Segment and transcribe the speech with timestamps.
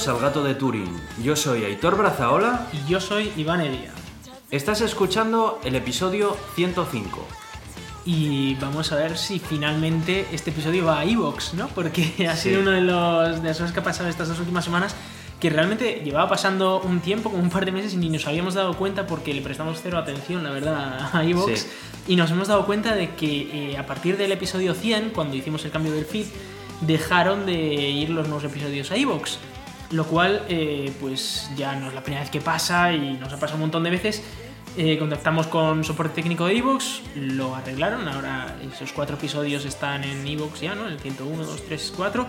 [0.00, 1.00] Bienvenidos al Gato de Turing.
[1.22, 2.66] Yo soy Aitor Brazaola.
[2.72, 3.92] Y yo soy Iván Elia.
[4.50, 7.28] Estás escuchando el episodio 105.
[8.06, 11.68] Y vamos a ver si finalmente este episodio va a Evox, ¿no?
[11.68, 14.64] Porque ha sido uno de los de las cosas que ha pasado estas dos últimas
[14.64, 14.94] semanas
[15.38, 18.54] que realmente llevaba pasando un tiempo, como un par de meses, y ni nos habíamos
[18.54, 21.66] dado cuenta porque le prestamos cero atención, la verdad, a Evox.
[22.08, 25.62] Y nos hemos dado cuenta de que eh, a partir del episodio 100, cuando hicimos
[25.66, 26.26] el cambio del feed,
[26.80, 29.38] dejaron de ir los nuevos episodios a Evox.
[29.90, 33.40] Lo cual, eh, pues ya no es la primera vez que pasa y nos ha
[33.40, 34.22] pasado un montón de veces.
[34.76, 40.24] Eh, contactamos con soporte técnico de Evox, lo arreglaron, ahora esos cuatro episodios están en
[40.24, 40.86] Evox ya, ¿no?
[40.86, 42.26] El 101, 2, 3, 4.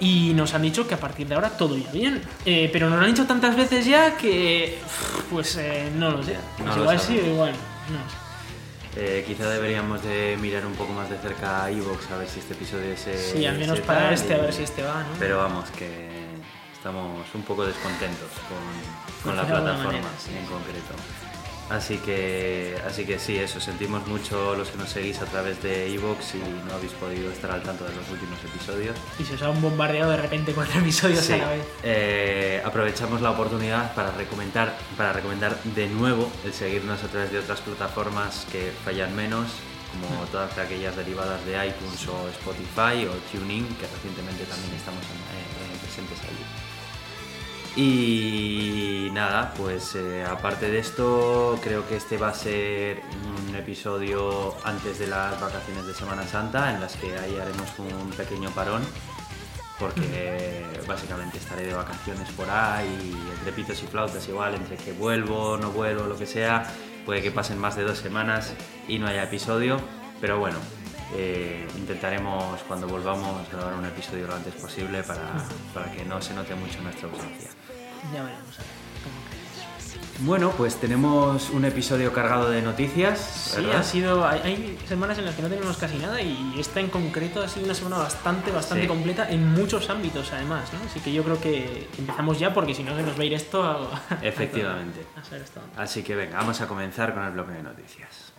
[0.00, 2.20] Y nos han dicho que a partir de ahora todo irá bien.
[2.44, 4.78] Eh, pero nos lo han dicho tantas veces ya que.
[5.30, 5.58] Pues
[5.96, 6.36] no lo sé.
[6.62, 7.54] No igual sí, igual.
[9.26, 12.52] quizá deberíamos de mirar un poco más de cerca a Evox a ver si este
[12.52, 13.16] episodio se.
[13.16, 15.08] Sí, al menos para este, a ver si este va, ¿no?
[15.18, 16.11] Pero vamos, que
[16.82, 18.58] estamos un poco descontentos con,
[19.22, 20.94] con la plataforma en concreto.
[21.70, 25.94] Así que, así que sí, eso, sentimos mucho los que nos seguís a través de
[25.94, 28.96] Evox y no habéis podido estar al tanto de los últimos episodios.
[29.16, 31.64] Y se os ha bombardeado de repente cuatro episodios a la vez.
[31.84, 37.38] Eh, aprovechamos la oportunidad para recomendar, para recomendar de nuevo el seguirnos a través de
[37.38, 39.46] otras plataformas que fallan menos,
[39.92, 45.78] como todas aquellas derivadas de iTunes o Spotify o TuneIn, que recientemente también estamos eh,
[45.80, 46.61] presentes allí.
[47.74, 53.00] Y nada, pues eh, aparte de esto, creo que este va a ser
[53.48, 58.10] un episodio antes de las vacaciones de Semana Santa, en las que ahí haremos un
[58.10, 58.82] pequeño parón,
[59.78, 65.56] porque básicamente estaré de vacaciones por ahí, entre pitos y flautas igual, entre que vuelvo,
[65.56, 66.70] no vuelvo, lo que sea,
[67.06, 68.52] puede que pasen más de dos semanas
[68.86, 69.78] y no haya episodio,
[70.20, 70.58] pero bueno,
[71.14, 75.34] eh, intentaremos cuando volvamos grabar un episodio lo antes posible para,
[75.74, 77.50] para que no se note mucho nuestra ausencia.
[78.10, 78.56] Ya veremos
[80.20, 83.54] Bueno, pues tenemos un episodio cargado de noticias.
[83.54, 84.26] Sí, ha sido.
[84.26, 87.66] Hay, semanas en las que no tenemos casi nada y esta en concreto ha sido
[87.66, 90.72] una semana bastante, bastante completa en muchos ámbitos, además.
[90.72, 90.80] ¿no?
[90.84, 93.34] Así que yo creo que empezamos ya porque si no se nos va a ir
[93.34, 94.02] esto a.
[94.22, 95.06] Efectivamente.
[95.76, 98.32] Así que venga, vamos a comenzar con el bloque de noticias.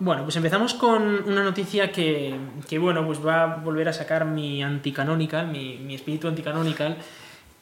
[0.00, 2.36] Bueno, pues empezamos con una noticia que,
[2.80, 6.96] bueno, pues va a volver a sacar mi anticanonical, mi, mi espíritu anticanonical.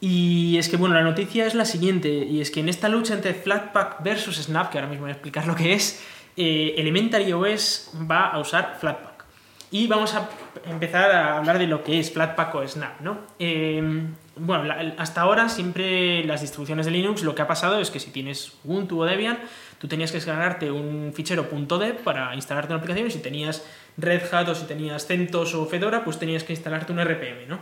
[0.01, 3.15] Y es que, bueno, la noticia es la siguiente, y es que en esta lucha
[3.15, 6.03] entre Flatpak versus Snap, que ahora mismo voy a explicar lo que es,
[6.37, 9.25] eh, Elementary OS va a usar Flatpak.
[9.71, 10.29] Y vamos a
[10.67, 13.19] empezar a hablar de lo que es Flatpak o Snap, ¿no?
[13.39, 14.07] Eh,
[14.37, 18.11] bueno, hasta ahora siempre las distribuciones de Linux lo que ha pasado es que si
[18.11, 19.39] tienes Ubuntu o Debian,
[19.79, 21.49] tú tenías que descargarte un fichero
[21.79, 23.65] .deb para instalarte una aplicación y si tenías
[23.97, 27.59] Red Hat o si tenías CentOS o Fedora, pues tenías que instalarte un RPM, ¿no?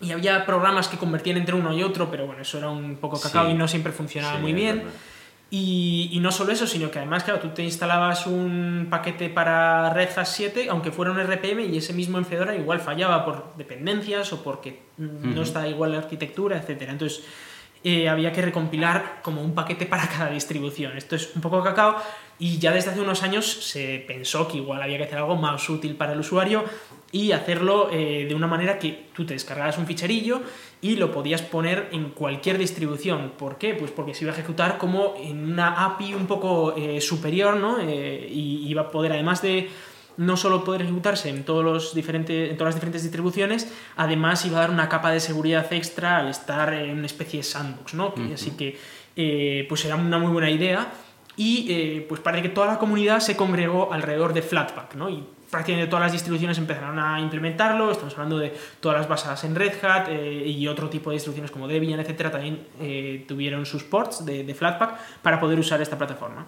[0.00, 3.20] Y había programas que convertían entre uno y otro, pero bueno, eso era un poco
[3.20, 4.84] cacao y no siempre funcionaba muy bien.
[5.52, 10.10] Y, no solo eso, sino que además, claro, tú te instalabas un paquete para Red
[10.16, 14.32] Hat 7, aunque fuera un RPM, y ese mismo en Fedora igual fallaba por dependencias
[14.32, 16.82] o porque no está igual la arquitectura, etc.
[16.88, 17.24] Entonces,
[17.82, 20.98] eh, había que recompilar como un paquete para cada distribución.
[20.98, 21.96] Esto es un poco cacao
[22.38, 25.66] y ya desde hace unos años se pensó que igual había que hacer algo más
[25.68, 26.64] útil para el usuario
[27.10, 30.42] y hacerlo eh, de una manera que tú te descargaras un ficherillo
[30.82, 33.32] y lo podías poner en cualquier distribución.
[33.38, 33.72] ¿Por qué?
[33.72, 37.82] Pues porque se iba a ejecutar como en una API un poco eh, superior, ¿no?
[37.82, 39.70] Y iba a poder, además de
[40.16, 44.58] no solo poder ejecutarse en, todos los diferentes, en todas las diferentes distribuciones, además iba
[44.58, 48.14] a dar una capa de seguridad extra al estar en una especie de sandbox, ¿no?
[48.32, 50.92] Así que, pues era una muy buena idea
[51.36, 55.08] y pues parece que toda la comunidad se congregó alrededor de Flatpak, ¿no?
[55.08, 59.54] Y prácticamente todas las distribuciones empezaron a implementarlo, estamos hablando de todas las basadas en
[59.54, 63.82] Red Hat eh, y otro tipo de distribuciones como Debian, etcétera, también eh, tuvieron sus
[63.82, 66.46] ports de, de, Flatpak para poder usar esta plataforma.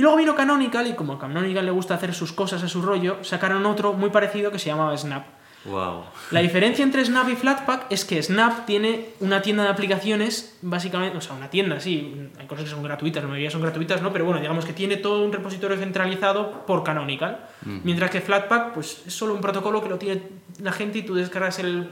[0.00, 2.80] Y luego vino Canonical y como a Canonical le gusta hacer sus cosas a su
[2.80, 5.26] rollo, sacaron otro muy parecido que se llamaba Snap.
[5.66, 6.04] Wow.
[6.30, 11.18] La diferencia entre Snap y Flatpak es que Snap tiene una tienda de aplicaciones, básicamente,
[11.18, 14.10] o sea, una tienda, sí, hay cosas que son gratuitas, la mayoría son gratuitas, ¿no?
[14.10, 17.44] Pero bueno, digamos que tiene todo un repositorio centralizado por Canonical,
[17.84, 20.22] mientras que Flatpak, pues es solo un protocolo que lo tiene
[20.62, 21.90] la gente y tú descargas el,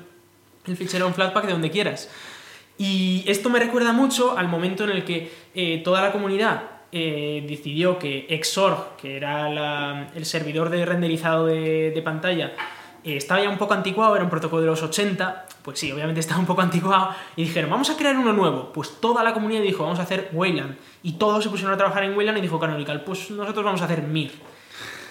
[0.65, 2.09] el fichero en Flatpak de donde quieras.
[2.79, 7.44] Y esto me recuerda mucho al momento en el que eh, toda la comunidad eh,
[7.49, 12.52] decidió que Xorg, que era el servidor de renderizado de, de pantalla,
[13.05, 16.20] eh, estaba ya un poco anticuado, era un protocolo de los 80, pues sí, obviamente
[16.20, 18.73] estaba un poco anticuado, y dijeron, vamos a crear uno nuevo.
[18.73, 22.05] Pues toda la comunidad dijo, vamos a hacer Wayland, y todos se pusieron a trabajar
[22.05, 24.32] en Wayland y dijo Canonical, pues nosotros vamos a hacer Mir.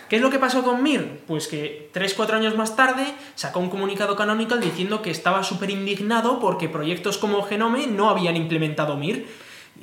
[0.09, 1.21] ¿Qué es lo que pasó con Mir?
[1.27, 6.39] Pues que 3-4 años más tarde sacó un comunicado Canonical diciendo que estaba súper indignado
[6.39, 9.27] porque proyectos como Genome no habían implementado Mir.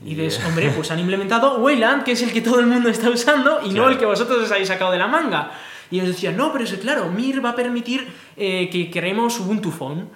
[0.05, 3.11] Y dices, hombre, pues han implementado Wayland, que es el que todo el mundo está
[3.11, 5.53] usando, y no el que vosotros os habéis sacado de la manga.
[5.91, 9.71] Y ellos decían, no, pero es claro, Mir va a permitir eh, que creemos Ubuntu
[9.71, 10.09] Phone.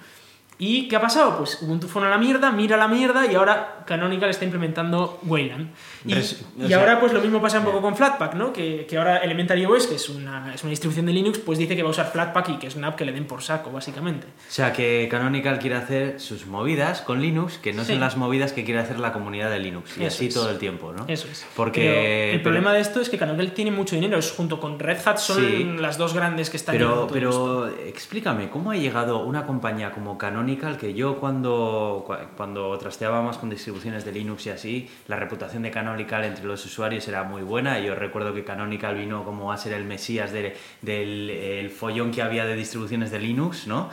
[0.61, 1.37] ¿Y qué ha pasado?
[1.37, 5.17] Pues Ubuntu Phone a la mierda, Mir a la mierda, y ahora Canonical está implementando
[5.23, 5.69] Wayland.
[6.05, 8.51] Y, sea- ahora pues lo mismo pasa un poco con Flatpak, ¿no?
[8.51, 11.77] Que, que ahora Elementary OS, que es una, es una distribución de Linux, pues dice
[11.77, 13.71] que va a usar Flatpak y que es una app que le den por saco,
[13.71, 14.27] básicamente.
[14.27, 17.93] O sea, que Canonical quiere hacer sus movidas con Linux, que no Sí.
[17.93, 19.97] son las movidas que quiere hacer la comunidad de Linux.
[19.97, 20.33] Y Eso así es.
[20.33, 21.05] todo el tiempo, ¿no?
[21.07, 21.45] Eso es.
[21.55, 21.79] Porque...
[21.81, 24.77] Pero el pero- problema de esto es que Canonical tiene mucho dinero, es junto con
[24.77, 25.63] Red Hat son Sí.
[25.79, 30.48] las dos grandes que están Pero, pero explícame, ¿cómo ha llegado una compañía como Canonical
[30.77, 32.77] que yo cuando, cua- cuando
[33.37, 37.41] con distribuciones de Linux y así, la reputación de Canonical entre los usuarios era muy
[37.41, 42.11] buena yo recuerdo que Canonical vino como a ser el mesías de- del el follón
[42.11, 43.89] que había de distribuciones de Linux, ¿no?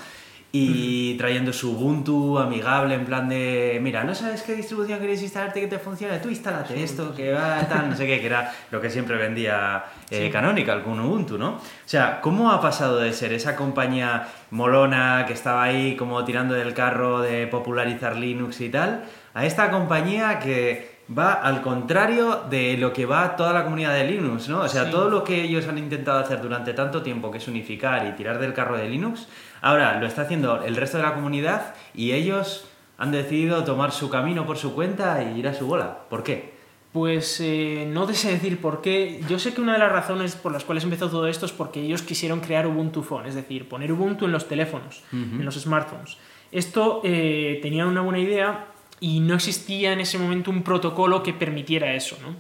[0.53, 5.61] Y trayendo su Ubuntu amigable en plan de, mira, ¿no sabes qué distribución quieres instalarte
[5.61, 6.19] que te funcione?
[6.19, 9.85] Tú instálate esto, que va, tal, no sé qué, que era lo que siempre vendía
[10.11, 11.51] eh, Canonical con Ubuntu, ¿no?
[11.51, 16.55] O sea, ¿cómo ha pasado de ser esa compañía molona que estaba ahí como tirando
[16.55, 19.05] del carro de popularizar Linux y tal,
[19.35, 24.05] a esta compañía que va al contrario de lo que va toda la comunidad de
[24.11, 24.61] Linux, ¿no?
[24.63, 24.91] O sea, Sí.
[24.91, 28.39] todo lo que ellos han intentado hacer durante tanto tiempo, que es unificar y tirar
[28.39, 29.29] del carro de Linux,
[29.63, 32.67] ahora lo está haciendo el resto de la comunidad y ellos
[32.99, 35.99] han decidido tomar su camino por su cuenta y ir a su bola.
[36.09, 36.57] ¿Por qué?
[36.93, 39.21] Pues eh, no te sé decir por qué.
[39.29, 41.83] Yo sé que una de las razones por las cuales empezó todo esto es porque
[41.83, 46.17] ellos quisieron crear Ubuntu Phone, es decir, poner Ubuntu en los teléfonos, en los smartphones.
[46.53, 48.67] Esto eh, tenían una buena idea
[49.01, 52.35] y no existía en ese momento un protocolo que permitiera eso, ¿no?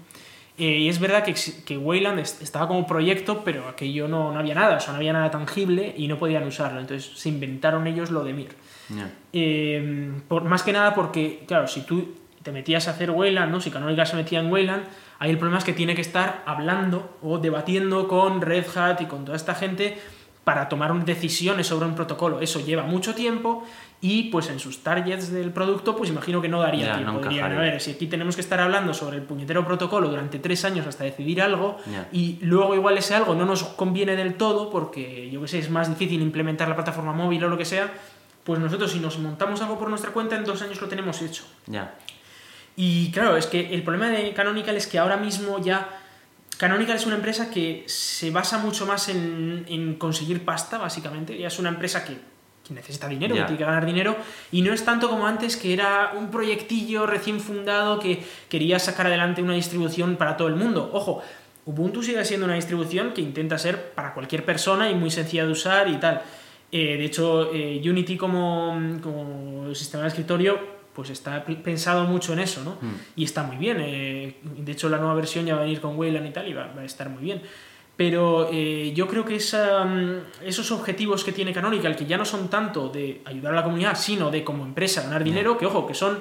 [0.58, 1.34] Eh, y es verdad que,
[1.66, 4.96] que Wayland est- estaba como proyecto, pero aquello no, no había nada, o sea, no
[4.96, 6.80] había nada tangible y no podían usarlo.
[6.80, 8.48] Entonces se inventaron ellos lo de Mir.
[9.34, 13.60] Eh, por, más que nada porque, claro, si tú te metías a hacer Wayland, ¿no?
[13.60, 14.84] si Canonical se metía en Wayland,
[15.18, 19.06] ahí el problema es que tiene que estar hablando o debatiendo con Red Hat y
[19.06, 19.98] con toda esta gente
[20.44, 22.40] para tomar decisiones sobre un protocolo.
[22.40, 23.64] Eso lleva mucho tiempo
[24.00, 27.12] y pues en sus targets del producto pues imagino que no daría tiempo.
[27.12, 27.72] no Dirían, a encajaría.
[27.72, 31.04] ver, si aquí tenemos que estar hablando sobre el puñetero protocolo durante tres años hasta
[31.04, 31.78] decidir algo
[32.12, 35.70] y luego igual ese algo no nos conviene del todo porque yo que sé, es
[35.70, 37.92] más difícil implementar la plataforma móvil o lo que sea,
[38.44, 41.44] pues nosotros si nos montamos algo por nuestra cuenta en dos años lo tenemos hecho.
[41.66, 41.94] Ya.
[42.76, 45.88] Y claro, es que el problema de Canonical es que ahora mismo ya
[46.58, 51.36] Canonical es una empresa que se basa mucho más en, en conseguir pasta, básicamente.
[51.36, 52.18] Ya es una empresa que,
[52.66, 54.16] que necesita dinero, que tiene que ganar dinero,
[54.50, 59.06] y no es tanto como antes, que era un proyectillo recién fundado que quería sacar
[59.06, 60.90] adelante una distribución para todo el mundo.
[60.92, 61.22] Ojo,
[61.64, 65.50] Ubuntu sigue siendo una distribución que intenta ser para cualquier persona y muy sencilla de
[65.50, 66.22] usar y tal.
[66.70, 72.38] Eh, de hecho, eh, Unity como, como sistema de escritorio pues está pensado mucho en
[72.38, 72.78] eso, ¿no?
[73.16, 73.76] Y está muy bien.
[73.80, 76.54] eh, de hecho, la nueva versión ya va a venir con Wayland y tal y
[76.54, 77.42] va, va a estar muy bien.
[77.96, 82.24] Pero eh, yo creo que esa, mm, esos objetivos que tiene Canonical, que ya no
[82.24, 85.86] son tanto de ayudar a la comunidad, sino de como empresa ganar dinero, que ojo,
[85.86, 86.18] que son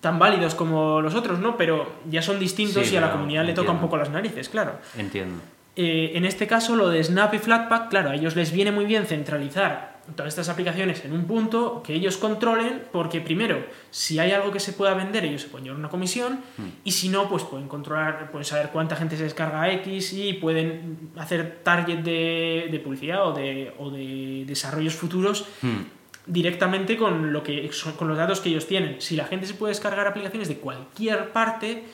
[0.00, 1.56] tan válidos como los otros, ¿no?
[1.56, 4.48] Pero ya son distintos Sí, y a la comunidad le toca un poco las narices,
[4.48, 4.78] claro.
[4.96, 5.40] Entiendo.
[5.76, 8.84] Eh, en este caso, lo de Snap y Flatpak, claro, a ellos les viene muy
[8.84, 14.32] bien centralizar todas estas aplicaciones en un punto que ellos controlen, porque primero, si hay
[14.32, 16.40] algo que se pueda vender, ellos se pueden llevar una comisión,
[16.84, 21.10] y si no, pues pueden controlar, pueden saber cuánta gente se descarga X y pueden
[21.16, 25.84] hacer target de, de publicidad o de, o de desarrollos futuros Hmm.
[26.26, 29.00] directamente con, lo que, con los datos que ellos tienen.
[29.00, 31.84] Si la gente se puede descargar aplicaciones de cualquier parte,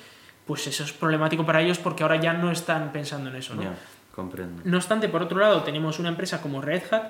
[0.47, 3.63] pues eso es problemático para ellos porque ahora ya no están pensando en eso, ¿no?
[4.15, 4.63] Comprendo.
[4.65, 7.05] No obstante, por otro lado, tenemos una empresa como Red Hat,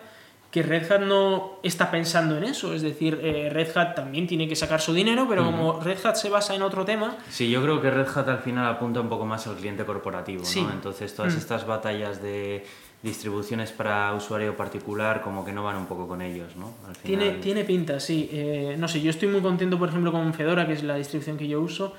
[0.53, 2.75] que Red Hat no está pensando en eso.
[2.75, 6.15] Es decir, eh, Red Hat también tiene que sacar su dinero, pero como Red Hat
[6.17, 9.09] se basa en otro tema, Sí, yo creo que Red Hat al final apunta un
[9.09, 10.61] poco más al cliente corporativo, Sí.
[10.63, 10.71] ¿no?
[10.71, 11.39] Entonces todas Mm.
[11.39, 12.65] estas batallas de
[13.03, 16.75] distribuciones para usuario particular como que no van un poco con ellos, ¿no?
[16.87, 18.29] Al final- tiene, tiene pinta, sí.
[18.31, 21.37] Eh, no sé, yo estoy muy contento, por ejemplo, con Fedora, que es la distribución
[21.39, 21.95] que yo uso,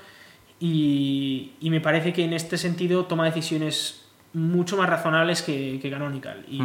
[0.60, 5.90] y, y me parece que en este sentido toma decisiones mucho más razonables que, que
[5.90, 6.44] Canonical.
[6.48, 6.60] Y.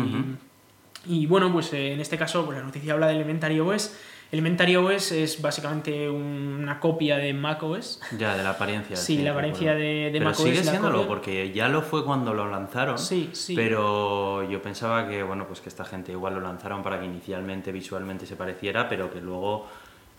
[1.05, 3.95] y bueno, pues eh, en este caso, pues la noticia habla de Elementary OS.
[4.31, 7.99] Elementary OS es básicamente una copia de macOS.
[8.17, 8.95] Ya, de la apariencia.
[8.95, 12.47] Sí, la apariencia de- de Pero macOS sigue siéndolo, porque ya lo fue cuando lo
[12.47, 12.99] lanzaron.
[12.99, 13.55] Sí, sí.
[13.55, 17.71] Pero yo pensaba que, bueno, pues que esta gente igual lo lanzaron para que inicialmente
[17.71, 19.65] visualmente se pareciera, pero que luego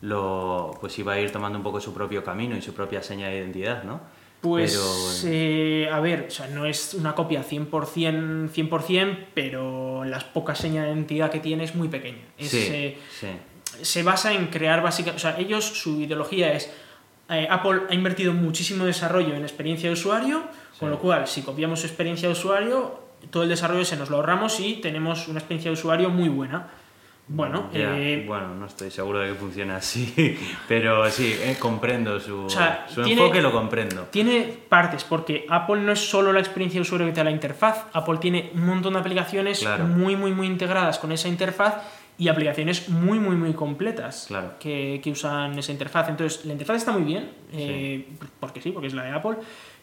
[0.01, 3.29] lo, pues iba a ir tomando un poco su propio camino y su propia seña
[3.29, 4.01] de identidad, ¿no?
[4.41, 4.73] Pues,
[5.23, 10.59] Pero- eh, a ver, o sea, no es una copia 100%, 100% pero las pocas
[10.59, 12.23] señas de identidad que tiene es muy pequeña.
[12.39, 13.27] Es, sí, eh, sí.
[13.83, 16.71] se basa en crear básicamente, o sea, ellos, su ideología es,
[17.29, 20.43] eh, Apple ha invertido muchísimo desarrollo en experiencia de usuario,
[20.79, 22.99] con lo cual, si copiamos su experiencia de usuario,
[23.31, 26.69] todo el desarrollo se nos lo ahorramos y tenemos una experiencia de usuario muy buena.
[27.33, 30.37] Bueno, eh, bueno, no estoy seguro de que funcione así,
[30.69, 34.03] pero sí, eh, comprendo su, O sea, su tiene- enfoque, lo comprendo.
[34.11, 37.31] Tiene partes, porque Apple no es solo la experiencia de usuario que te da la
[37.31, 39.85] interfaz, Apple tiene un montón de aplicaciones Claro.
[39.85, 41.75] muy, muy, muy integradas con esa interfaz
[42.19, 44.55] y aplicaciones muy, muy, muy completas Claro.
[44.59, 46.09] que, que usan esa interfaz.
[46.09, 48.09] Entonces, la interfaz está muy bien, eh,
[48.41, 49.37] porque sí, porque es la de Apple,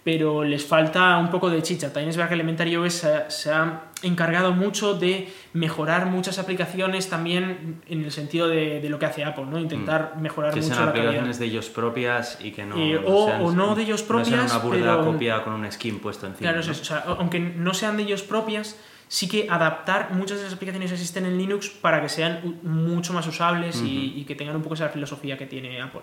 [0.07, 1.87] pero les falta un poco de chicha.
[1.91, 6.39] También es verdad que Elementary OS se, ha- se ha encargado mucho de mejorar muchas
[6.39, 9.59] aplicaciones también en el sentido de, de lo que hace Apple, ¿no?
[9.59, 10.53] Intentar mejorar Mm.
[10.53, 11.07] Que mucho sean la calidad.
[11.09, 14.23] aplicaciones de ellos propias y que no, Eh, o- sean, o no de ellos No
[14.23, 16.53] sean propias, una burda pero- copia con un skin puesto encima.
[16.53, 16.71] Claro.
[16.71, 20.89] O sea, aunque no sean de ellos propias, sí que adaptar muchas de las aplicaciones
[20.89, 24.61] que existen en Linux para que sean mucho más usables y, y que tengan un
[24.61, 26.01] poco esa filosofía que tiene Apple.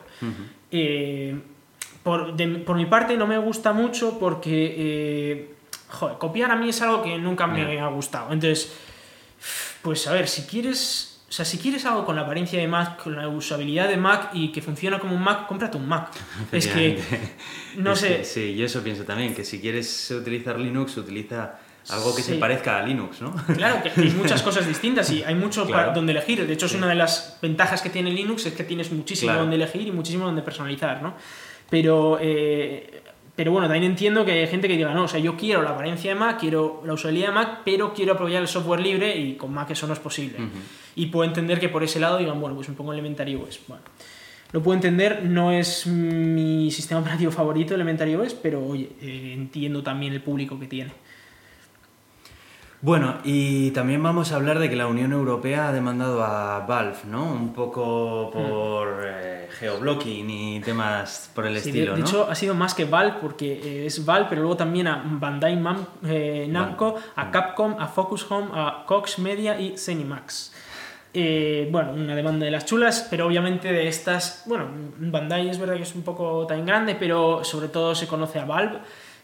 [0.71, 1.39] Eh,
[2.05, 5.55] por, de- por mi parte no me gusta mucho porque, eh,
[5.89, 8.33] joder, copiar a mí es algo que nunca me ha gustado.
[8.33, 8.73] Entonces,
[9.83, 11.11] pues a ver, si quieres...
[11.27, 14.31] O sea, si quieres algo con la apariencia de Mac, con la usabilidad de Mac
[14.35, 16.11] y que funciona como un Mac, cómprate un Mac.
[16.53, 17.01] es que,
[17.77, 21.59] no Es sé, que sí, yo eso pienso también, que si quieres utilizar Linux, utiliza
[21.91, 22.35] algo que Sí.
[22.35, 23.35] se parezca a Linux, ¿no?
[23.53, 25.83] Claro, que hay muchas cosas distintas y hay mucho Claro.
[25.87, 26.47] para donde elegir.
[26.47, 26.79] De hecho, es Sí.
[26.79, 29.41] una de las ventajas que tiene Linux, es que tienes muchísimo Claro.
[29.41, 31.15] donde elegir y muchísimo donde personalizar, ¿no?
[31.71, 33.03] Pero, eh,
[33.37, 35.71] pero bueno, también entiendo que hay gente que diga, no, o sea, yo quiero la
[35.71, 39.35] apariencia de Mac, quiero la usabilidad de Mac, pero quiero apoyar el software libre y
[39.35, 40.39] con Mac eso no es posible.
[40.95, 43.61] Y puedo entender que por ese lado digan, bueno, pues me pongo Elementary OS.
[43.67, 43.83] Bueno,
[44.53, 49.83] lo puedo entender, no es mi sistema operativo favorito, Elementary OS, pero oye, eh, entiendo
[49.83, 50.93] también el público que tiene.
[52.85, 56.99] Bueno, y también vamos a hablar de que la Unión Europea ha demandado a Valve,
[57.11, 57.25] ¿no?
[57.33, 62.07] Un poco por eh, geoblocking y temas por el Sí, estilo, de, de ¿no?
[62.07, 65.57] hecho, ha sido más que Valve, porque eh, es Valve, pero luego también a Bandai
[65.57, 70.53] Mam- eh, Namco, a Capcom, a Focus Home, a Cox Media y Zenimax.
[71.15, 74.67] Eh, bueno, una demanda de las chulas, pero obviamente de estas, bueno,
[74.99, 78.45] Bandai es verdad que es un poco tan grande, pero sobre todo se conoce a
[78.45, 78.81] Valve,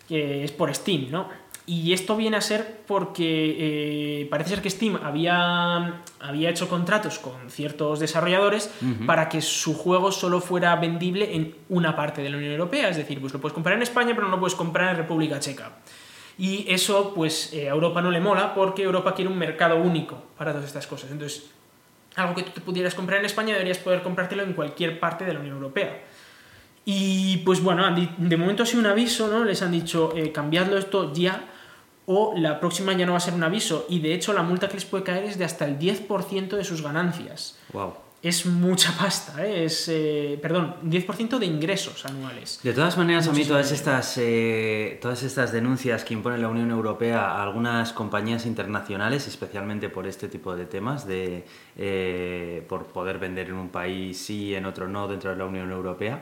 [0.08, 1.28] que es por Steam, ¿no?
[1.70, 7.20] Y esto viene a ser porque eh, parece ser que Steam había, había hecho contratos
[7.20, 8.72] con ciertos desarrolladores
[9.06, 12.88] para que su juego solo fuera vendible en una parte de la Unión Europea.
[12.88, 15.38] Es decir, pues lo puedes comprar en España, pero no lo puedes comprar en República
[15.38, 15.70] Checa.
[16.36, 20.20] Y eso, pues eh, a Europa no le mola porque Europa quiere un mercado único
[20.36, 21.12] para todas estas cosas.
[21.12, 21.50] Entonces,
[22.16, 25.34] algo que tú te pudieras comprar en España deberías poder comprártelo en cualquier parte de
[25.34, 26.02] la Unión Europea.
[26.84, 29.44] Y pues bueno, de momento ha sido un aviso, ¿no?
[29.44, 31.44] Les han dicho, eh, cambiadlo esto ya
[32.12, 33.86] o la próxima ya no va a ser un aviso.
[33.88, 36.64] Y de hecho la multa que les puede caer es de hasta el 10% de
[36.64, 37.56] sus ganancias.
[37.72, 37.94] Wow.
[38.20, 39.64] Es mucha pasta, ¿eh?
[39.64, 42.58] Es, eh, perdón, 10% de ingresos anuales.
[42.64, 46.72] De todas maneras, a mí todas estas, eh, todas estas denuncias que impone la Unión
[46.72, 51.44] Europea a algunas compañías internacionales, especialmente por este tipo de temas, de
[51.76, 55.70] eh, por poder vender en un país sí, en otro no, dentro de la Unión
[55.70, 56.20] Europea,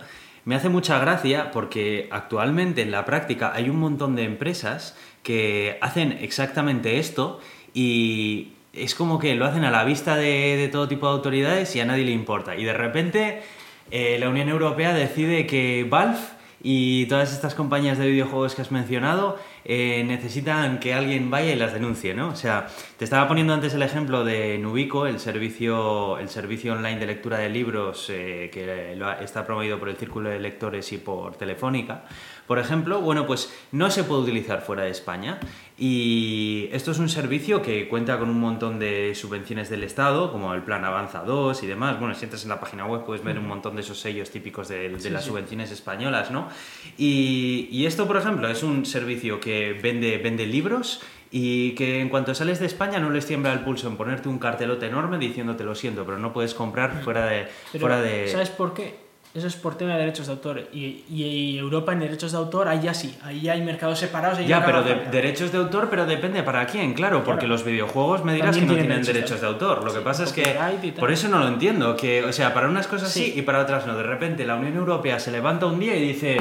[0.48, 5.78] me hace mucha gracia porque actualmente en la práctica hay un montón de empresas que
[5.80, 7.40] hacen exactamente esto
[7.74, 11.80] y es como que lo hacen a la vista de, todo tipo de autoridades y
[11.80, 12.56] a nadie le importa.
[12.56, 13.42] Y de repente
[13.90, 16.18] eh, la Unión Europea decide que Valve
[16.60, 21.56] y todas estas compañías de videojuegos que has mencionado eh, necesitan que alguien vaya y
[21.56, 22.28] las denuncie, ¿no?
[22.30, 26.98] O sea, te estaba poniendo antes el ejemplo de Nubico, el servicio, el servicio online
[26.98, 31.36] de lectura de libros eh, que está promovido por el Círculo de Lectores y por
[31.36, 32.04] Telefónica.
[32.48, 35.38] Por ejemplo, bueno, pues no se puede utilizar fuera de España
[35.76, 40.52] y esto es un servicio que cuenta con un montón de subvenciones del Estado, como
[40.54, 42.00] el Plan Avanza 2 y demás.
[42.00, 44.66] Bueno, si entras en la página web puedes ver un montón de esos sellos típicos
[44.68, 45.30] de, de Sí, las sí.
[45.30, 46.48] subvenciones españolas, ¿no?
[46.96, 52.08] Y, y esto, por ejemplo, es un servicio que vende, vende libros y que en
[52.08, 55.62] cuanto sales de España no les tiembla el pulso en ponerte un cartelote enorme diciéndote
[55.62, 57.46] lo siento, pero no puedes comprar fuera de...
[57.72, 58.28] Pero, fuera de...
[58.28, 59.07] ¿Sabes por qué?
[59.38, 60.68] Eso es por tema de derechos de autor.
[60.72, 63.16] Y, y Europa en derechos de autor, ahí ya sí.
[63.22, 64.38] Ahí ya hay mercados separados.
[64.38, 68.24] ahí Ya, pero de, derechos de autor, pero depende para quién, claro, porque los videojuegos
[68.24, 69.84] me dirás También que no tienen derechos de autor.
[69.84, 70.56] Lo que pasa es que
[70.98, 73.32] por eso no lo entiendo, que o sea, para unas cosas sí.
[73.32, 73.34] Sí.
[73.36, 73.96] y para otras no.
[73.96, 76.38] De repente la Unión Europea se levanta un día y dice,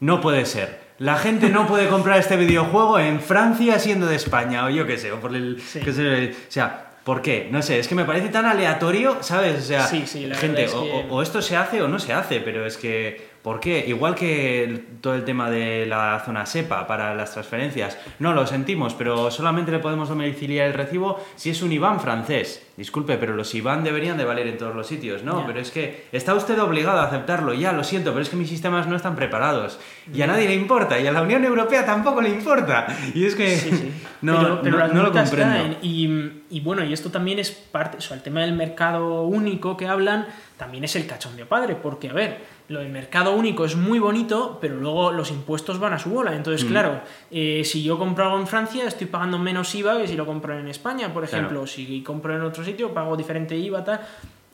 [0.00, 0.82] no puede ser.
[0.98, 4.96] La gente no puede comprar este videojuego en Francia siendo de España o yo qué
[4.96, 5.80] sé, o por el Sí.
[5.84, 7.48] qué sé, o sea, ¿por qué?
[7.50, 9.58] No sé, es que me parece tan aleatorio, ¿sabes?
[9.58, 11.82] O sea, Sí, sí, la gente, verdad es o, que- o- o esto se hace
[11.82, 13.84] o no se hace, pero es que ¿Por qué?
[13.86, 17.98] Igual que el- todo el tema de la zona SEPA para las transferencias.
[18.18, 22.66] No, lo sentimos, pero solamente le podemos domiciliar el recibo si es un IBAN francés.
[22.78, 25.22] Disculpe, pero los IBAN deberían de valer en todos los sitios.
[25.24, 27.52] No, pero es que está usted obligado a aceptarlo.
[27.52, 29.78] Ya, lo siento, pero es que mis sistemas no están preparados.
[30.12, 32.86] Y a nadie le importa, y a la Unión Europea tampoco le importa.
[33.14, 33.92] Y es que Sí, sí.
[34.22, 35.76] no, pero, pero no- lo comprendo.
[35.82, 36.08] Y,
[36.48, 39.86] y bueno, y esto también es parte, o sea, el tema del mercado único que
[39.86, 43.98] hablan, también es el cachondeo padre, porque a ver, lo del mercado único es muy
[43.98, 46.30] bonito, pero luego los impuestos van a su bola.
[46.30, 46.34] Mm.
[46.36, 50.16] Entonces, claro, eh, si yo compro algo en Francia, estoy pagando menos IVA que si
[50.16, 51.44] lo compro en España, por Claro.
[51.46, 51.66] ejemplo.
[51.66, 54.00] Si compro en otro sitio, pago diferente IVA, tal.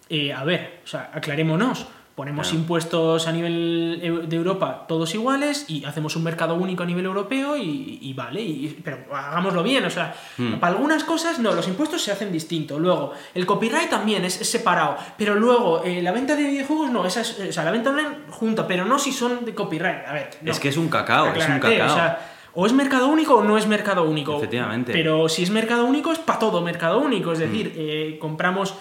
[0.09, 1.87] Eh, a ver, o sea, aclarémonos.
[2.21, 2.61] Ponemos Claro.
[2.61, 7.07] impuestos a nivel eu- de Europa todos iguales y hacemos un mercado único a nivel
[7.07, 10.57] europeo y, y vale, y- pero hagámoslo bien, o sea, Hmm.
[10.61, 12.79] para algunas cosas no, los impuestos se hacen distinto.
[12.79, 17.07] Luego, el copyright también es, es separado, pero luego eh, la venta de videojuegos no,
[17.07, 20.07] esa es, o sea, la venta online junta, pero no si son de copyright.
[20.07, 20.51] A ver, no.
[20.53, 21.87] Es que es un cacao, es un cacao.
[21.91, 24.37] o sea, o es mercado único o no es mercado único.
[24.37, 24.93] Efectivamente.
[24.93, 27.33] Pero si es mercado único, es para todo mercado único.
[27.33, 27.43] Es Mm.
[27.43, 28.75] decir, eh, compramos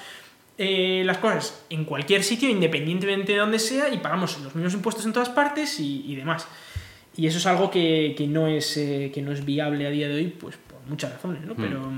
[0.62, 5.06] eh, las cosas en cualquier sitio, independientemente de donde sea, y pagamos los mismos impuestos
[5.06, 6.48] en todas partes y, y demás.
[7.16, 10.08] Y eso es algo que, que no es, eh, que no es viable a día
[10.10, 11.48] de hoy, pues por muchas razones, Mm.
[11.48, 11.56] ¿no?
[11.56, 11.92] Pero,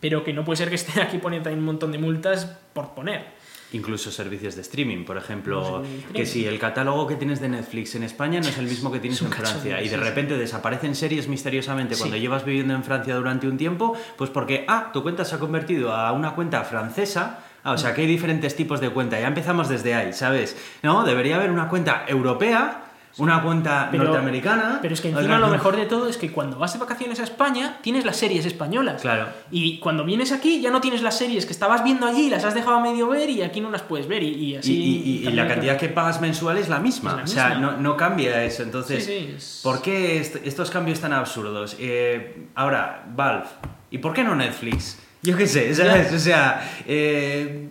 [0.00, 3.36] pero que no puede ser que estén aquí poniendo un montón de multas por poner.
[3.72, 6.12] Incluso servicios de streaming, por ejemplo, de streaming.
[6.14, 8.98] que si el catálogo que tienes de Netflix en España no es el mismo que
[9.00, 10.08] tienes en Francia cachondeo, y de sí, sí.
[10.08, 12.00] repente desaparecen series misteriosamente Sí.
[12.00, 15.38] cuando llevas viviendo en Francia durante un tiempo, pues porque, ah, tu cuenta se ha
[15.38, 19.26] convertido a una cuenta francesa, ah, o sea que hay diferentes tipos de cuenta, ya
[19.28, 20.56] empezamos desde ahí, ¿sabes?
[20.82, 22.84] No, debería haber una cuenta europea,
[23.16, 24.78] una cuenta Pero- norteamericana.
[24.80, 27.24] Pero es que encima lo mejor de todo es que cuando vas de vacaciones a
[27.24, 29.02] España tienes las series españolas.
[29.02, 29.26] Claro.
[29.50, 32.54] Y cuando vienes aquí ya no tienes las series que estabas viendo allí, las has
[32.54, 34.22] dejado a medio ver y aquí no las puedes ver.
[34.22, 34.72] Y, y Y, así.
[34.72, 37.10] y- y- y la cantidad que pagas mensual es la misma.
[37.10, 38.62] Es la O sea, no, no cambia eso.
[38.62, 41.74] Entonces, Sí, sí, es- ¿por qué est- estos cambios tan absurdos?
[41.80, 43.46] Eh, ahora, Valve.
[43.90, 44.96] ¿Y por qué no Netflix?
[45.22, 46.12] Yo qué sé, ¿sabes?
[46.12, 47.68] O sea, eh,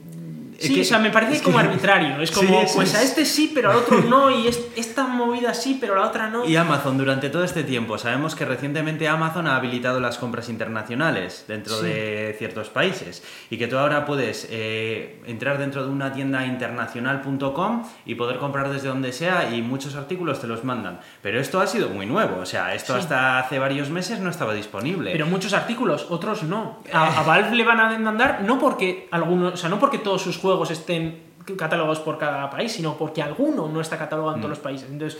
[0.59, 2.19] Sí, que- o sea, me parece como que- arbitrario.
[2.21, 4.29] Es Sí, como, es- pues a es- este sí, pero al otro no.
[4.31, 6.45] Y es- esta movida sí, pero a la otra no.
[6.45, 11.45] Y Amazon durante todo este tiempo, sabemos que recientemente Amazon ha habilitado las compras internacionales
[11.47, 11.85] dentro Sí.
[11.85, 17.83] de ciertos países y que tú ahora puedes eh, entrar dentro de una tienda internacional.com
[18.05, 20.99] y poder comprar desde donde sea y muchos artículos te los mandan.
[21.21, 22.99] Pero esto ha sido muy nuevo, o sea, esto Sí.
[22.99, 25.11] hasta hace varios meses no estaba disponible.
[25.11, 26.79] Pero muchos artículos, otros no.
[26.91, 30.21] A, a Valve le van a demandar no porque algunos, o sea, no porque todos
[30.21, 31.21] sus juegos estén
[31.57, 34.41] catalogados por cada país, sino porque alguno no está catalogado en Mm.
[34.43, 34.89] todos los países.
[34.89, 35.19] Entonces,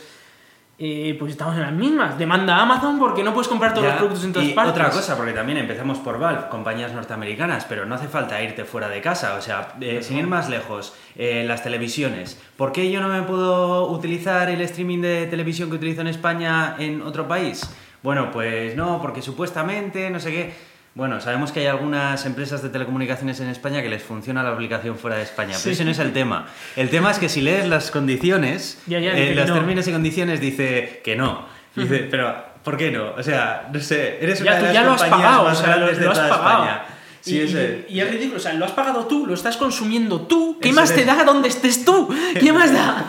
[0.80, 2.20] eh, pues estamos en las mismas.
[2.20, 4.74] Demanda Amazon porque no puedes comprar todos Ya, los productos en todas y partes.
[4.74, 8.88] otra cosa, porque también empezamos por Valve, compañías norteamericanas, pero no hace falta irte fuera
[8.90, 9.36] de casa.
[9.36, 12.40] O sea, eh, sin ir más lejos, eh, las televisiones.
[12.58, 16.76] ¿Por qué yo no me puedo utilizar el streaming de televisión que utilizo en España
[16.78, 17.68] en otro país?
[18.04, 20.54] Bueno, pues no, porque supuestamente, no sé qué.
[20.98, 24.98] Bueno, sabemos que hay algunas empresas de telecomunicaciones en España que les funciona la aplicación
[24.98, 25.60] fuera de España, Sí.
[25.66, 26.48] pero ese no es el tema.
[26.76, 29.54] El tema es que si lees las condiciones, Ya, ya, eh, los no.
[29.54, 31.46] términos y condiciones dice que no.
[31.76, 33.12] Dice, pero ¿por qué no?
[33.16, 35.42] O sea, no sé, eres una Ya, de tú las ya lo has compañías pagado,
[35.44, 36.64] o más sea, lo, de lo has toda pagado.
[36.64, 36.86] España.
[37.28, 37.58] Sí, y, eso
[37.90, 38.12] y- es.
[38.12, 40.58] ridículo, o sea, lo has pagado tú, lo estás consumiendo tú.
[40.62, 42.10] ¿Qué más te da donde estés tú?
[42.40, 43.06] ¿Qué más da?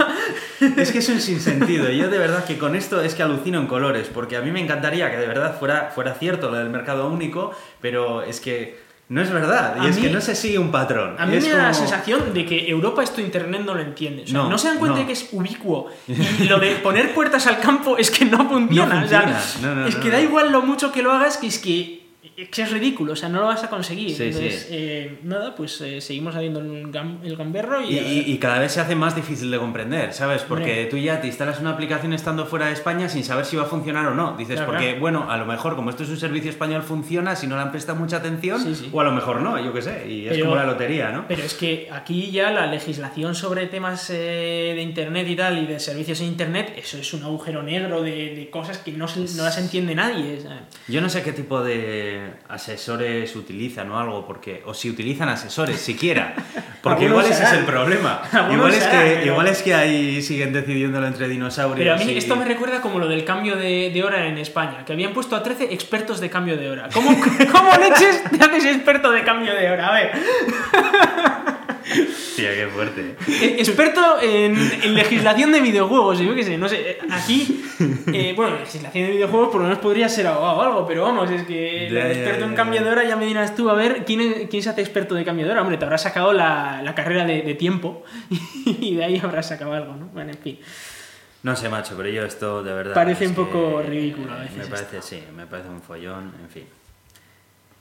[0.77, 1.89] Es que es un sinsentido.
[1.89, 4.61] Yo de verdad que con esto es que alucino en colores, porque a mí me
[4.61, 8.77] encantaría que de verdad fuera, fuera cierto lo del mercado único, pero es que
[9.09, 9.77] no es verdad.
[9.81, 11.15] Y A es mí- que no se sigue un patrón.
[11.19, 14.25] A mí Es me da la sensación de que Europa esto internet no lo entiende.
[14.25, 15.01] O sea, no, No, se dan cuenta no.
[15.03, 15.91] de que es ubicuo.
[16.09, 18.97] Y lo de poner puertas al campo es que no funciona.
[19.01, 19.87] No o sea, funciona.
[19.89, 21.98] Es que da igual lo mucho que lo hagas, que es que,
[22.43, 23.13] es que es ridículo.
[23.13, 24.17] O sea, no lo vas a conseguir.
[24.17, 24.69] Sí, Entonces, sí.
[24.71, 28.59] eh, nada, pues eh, seguimos haciendo el, gam- el gamberro y, Y, y- y cada
[28.61, 30.43] vez se hace más difícil de comprender, ¿sabes?
[30.43, 33.65] Porque tú ya te instalas una aplicación estando fuera de España sin saber si va
[33.65, 34.37] a funcionar o no.
[34.37, 35.01] Dices, Claro, porque, claro.
[35.01, 37.71] bueno, a lo mejor como esto es un servicio español funciona si no le han
[37.73, 40.07] prestado mucha atención, Sí, o a lo mejor no, yo qué sé.
[40.09, 41.27] Y es Pero- como la lotería, ¿no?
[41.27, 45.67] Pero es que aquí ya la legislación sobre temas eh, de internet y tal, y
[45.67, 49.21] de servicios en internet, eso es un agujero negro de, de cosas que no, se-
[49.37, 50.39] no las entiende nadie.
[50.87, 55.81] Yo no sé qué tipo de asesores utilizan o algo, porque o si utilizan asesores
[55.81, 56.35] siquiera,
[56.83, 58.23] porque igual ese es el problema.
[58.53, 61.79] Igual es, serán, que, pero- igual es que ahí siguen decidiéndolo entre dinosaurios.
[61.79, 64.39] Pero a mí y- esto me recuerda como lo del cambio de, de hora en
[64.39, 66.89] España, que habían puesto a 13 expertos de cambio de hora.
[66.93, 67.11] ¿Cómo,
[67.53, 69.89] cómo leches te haces experto de cambio de hora?
[69.89, 70.13] A ver,
[72.43, 73.17] Tía, qué fuerte.
[73.29, 77.63] eh, experto en, en legislación de videojuegos, yo qué sé, no sé, eh, aquí,
[78.13, 81.31] eh, bueno, legislación de videojuegos por lo menos podría ser abogado o algo, pero vamos,
[81.31, 82.87] es que Ya, experto en ya, cambio ya.
[83.17, 85.63] me dirás tú, a ver, ¿quién, es- quién se hace experto de hora?
[85.63, 88.05] Hombre, te habrás sacado la, la carrera de, de tiempo
[88.67, 90.07] y de ahí habrás sacado algo, ¿no?
[90.15, 90.59] Bueno, en fin.
[91.43, 92.95] No sé, macho, pero yo esto de verdad.
[92.95, 94.75] Parece un poco ridículo a veces Me esto.
[94.75, 96.65] parece, sí, me parece un follón, en fin.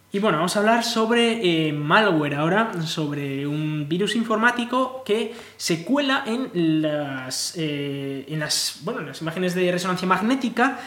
[0.09, 5.83] Y bueno, vamos a hablar sobre eh, malware ahora, sobre un virus informático que se
[5.83, 10.79] cuela en las, eh, en las, bueno, en las imágenes de resonancia magnética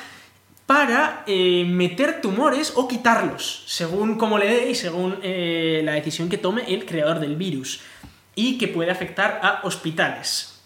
[0.65, 6.39] para eh, meter tumores o quitarlos, según cómo le dé y según la decisión que
[6.39, 7.83] tome el creador del virus,
[8.35, 10.63] y que puede afectar a hospitales.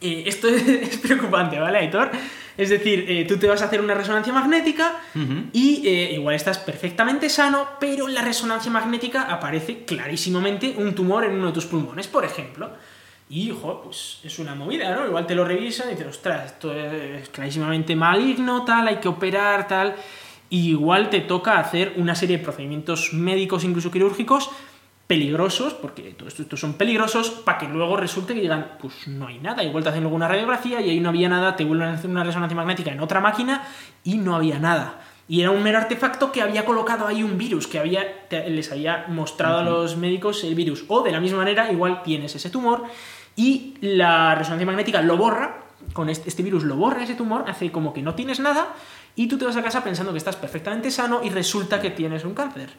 [0.00, 2.10] Esto es, es preocupante, ¿vale, Aitor?
[2.56, 5.00] Es decir, eh, tú te vas a hacer una resonancia magnética
[5.52, 11.24] y eh, igual estás perfectamente sano, pero en la resonancia magnética aparece clarísimamente un tumor
[11.24, 12.70] en uno de tus pulmones, por ejemplo.
[13.30, 15.06] Y, ojo, pues es una movida, ¿no?
[15.06, 19.66] Igual te lo revisan y dices, ostras, esto es clarísimamente maligno, tal, hay que operar,
[19.66, 19.94] tal.
[20.50, 24.50] Y igual te toca hacer una serie de procedimientos médicos, incluso quirúrgicos,
[25.06, 29.38] peligrosos, porque todos estos son peligrosos, para que luego resulte que digan, pues no hay
[29.38, 29.62] nada.
[29.62, 32.08] Igual te hacen luego una radiografía y ahí no había nada, te vuelven a hacer
[32.08, 33.62] una resonancia magnética en otra máquina
[34.04, 35.00] y no había nada.
[35.28, 38.70] Y era un mero artefacto que había colocado ahí un virus, que había, te- les
[38.72, 40.84] había mostrado a los médicos el virus.
[40.88, 42.82] O de la misma manera, igual tienes ese tumor
[43.36, 45.58] y la resonancia magnética lo borra,
[45.92, 48.68] con este, este virus lo borra ese tumor, hace como que no tienes nada
[49.16, 52.24] y tú te vas a casa pensando que estás perfectamente sano y resulta que tienes
[52.24, 52.70] un cáncer.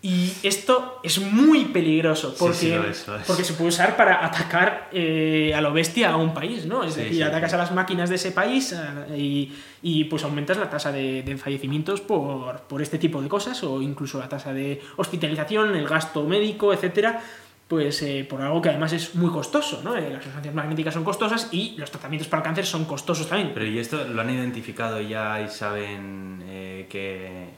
[0.00, 3.26] Y esto es muy peligroso porque, sí, lo es, lo es.
[3.26, 6.84] porque se puede usar para atacar eh, a lo bestia a un país, ¿no?
[6.84, 10.56] Es Sí, decir, atacas a las máquinas de ese país eh, y, y, pues aumentas
[10.56, 14.52] la tasa de, de fallecimientos por, por este tipo de cosas o incluso la tasa
[14.52, 17.20] de hospitalización, el gasto médico, etcétera,
[17.66, 19.96] pues eh, por algo que además es muy costoso, ¿no?
[19.96, 23.50] Eh, las resonancias magnéticas son costosas y los tratamientos para el cáncer son costosos también.
[23.52, 26.44] Pero ¿y esto lo han identificado ya y saben
[26.88, 27.48] qué,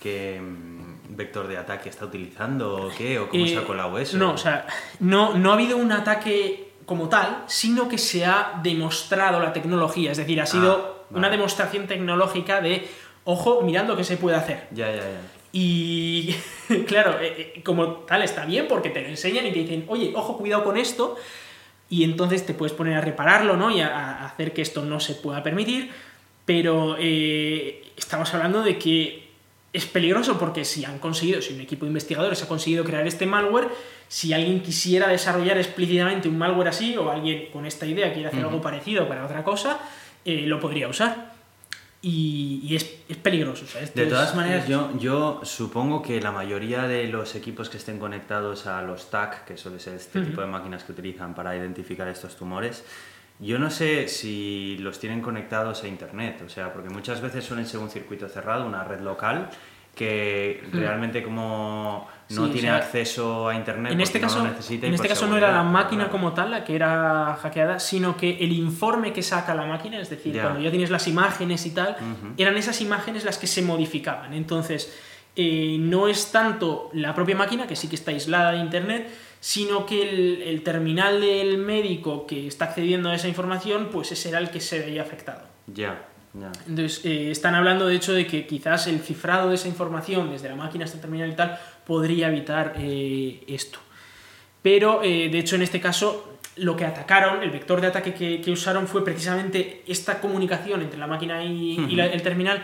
[0.00, 3.18] qué, mm, vector de ataque está utilizando o qué?
[3.18, 4.16] ¿O cómo se ha Eh, colado eso?
[4.16, 4.66] No, o sea,
[4.98, 10.10] no, no ha habido un ataque como tal, sino que se ha demostrado la tecnología.
[10.12, 11.18] Es decir, ha sido vale.
[11.18, 12.88] una demostración tecnológica de,
[13.24, 14.66] ojo, mirando qué se puede hacer.
[14.72, 15.20] Ya, ya, ya.
[15.52, 16.34] Y
[16.86, 20.12] claro, eh, eh, como tal está bien porque te lo enseñan y te dicen, oye,
[20.14, 21.16] ojo, cuidado con esto.
[21.88, 23.70] Y entonces te puedes poner a repararlo, ¿no?
[23.70, 25.90] Y a, a hacer que esto no se pueda permitir.
[26.44, 29.29] Pero eh, estamos hablando de que
[29.72, 33.24] es peligroso porque si han conseguido, si un equipo de investigadores ha conseguido crear este
[33.26, 33.68] malware,
[34.08, 38.40] si alguien quisiera desarrollar explícitamente un malware así o alguien con esta idea quiere hacer
[38.40, 38.48] Ujú.
[38.48, 39.78] algo parecido para otra cosa,
[40.24, 41.38] eh, lo podría usar.
[42.02, 43.64] Y, y es, es peligroso.
[43.66, 47.68] o sea, De es- todas maneras, yo, yo supongo que la mayoría de los equipos
[47.68, 50.28] que estén conectados a los TAC, que suele ser este Ujú.
[50.30, 52.84] tipo de máquinas que utilizan para identificar estos tumores,
[53.40, 57.66] yo no sé si los tienen conectados a Internet, o sea, porque muchas veces suelen
[57.66, 59.48] ser un circuito cerrado, una red local,
[59.94, 64.38] que realmente como no Sí, o tiene sea, acceso a Internet, En este no caso,
[64.38, 66.12] lo necesita en este por caso no era la máquina claro.
[66.12, 70.10] como tal la que era hackeada, sino que el informe que saca la máquina, es
[70.10, 71.96] decir, cuando ya tienes las imágenes y tal,
[72.36, 74.32] eran esas imágenes las que se modificaban.
[74.32, 74.96] Entonces,
[75.34, 79.86] eh, no es tanto la propia máquina, que sí que está aislada de Internet, sino
[79.86, 84.38] que el, el terminal del médico que está accediendo a esa información, pues ese era
[84.38, 85.42] el que se veía afectado.
[85.66, 86.52] Ya, ya.
[86.68, 90.48] Entonces, eh, están hablando de hecho de que quizás el cifrado de esa información desde
[90.50, 93.78] la máquina hasta el terminal y tal podría evitar eh, esto.
[94.62, 98.40] Pero, eh, de hecho, en este caso, lo que atacaron, el vector de ataque que,
[98.42, 102.62] que usaron fue precisamente esta comunicación entre la máquina y, y la- el terminal,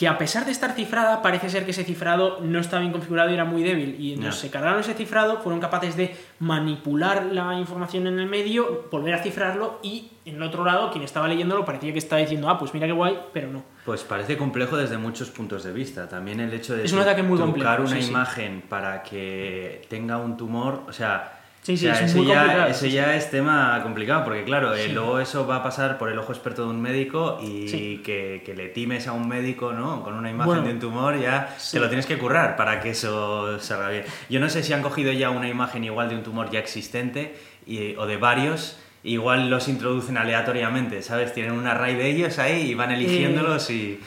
[0.00, 3.28] que a pesar de estar cifrada, parece ser que ese cifrado no estaba bien configurado
[3.28, 3.96] y era muy débil.
[4.00, 4.40] Y entonces Ya.
[4.48, 9.22] se cargaron ese cifrado, fueron capaces de manipular la información en el medio, volver a
[9.22, 12.72] cifrarlo y en el otro lado, quien estaba leyéndolo parecía que estaba diciendo, ah, pues
[12.72, 13.62] mira qué guay, pero no.
[13.84, 16.08] Pues parece complejo desde muchos puntos de vista.
[16.08, 18.10] También el hecho de Es un ataque muy complejo, una sí, sí.
[18.10, 22.26] imagen para que tenga un tumor, o sea, Sí, sí, o sea, es ese muy
[22.26, 26.10] ya, sí, ya es tema complicado, porque claro, eh, luego eso va a pasar por
[26.10, 28.00] el ojo experto de un médico y Sí.
[28.02, 30.02] que, que le times a un médico, ¿no?
[30.02, 31.72] Con una imagen Bueno, de un tumor, ya sí.
[31.76, 34.04] te lo tienes que currar para que eso salga bien.
[34.30, 37.34] Yo no sé si han cogido ya una imagen igual de un tumor ya existente
[37.66, 38.78] y- o de varios.
[39.02, 41.32] Igual los introducen aleatoriamente, ¿sabes?
[41.34, 44.00] Tienen un array de ellos ahí y van eligiéndolos y...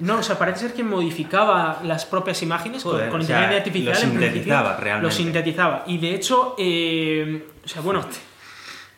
[0.00, 3.44] No, o sea, parece ser que modificaba las propias imágenes con- Joder, con, o sea,
[3.44, 3.58] inteligencia
[3.92, 3.94] artificial.
[3.94, 5.06] lo sintetizaba realmente.
[5.06, 5.84] Lo sintetizaba.
[5.86, 8.04] Y de hecho, eh, o sea, bueno,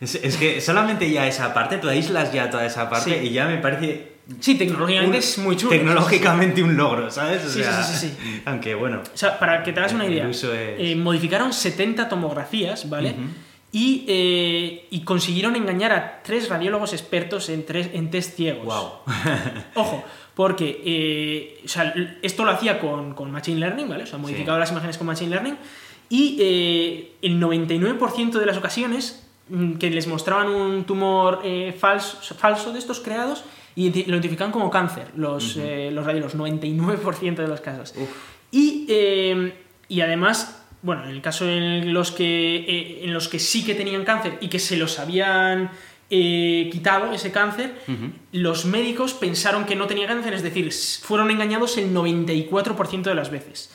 [0.00, 3.26] Es, es que solamente ya esa parte, tú aíslas ya toda esa parte Sí.
[3.28, 5.70] y ya me parece sí, tecnológicamente un- es muy chulo.
[5.70, 7.44] tecnológicamente un logro, ¿sabes?
[7.44, 10.06] O Sí, sí, sea, sí, sí, Aunque bueno, O sea, para que te hagas una
[10.06, 13.10] idea, es- eh, modificaron 70 tomografías, ¿vale?
[13.12, 13.20] Ujú.
[13.72, 18.64] y, eh, y consiguieron engañar a tres radiólogos expertos en, tres, en test ciegos.
[18.64, 18.90] wow.
[19.74, 20.04] Ojo,
[20.36, 24.04] porque eh, o sea, l- esto lo hacía con, con Machine Learning, ¿vale?
[24.04, 24.60] O sea, modificaba Sí.
[24.60, 25.56] las imágenes con Machine Learning
[26.08, 32.18] y eh, el 99% de las ocasiones mm, que les mostraban un tumor eh, falso,
[32.36, 33.42] falso de estos creados
[33.74, 37.94] y lo identificaban como cáncer, los, eh, los radiólogos, 99% de los casos.
[38.50, 38.86] Y,
[39.88, 43.74] y además, bueno, en el caso en los, que, eh, en los que sí que
[43.74, 45.70] tenían cáncer y que se los habían
[46.08, 47.74] eh, quitado ese cáncer,
[48.32, 53.30] los médicos pensaron que no tenía cáncer, es decir, fueron engañados el 94% de las
[53.30, 53.72] veces.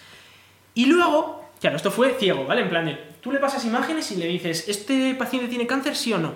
[0.73, 2.61] Y luego, claro, esto fue ciego, ¿vale?
[2.61, 6.13] En plan de, tú le pasas imágenes y le dices, ¿este paciente tiene cáncer, sí
[6.13, 6.35] o no?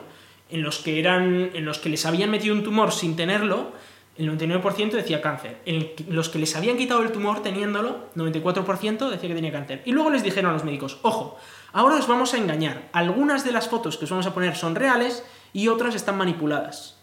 [0.49, 3.71] En los que, eran, en los que les habían metido un tumor sin tenerlo,
[4.17, 5.57] el 99% decía cáncer.
[5.65, 9.81] En los que les habían quitado el tumor teniéndolo, 94% decía que tenía cáncer.
[9.85, 11.37] Y luego les dijeron a los médicos, ojo,
[11.73, 12.89] ahora os vamos a engañar.
[12.93, 15.23] Algunas de las fotos que os vamos a poner son reales
[15.55, 16.97] y otras están manipuladas.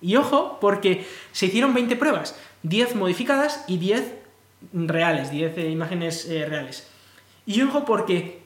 [0.00, 4.14] Y ojo, porque se hicieron 20 pruebas, 10 modificadas y 10
[4.72, 6.88] reales, 10 eh, imágenes eh, reales.
[7.44, 8.40] Y ojo porque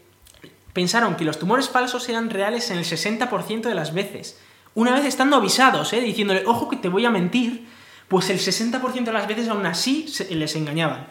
[0.73, 4.41] pensaron que los tumores falsos eran reales en el 60% de las veces.
[4.75, 6.01] Una vez estando avisados, ¿eh?
[6.01, 7.69] diciéndole, ojo que te voy a mentir,
[8.09, 11.07] pues el 60% de las veces aún así se- les engañaban.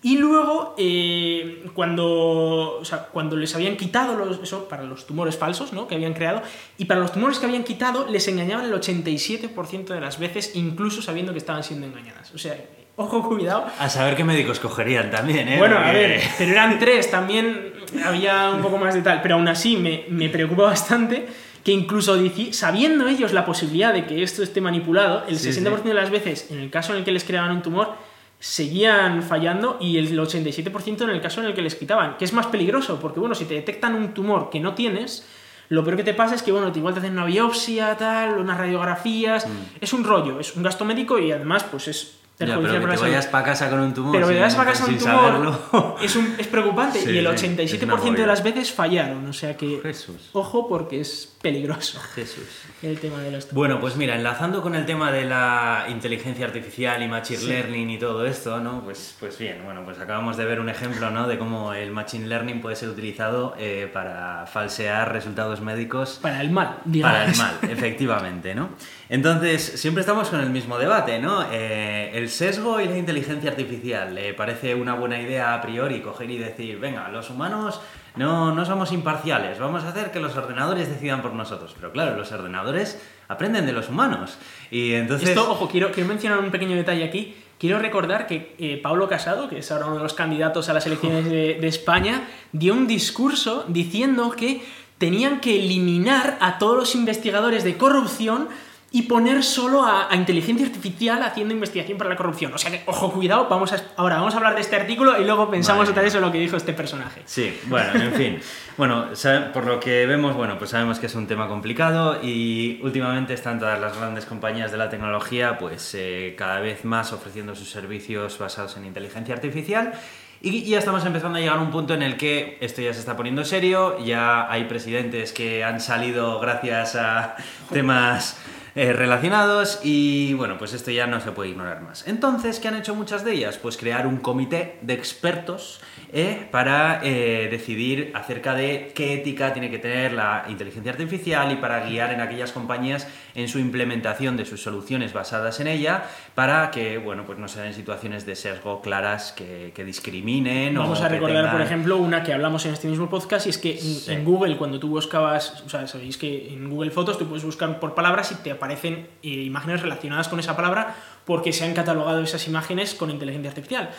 [0.00, 5.36] Y luego, eh, cuando, o sea, cuando les habían quitado los, eso para los tumores
[5.36, 5.88] falsos ¿no?
[5.88, 6.40] que habían creado,
[6.76, 11.02] y para los tumores que habían quitado, les engañaban el 87% de las veces, incluso
[11.02, 12.32] sabiendo que estaban siendo engañadas.
[12.32, 12.56] O sea,
[12.94, 13.66] ojo, cuidado.
[13.78, 15.58] A saber qué médicos cogerían también, ¿eh?
[15.58, 17.72] Bueno, a ver, pero eran tres, también
[18.04, 21.26] había un poco más de tal, pero aún así me, me preocupa bastante
[21.64, 22.16] que incluso
[22.52, 26.50] sabiendo ellos la posibilidad de que esto esté manipulado, el Sí, 60% de las veces,
[26.50, 27.94] en el caso en el que les creaban un tumor,
[28.40, 32.32] seguían fallando y el 87% en el caso en el que les quitaban, que es
[32.32, 35.26] más peligroso, porque bueno, si te detectan un tumor que no tienes,
[35.68, 38.38] lo peor que te pasa es que, bueno, te igual te hacen una biopsia, tal,
[38.38, 39.46] unas radiografías,
[39.80, 42.94] es un rollo, es un gasto médico y además, pues es Ya, pero que para
[42.94, 44.12] te vayas para casa con un tumor.
[44.12, 47.18] Pero que te vas a casa un sin tumor es, un- es preocupante Sí, y
[47.18, 49.26] el sí, 87% es una de las veces fallaron.
[49.26, 50.30] O sea que, Jesús.
[50.32, 52.44] ojo, porque es peligroso Jesús.
[52.82, 57.02] el tema de los Bueno, pues mira, enlazando con el tema de la inteligencia artificial
[57.02, 57.46] y machine Sí.
[57.48, 58.82] learning y todo esto, ¿no?
[58.84, 61.26] Pues, pues bien, bueno, pues acabamos de ver un ejemplo, ¿no?
[61.26, 66.50] De cómo el machine learning puede ser utilizado eh, para falsear resultados médicos Para el
[66.50, 67.18] mal, digamos.
[67.18, 68.68] para el mal, efectivamente, ¿no?
[69.08, 71.44] Entonces, siempre estamos con el mismo debate, ¿no?
[71.50, 74.14] Eh, el sesgo y la inteligencia artificial.
[74.14, 77.80] ¿Le parece una buena idea a priori coger y decir, venga, los humanos
[78.16, 81.74] no, no somos imparciales, vamos a hacer que los ordenadores decidan por nosotros?
[81.74, 84.38] Pero claro, los ordenadores aprenden de los humanos.
[84.70, 85.30] Y entonces...
[85.30, 87.36] Esto, ojo, quiero, quiero mencionar un pequeño detalle aquí.
[87.58, 90.86] Quiero recordar que eh, Pablo Casado, que es ahora uno de los candidatos a las
[90.86, 94.62] elecciones de, de España, dio un discurso diciendo que
[94.98, 98.48] tenían que eliminar a todos los investigadores de corrupción
[98.90, 102.54] y poner solo a, a inteligencia artificial haciendo investigación para la corrupción.
[102.54, 105.24] O sea que, ojo, cuidado, vamos a, ahora vamos a hablar de este artículo y
[105.24, 105.90] luego pensamos Vale.
[105.90, 107.20] otra vez en lo que dijo este personaje.
[107.26, 108.40] Sí, bueno, en fin.
[108.78, 109.06] Bueno,
[109.52, 113.58] por lo que vemos, bueno, pues sabemos que es un tema complicado y últimamente están
[113.58, 118.38] todas las grandes compañías de la tecnología, pues eh, cada vez más ofreciendo sus servicios
[118.38, 119.92] basados en inteligencia artificial.
[120.40, 123.00] Y ya estamos empezando a llegar a un punto en el que esto ya se
[123.00, 127.34] está poniendo serio, ya hay presidentes que han salido gracias a
[127.72, 128.38] temas
[128.78, 132.06] eh, relacionados y bueno, pues esto ya no se puede ignorar más.
[132.06, 133.58] Entonces, ¿qué han hecho muchas de ellas?
[133.58, 135.80] Pues crear un comité de expertos
[136.12, 141.56] eh, para eh, decidir acerca de qué ética tiene que tener la inteligencia artificial y
[141.56, 146.70] para guiar en aquellas compañías en su implementación de sus soluciones basadas en ella para
[146.70, 151.04] que, bueno, pues no se den situaciones de sesgo claras que, que discriminen Vamos o
[151.04, 154.12] a recordar, por ejemplo, una que hablamos en este mismo podcast, y es que Sí.
[154.12, 157.78] en Google, cuando tú buscabas, o sea, sabéis que en Google Fotos tú puedes buscar
[157.80, 160.94] por palabras y te aparecen eh, imágenes relacionadas con esa palabra
[161.24, 163.90] porque se han catalogado esas imágenes con inteligencia artificial.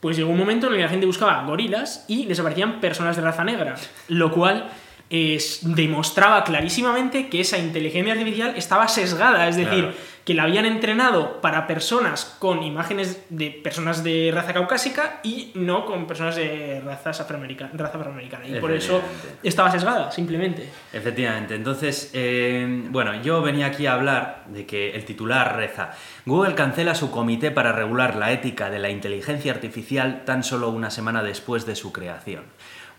[0.00, 3.16] Pues llegó un momento en el que la gente buscaba gorilas y les aparecían personas
[3.16, 3.76] de raza negra,
[4.08, 4.68] lo cual
[5.10, 9.84] es- demostraba clarísimamente que esa inteligencia artificial estaba sesgada, es decir.
[10.26, 15.86] Que la habían entrenado para personas con imágenes de personas de raza caucásica y no
[15.86, 18.44] con personas de razas afroamerica- raza afroamericana.
[18.48, 19.00] Y por eso
[19.44, 20.68] estaba sesgada, simplemente.
[20.92, 25.92] Efectivamente, entonces, eh, bueno, yo venía aquí a hablar de que el titular reza,
[26.24, 30.90] Google cancela su comité para regular la ética de la inteligencia artificial tan solo una
[30.90, 32.42] semana después de su creación.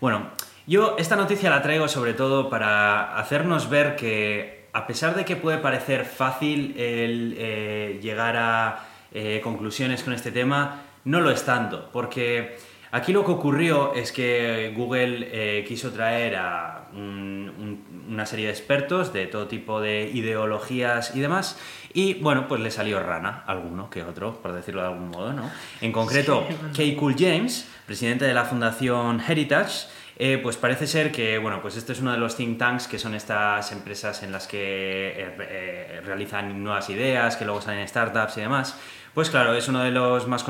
[0.00, 0.30] Bueno,
[0.66, 5.36] yo esta noticia la traigo sobre todo para hacernos ver que a pesar de que
[5.36, 11.44] puede parecer fácil el eh, llegar a eh, conclusiones con este tema, no lo es
[11.44, 12.58] tanto, porque
[12.90, 18.46] aquí lo que ocurrió es que Google eh, quiso traer a un- un- una serie
[18.46, 21.58] de expertos de todo tipo de ideologías y demás,
[21.94, 25.50] y bueno, pues le salió rana, alguno que otro, por decirlo de algún modo, ¿no?
[25.80, 29.88] En concreto, Sí, Kay Cool James, presidente de la fundación Heritage,
[30.20, 32.98] eh, pues parece ser que, bueno, pues este es uno de los think tanks, que
[32.98, 38.36] son estas empresas en las que eh, eh, realizan nuevas ideas, que luego salen startups
[38.36, 38.76] y demás.
[39.14, 40.44] Pues claro, es uno de los más,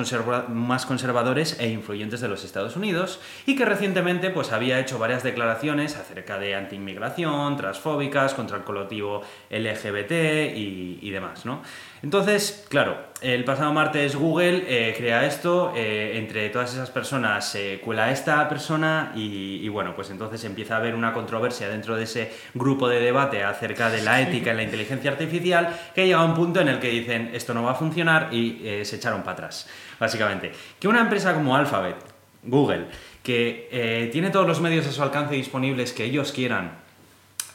[0.49, 5.23] más conservadores e influyentes de los Estados Unidos y que recientemente pues, había hecho varias
[5.23, 10.13] declaraciones acerca de anti-inmigración, transfóbicas, contra el colectivo LGBT
[10.57, 11.63] y, y demás, ¿no?
[12.03, 17.81] Entonces, claro, el pasado martes Google eh, crea esto, eh, entre todas esas personas se
[17.81, 22.33] cuela esta persona y, bueno, pues entonces empieza a haber una controversia dentro de ese
[22.55, 26.35] grupo de debate acerca de la ética en la inteligencia artificial que llega a un
[26.35, 29.33] punto en el que dicen esto no va a funcionar y eh, se echaron para
[29.33, 30.53] atrás, básicamente.
[30.79, 31.97] Que una empresa como Alphabet,
[32.45, 32.87] Google,
[33.25, 36.79] que tiene todos los medios a su alcance disponibles que ellos quieran,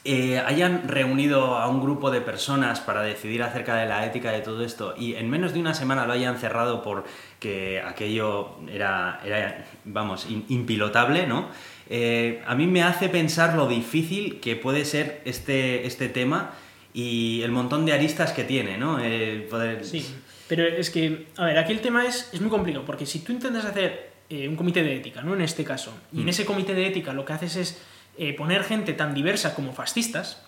[0.05, 4.41] eh, hayan reunido a un grupo de personas para decidir acerca de la ética de
[4.41, 9.21] todo esto y en menos de una semana lo hayan cerrado porque aquello era,
[9.85, 11.47] vamos, impilotable, ¿no?
[11.89, 16.51] Eh, a mí me hace pensar lo difícil que puede ser este, este tema
[16.93, 18.99] y el montón de aristas que tiene, ¿no?
[19.83, 20.05] Sí,
[20.47, 23.31] pero es que, a ver, aquí el tema es, es muy complicado, porque si tú
[23.31, 25.33] intentas hacer eh, un comité de ética, ¿no?
[25.33, 26.29] En este caso, y en mm.
[26.29, 27.81] ese comité de ética lo que haces es
[28.17, 30.43] eh, poner gente tan diversa como fascistas,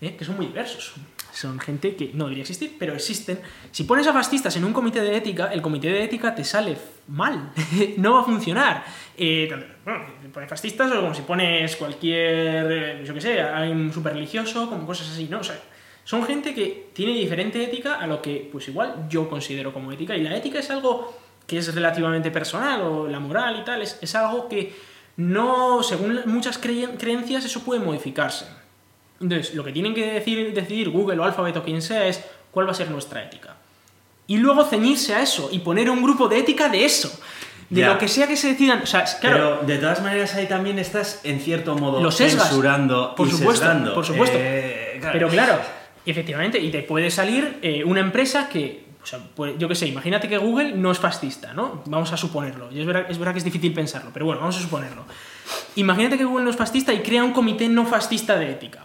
[0.00, 0.94] eh, que son muy diversos.
[1.32, 3.40] Son gente que no debería existir, pero existen.
[3.70, 6.76] Si pones a fascistas en un comité de ética, el comité de ética te sale
[7.08, 7.52] mal.
[7.98, 8.84] no va a funcionar.
[9.16, 9.48] Eh,
[9.84, 14.68] bueno, si pones fascistas o como si pones cualquier, yo qué sé, alguien súper religioso,
[14.68, 15.40] como cosas así, ¿no?
[15.40, 15.60] O sea,
[16.04, 20.16] son gente que tiene diferente ética a lo que, pues igual, yo considero como ética.
[20.16, 23.98] Y la ética es algo que es relativamente personal, o la moral y tal, es,
[24.00, 24.72] es algo que
[25.20, 28.46] no, según muchas creencias, eso puede modificarse.
[29.20, 32.66] Entonces, lo que tienen que decir, decidir Google o Alphabet o quien sea es cuál
[32.66, 33.56] va a ser nuestra ética.
[34.26, 37.12] Y luego ceñirse a eso y poner un grupo de ética de eso.
[37.68, 38.82] De lo que sea que se decidan.
[39.20, 44.06] Pero de todas maneras ahí también estás en cierto modo censurando por y supuesto, Por
[44.06, 44.38] supuesto.
[44.40, 45.60] Eh, Pero claro,
[46.06, 48.89] efectivamente, y te puede salir eh, una empresa que
[49.34, 51.82] pues, yo qué sé, imagínate que Google no es fascista, ¿no?
[51.86, 52.70] Vamos a suponerlo.
[52.70, 55.04] Y es verdad, es verdad que es difícil pensarlo, pero bueno, vamos a suponerlo.
[55.76, 58.84] Imagínate que Google no es fascista y crea un comité no fascista de ética.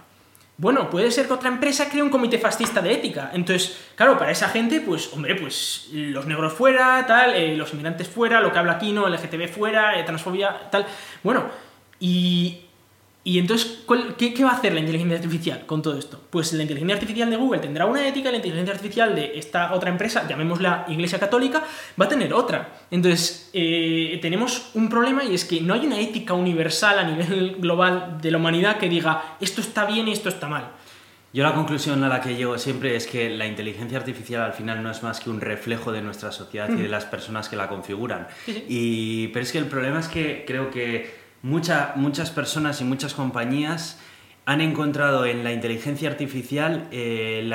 [0.57, 3.31] Bueno, puede ser que otra empresa cree un comité fascista de ética.
[3.33, 8.07] Entonces, claro, para esa gente, pues, hombre, pues los negros fuera, tal, eh, los inmigrantes
[8.07, 9.09] fuera, lo que habla aquí, ¿no?
[9.09, 10.85] LGTB fuera, eh, transfobia, tal.
[11.23, 11.43] Bueno,
[11.99, 12.64] y
[13.27, 13.83] y entonces,
[14.19, 16.21] qué, va a hacer la inteligencia artificial con todo esto?
[16.29, 19.89] Pues la inteligencia artificial de Google tendrá una ética, la inteligencia artificial de esta otra
[19.89, 21.63] empresa, llamémosla Iglesia Católica,
[21.99, 22.85] va a tener otra.
[22.91, 27.55] Entonces, eh, tenemos un problema y es que no hay una ética universal a nivel
[27.55, 30.69] global de la humanidad que diga esto está bien y esto está mal.
[31.33, 34.83] Yo la conclusión a la que llego siempre es que la inteligencia artificial al final
[34.83, 37.67] no es más que un reflejo de nuestra sociedad y de las personas que la
[37.67, 38.27] configuran.
[38.69, 43.99] Y, pero es que el problema es que creo que muchas personas y muchas compañías
[44.45, 47.47] han encontrado en la inteligencia artificial eh,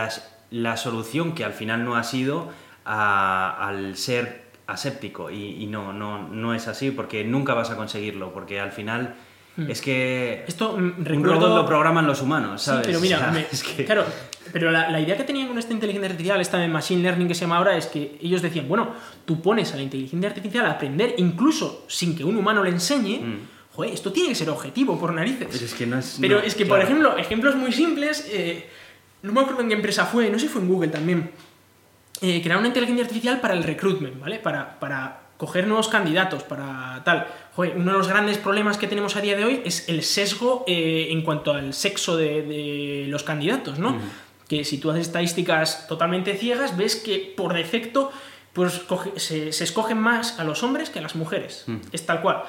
[0.50, 2.48] la solución que al final no ha sido
[2.85, 8.61] al ser aséptico y, no, no, no es así porque nunca vas a conseguirlo porque
[8.61, 9.14] al final
[9.57, 9.70] hmm.
[9.70, 11.57] es que esto recuerdo...
[11.57, 12.87] lo programan los humanos ¿sabes?
[12.87, 13.46] Sí, pero mira
[13.87, 14.05] claro
[14.53, 17.42] pero la, idea que tenían con esta inteligencia artificial esta de machine learning que se
[17.42, 21.14] llama ahora es que ellos decían bueno tú pones a la inteligencia artificial a aprender
[21.18, 25.12] incluso sin que un humano le enseñe hmm joder, esto tiene que ser objetivo por
[25.12, 25.48] narices.
[25.50, 28.68] Pero es que, no es, Pero es que por ejemplo, ejemplos muy simples, eh,
[29.22, 31.30] no me acuerdo en qué empresa fue, no sé si fue en Google también,
[32.22, 34.38] eh, crear una inteligencia artificial para el recruitment, ¿vale?
[34.38, 37.26] Para, para coger nuevos candidatos, para tal.
[37.56, 40.64] Joder, uno de los grandes problemas que tenemos a día de hoy es el sesgo
[40.66, 43.96] eh, en cuanto al sexo de, los candidatos, ¿no?
[44.46, 48.12] Que si tú haces estadísticas totalmente ciegas, ves que por defecto
[48.52, 48.83] pues
[49.16, 51.64] se, escogen más a los hombres que a las mujeres.
[51.90, 52.42] Es tal cual.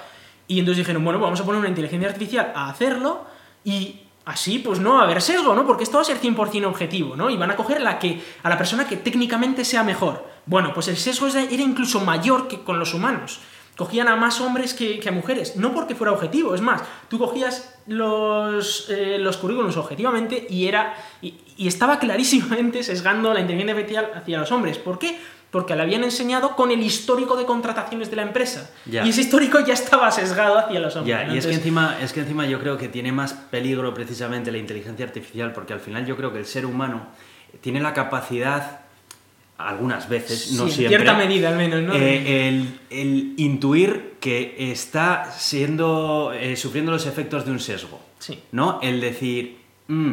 [0.52, 3.24] Y entonces dijeron, bueno, vamos a poner una inteligencia artificial a hacerlo
[3.64, 5.66] y así pues no va a haber sesgo, ¿no?
[5.66, 7.30] Porque esto va a ser 100% objetivo, ¿no?
[7.30, 10.28] Y van a coger la que, a la persona que técnicamente sea mejor.
[10.46, 13.40] Bueno, pues el sesgo era incluso mayor que con los humanos.
[13.78, 17.80] Cogían a más hombres que, a mujeres, no porque fuera objetivo, es más, tú cogías
[17.88, 24.12] los, eh, los currículums objetivamente y era y, y estaba clarísimamente sesgando la inteligencia artificial
[24.16, 24.78] hacia los hombres.
[24.80, 25.18] ¿Por qué?
[25.52, 28.72] Porque le habían enseñado con el histórico de contrataciones de la empresa.
[28.86, 31.28] Y ese histórico ya estaba sesgado hacia los hombres.
[31.34, 34.58] y es, que encima, es que encima yo creo que tiene más peligro precisamente la
[34.58, 37.08] inteligencia artificial, porque al final yo creo que el ser humano
[37.60, 38.80] tiene la capacidad,
[39.58, 40.96] algunas veces, no siempre...
[40.96, 41.94] En cierta medida al menos, ¿no?
[41.96, 48.00] Eh, el, intuir que está siendo, eh, sufriendo los efectos de un sesgo.
[48.20, 48.40] Sí.
[48.54, 48.80] ¿No?
[48.82, 50.12] El decir, mm,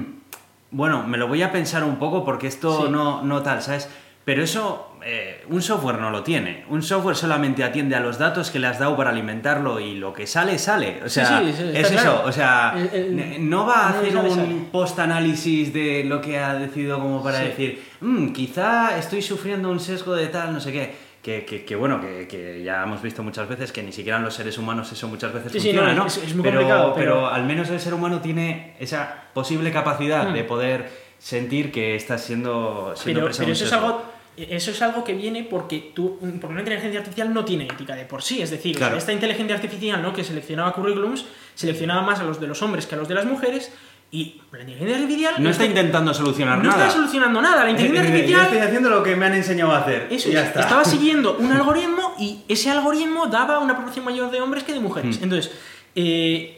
[0.73, 3.89] bueno, me lo voy a pensar un poco porque esto no, no tal, ¿sabes?
[4.29, 6.67] Pero eso eh, un software no lo tiene.
[6.69, 10.13] Un software solamente atiende a los datos que le has dado para alimentarlo y lo
[10.13, 11.01] que sale, sale.
[11.03, 12.11] O sea, Sí, sí, sí, está es claro.
[12.19, 12.23] eso.
[12.27, 16.39] O sea, El- el- n- no va a hacer sale, un post-análisis de lo que
[16.39, 20.73] ha decidido como para decir, "Mm, quizá estoy sufriendo un sesgo de tal, no sé
[20.73, 20.95] qué.
[21.23, 24.25] Que, que- que bueno, que, que ya hemos visto muchas veces que ni siquiera en
[24.25, 26.07] los seres humanos eso muchas veces Sí, sí, funciona, no, ¿no?
[26.07, 29.73] es- es muy pero, complicado, pero- pero al menos el ser humano tiene esa posible
[29.73, 30.35] capacidad Mm.
[30.35, 33.87] de poder sentir que estás siendo, siendo Pero, presa de pero un eso es sesgo.
[33.87, 34.18] algo
[34.51, 38.05] eso es algo que viene porque tú, porque una inteligencia artificial no tiene ética de
[38.05, 38.41] por sí.
[38.43, 38.97] Es decir, Claro.
[38.97, 40.13] esta inteligencia artificial ¿no?
[40.13, 41.25] que seleccionaba currículums,
[41.55, 43.73] seleccionaba más a los de los hombres que a los de las mujeres,
[44.11, 46.87] y la inteligencia artificial No está intentando solucionar no nada.
[46.87, 47.65] está solucionando nada.
[47.65, 50.07] La inteligencia Yo artificial estoy haciendo lo que me han enseñado a hacer.
[50.11, 50.61] Eso y ya es, está.
[50.61, 54.81] estaba siguiendo un algoritmo y ese algoritmo daba una proporción mayor de hombres que de
[54.81, 55.21] mujeres.
[55.21, 55.25] Mm.
[55.25, 55.53] Entonces,
[55.95, 56.58] eh,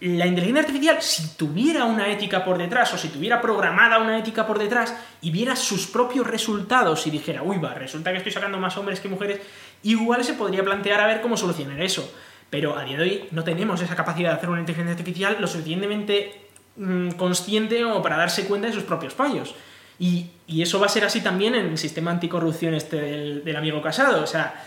[0.00, 4.46] la inteligencia artificial, si tuviera una ética por detrás o si tuviera programada una ética
[4.46, 8.58] por detrás y viera sus propios resultados y dijera, uy, va, resulta que estoy sacando
[8.58, 9.40] más hombres que mujeres,
[9.82, 12.10] igual se podría plantear a ver cómo solucionar eso.
[12.48, 15.46] Pero a día de hoy no tenemos esa capacidad de hacer una inteligencia artificial lo
[15.46, 19.54] suficientemente mm, consciente como para darse cuenta de sus propios fallos.
[20.02, 23.54] Y, y eso va a ser así también en el sistema anticorrupción este del, del
[23.56, 24.22] amigo casado.
[24.24, 24.64] O sea,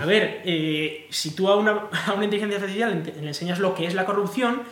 [0.00, 3.74] a ver, eh, si tú a una, a una inteligencia artificial le, le enseñas lo
[3.76, 4.62] que es la corrupción,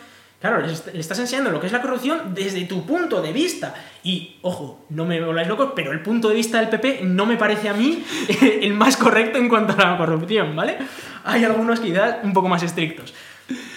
[0.41, 3.31] claro, le, est- le estás enseñando lo que es la corrupción desde tu punto de
[3.31, 3.73] vista.
[4.03, 7.37] Y, ojo, no me voláis locos, pero el punto de vista del PP no me
[7.37, 8.03] parece a mí
[8.61, 10.77] el más correcto en cuanto a la corrupción, ¿vale?
[11.23, 13.13] Hay algunos quizás un poco más estrictos.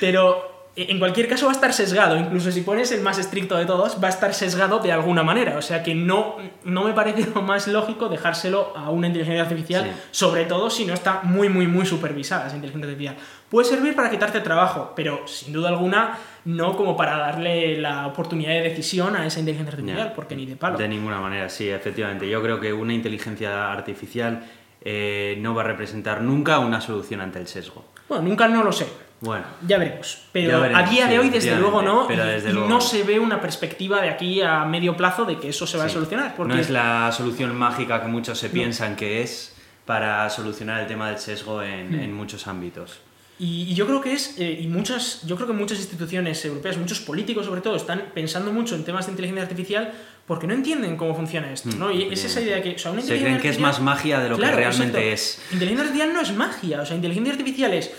[0.01, 3.65] Pero en cualquier caso va a estar sesgado, incluso si pones el más estricto de
[3.65, 5.57] todos, va a estar sesgado de alguna manera.
[5.57, 9.85] O sea que no, no me parece lo más lógico dejárselo a una inteligencia artificial,
[9.85, 9.91] Sí.
[10.11, 13.17] sobre todo si no está muy, muy, muy supervisada esa inteligencia artificial.
[13.49, 18.51] Puede servir para quitarte trabajo, pero sin duda alguna no como para darle la oportunidad
[18.51, 20.77] de decisión a esa inteligencia artificial, porque ni de palo.
[20.77, 22.29] De ninguna manera, sí, efectivamente.
[22.29, 24.45] Yo creo que una inteligencia artificial
[24.83, 27.85] eh, no va a representar nunca una solución ante el sesgo.
[28.09, 28.87] Bueno, nunca no lo sé.
[29.21, 30.19] Bueno, Ya veremos.
[30.33, 32.07] Pero Ya veremos, a día de hoy, desde luego, no.
[32.07, 35.25] pero y- desde y luego no se ve una perspectiva de aquí a medio plazo
[35.25, 36.35] de que eso se va a solucionar.
[36.37, 39.55] Porque no es la solución mágica que muchos se piensan que es
[39.87, 42.01] para solucionar el tema del sesgo en, Hmm.
[42.01, 42.99] en muchos ámbitos.
[43.39, 46.77] Y, y yo creo que es, eh, y muchas, yo creo que muchas instituciones europeas,
[46.77, 49.93] muchos políticos sobre todo, están pensando mucho en temas de inteligencia artificial
[50.27, 51.91] porque no entienden cómo funciona esto, ¿no?
[51.91, 54.21] Y es esa idea que, o sea, una Hmm, Se creen que es más magia
[54.21, 55.43] de lo Claro, que realmente exacto.
[55.49, 55.53] es.
[55.53, 57.91] Inteligencia artificial no es magia, o sea, inteligencia artificial es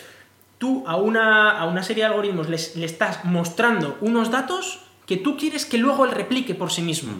[0.57, 5.17] tú a una, a una serie de algoritmos les- le estás mostrando unos datos que
[5.17, 7.13] tú quieres que luego él replique por sí mismo.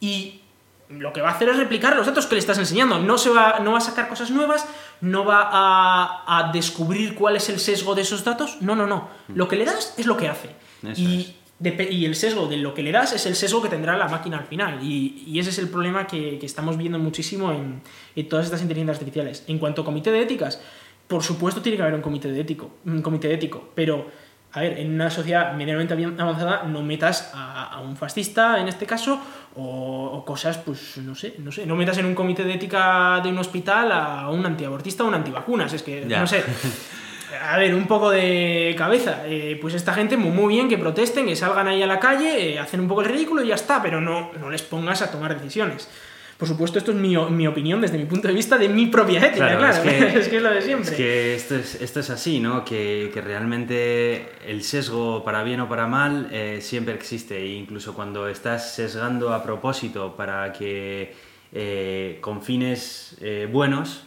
[0.00, 0.40] Y
[0.88, 2.98] lo que va a hacer es replicar los datos que le estás enseñando.
[3.00, 4.66] No, se va, no va a sacar cosas nuevas,
[5.00, 8.58] no va a, a descubrir cuál es el sesgo de esos datos.
[8.60, 9.08] No, no, no.
[9.28, 10.50] Lo que le das es lo que hace.
[10.82, 13.68] Eso y, depe- y el sesgo de lo que le das es el sesgo que
[13.68, 14.78] tendrá la máquina al final.
[14.84, 17.82] Y, y ese es el problema que, que estamos viendo muchísimo en,
[18.14, 19.42] en todas estas inteligencias artificiales.
[19.48, 20.60] En cuanto a comité de éticas,
[21.06, 24.06] por supuesto tiene que haber un comité de ético, un comité de ético, pero
[24.52, 28.86] a ver, en una sociedad medianamente avanzada no metas a, a un fascista en este
[28.86, 29.20] caso
[29.54, 33.20] o, o cosas, pues no sé, no sé, no metas en un comité de ética
[33.22, 36.20] de un hospital a un antiabortista o un antivacunas, es que Ya.
[36.20, 36.42] no sé.
[37.42, 39.22] A ver, un poco de cabeza.
[39.26, 42.54] Eh, pues esta gente, muy, muy bien, que protesten, que salgan ahí a la calle,
[42.54, 45.10] eh, hacen un poco el ridículo y ya está, pero no, no les pongas a
[45.10, 45.90] tomar decisiones.
[46.36, 49.20] Por supuesto, esto es mi, mi opinión desde mi punto de vista de mi propia
[49.26, 49.82] ética, claro.
[49.82, 50.90] Claro, Es que es, lo de siempre.
[50.90, 52.62] Es que esto es, esto es así, ¿no?
[52.64, 57.38] Que, que realmente el sesgo, para bien o para mal, eh, siempre existe.
[57.38, 61.14] E incluso cuando estás sesgando a propósito para que
[61.52, 64.02] eh, con fines eh, buenos,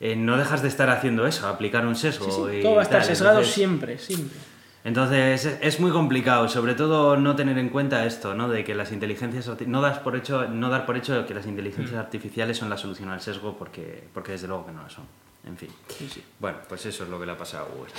[0.00, 2.24] eh, no dejas de estar haciendo eso, aplicar un sesgo.
[2.30, 3.08] Sí, sí, y todo va a estar tal.
[3.08, 4.38] sesgado Entonces- siempre, siempre.
[4.86, 8.48] Entonces es- muy complicado, sobre todo no tener en cuenta esto, ¿no?
[8.48, 11.98] De que las inteligencias no das por hecho, no dar por hecho que las inteligencias
[11.98, 15.04] artificiales son la solución al sesgo porque, porque desde luego que no lo son.
[15.44, 15.70] En fin.
[15.88, 16.22] Sí, sí.
[16.38, 17.92] Bueno, pues eso es lo que le ha pasado a Google.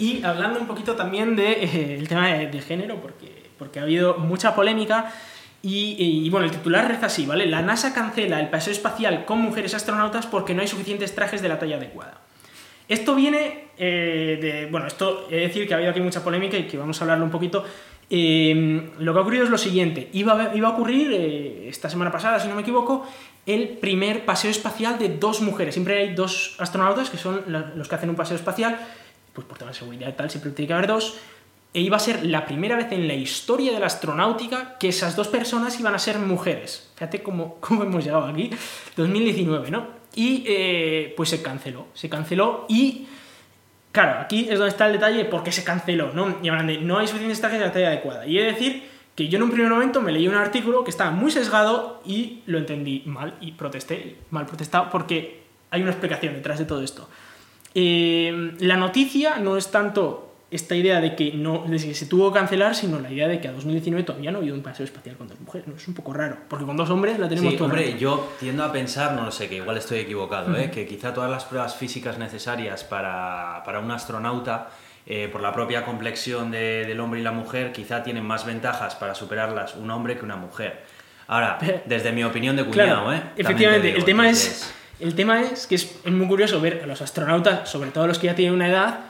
[0.00, 3.84] Y hablando un poquito también del de, eh, tema de, de género, porque, porque ha
[3.84, 5.12] habido mucha polémica.
[5.62, 7.46] Y, y, bueno, el titular reza así, ¿vale?
[7.46, 11.48] La NASA cancela el paseo espacial con mujeres astronautas porque no hay suficientes trajes de
[11.48, 12.20] la talla adecuada.
[12.88, 14.66] Esto viene eh, de.
[14.70, 17.04] Bueno, esto he de decir que ha habido aquí mucha polémica y que vamos a
[17.04, 17.64] hablarlo un poquito.
[18.10, 22.38] Eh, lo que ha ocurrido es lo siguiente: iba a, ocurrir eh, esta semana pasada,
[22.38, 23.06] si no me equivoco,
[23.46, 25.74] el primer paseo espacial de dos mujeres.
[25.74, 28.78] Siempre hay dos astronautas que son los que hacen un paseo espacial,
[29.32, 31.18] pues por tema de seguridad y tal, siempre tiene que haber dos.
[31.74, 35.16] E iba a ser la primera vez en la historia de la astronáutica que esas
[35.16, 36.90] dos personas iban a ser mujeres.
[36.96, 38.50] Fíjate cómo, hemos llegado aquí.
[38.94, 39.86] 2019, ¿no?
[40.14, 40.44] Y
[41.16, 41.86] pues se canceló.
[41.94, 43.06] Se canceló y
[43.92, 46.38] Claro, aquí es donde está el detalle de por qué se canceló, ¿no?
[46.42, 48.26] Y hablan de no hay la talla adecuada.
[48.26, 48.82] Y he de decir
[49.14, 52.40] que yo en un primer momento me leí un artículo que estaba muy sesgado y
[52.46, 57.08] lo entendí mal y protesté, mal protestado, porque hay una explicación detrás de todo esto.
[57.74, 62.32] Eh, la noticia no es tanto esta idea de que, no, de que se tuvo
[62.32, 64.84] que cancelar, sino la idea de que a 2019 todavía no ha habido un paseo
[64.84, 65.66] espacial con dos mujeres.
[65.66, 65.74] ¿no?
[65.76, 67.96] Es un poco raro, porque con dos hombres la tenemos Sí, todo hombre, rato.
[67.98, 70.70] yo tiendo a pensar, no lo sé, que igual estoy equivocado, ¿eh?
[70.70, 74.68] que quizá todas las pruebas físicas necesarias para, para un astronauta,
[75.06, 78.94] eh, por la propia complexión de- del hombre y la mujer, quizá tienen más ventajas
[78.94, 80.82] para superarlas un hombre que una mujer.
[81.26, 83.22] Ahora, desde mi opinión de cuñado, Claro, ¿eh?
[83.34, 86.82] Te efectivamente, digo, el, tema es, el tema es que es, es muy curioso ver
[86.84, 89.00] a los astronautas, sobre todo los que ya tienen una edad,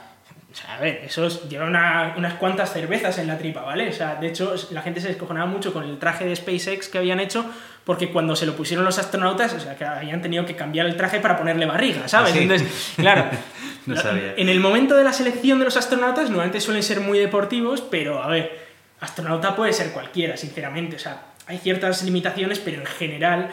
[0.53, 3.89] o sea, a ver, esos llevan una- unas cuantas cervezas en la tripa, ¿vale?
[3.89, 6.99] O sea, de hecho, la gente se descojonaba mucho con el traje de SpaceX que
[6.99, 7.43] habían hecho,
[7.83, 10.95] porque cuando se lo pusieron los astronautas, o sea, que habían tenido que cambiar el
[10.95, 12.31] traje para ponerle barriga, ¿sabes?
[12.31, 12.43] ¿Ah, sí?
[12.43, 13.25] Entonces, claro.
[13.85, 14.35] No sabía.
[14.37, 18.23] En el momento de la selección de los astronautas, normalmente suelen ser muy deportivos, pero
[18.23, 18.57] a ver,
[19.01, 20.95] astronauta puede ser cualquiera, sinceramente.
[20.95, 23.49] O sea, hay ciertas limitaciones, pero en general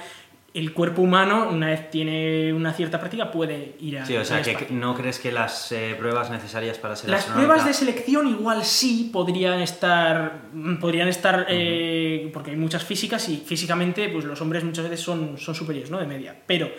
[0.53, 4.07] el cuerpo humano, una vez tiene una cierta práctica, puede ir a.
[4.07, 7.64] Sí, o sea, que no crees que las eh, pruebas necesarias para ser Las pruebas
[7.64, 13.36] de selección igual sí podrían estar, mm, podrían estar eh, porque hay muchas físicas y
[13.36, 15.98] físicamente pues los hombres muchas veces son, son superiores, ¿no?
[16.01, 16.36] De media.
[16.46, 16.70] Pero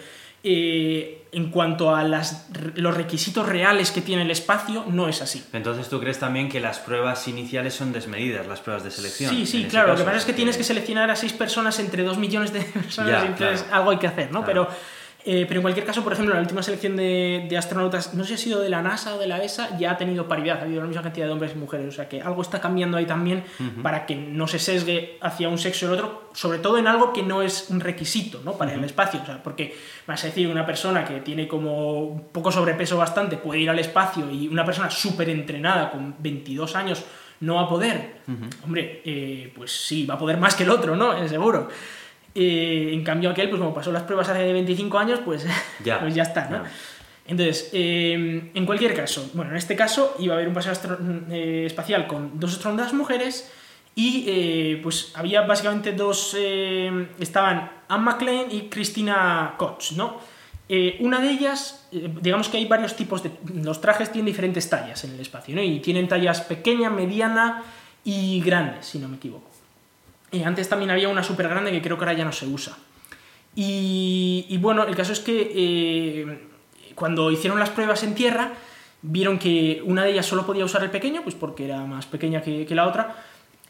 [0.44, 5.44] eh, en cuanto a las, los requisitos reales que tiene el espacio, no es así.
[5.54, 9.30] Entonces, ¿tú crees también que las pruebas iniciales son desmedidas, las pruebas de selección?
[9.30, 9.90] Sí, sí, claro.
[9.94, 12.62] Lo que pasa es que tienes que seleccionar a seis personas entre dos millones de
[12.74, 13.78] personas Ya, y entonces claro.
[13.78, 14.44] algo hay que hacer, ¿no?
[14.44, 14.68] Claro.
[14.68, 14.78] Pero,
[15.24, 18.30] eh, pero en cualquier caso, por ejemplo, la última selección de, de astronautas, no sé
[18.30, 20.64] si ha sido de la NASA o de la ESA, ya ha tenido paridad, ha
[20.64, 21.88] habido la misma cantidad de hombres y mujeres.
[21.88, 23.44] O sea que algo está cambiando ahí también
[23.84, 27.14] para que no se sesgue hacia un sexo o el otro, sobre todo en algo
[27.14, 28.54] que no es un requisito, ¿no?
[28.54, 29.22] Para el espacio.
[29.22, 29.76] O sea, porque
[30.08, 33.80] vas a decir, una persona que tiene como un poco sobrepeso bastante puede ir al
[33.80, 37.04] espacio y una persona súper entrenada con 22 años
[37.42, 38.22] no va a poder.
[38.64, 41.14] Hombre, eh, pues sí, va a poder más que el otro, ¿no?
[41.14, 41.68] Eh, seguro.
[42.34, 45.46] Eh, en cambio aquel, pues como pasó las pruebas hace 25 años, pues
[45.84, 46.00] Ya.
[46.00, 46.64] pues ya está, ¿no?
[46.64, 46.72] Ya.
[47.28, 50.98] Entonces, eh, en cualquier caso, bueno, en este caso iba a haber un paseo astro-
[51.30, 53.52] eh, espacial con dos astronautas mujeres
[53.96, 60.18] y eh, pues había básicamente dos, eh, estaban Anne McLean y Christina Koch, ¿no?
[60.70, 63.32] Eh, una de ellas, digamos que hay varios tipos de...
[63.56, 65.62] Los trajes tienen diferentes tallas en el espacio, ¿no?
[65.62, 67.62] Y tienen tallas pequeña, mediana
[68.06, 69.51] y grande, si no me equivoco.
[70.32, 72.78] Eh, antes también había una súper grande que creo que ahora ya no se usa.
[73.56, 76.48] Y, y bueno, el caso es que eh,
[76.96, 78.54] cuando hicieron las pruebas en tierra,
[79.02, 82.42] vieron que una de ellas solo podía usar el pequeño, pues porque era más pequeña
[82.42, 83.16] que, que la otra,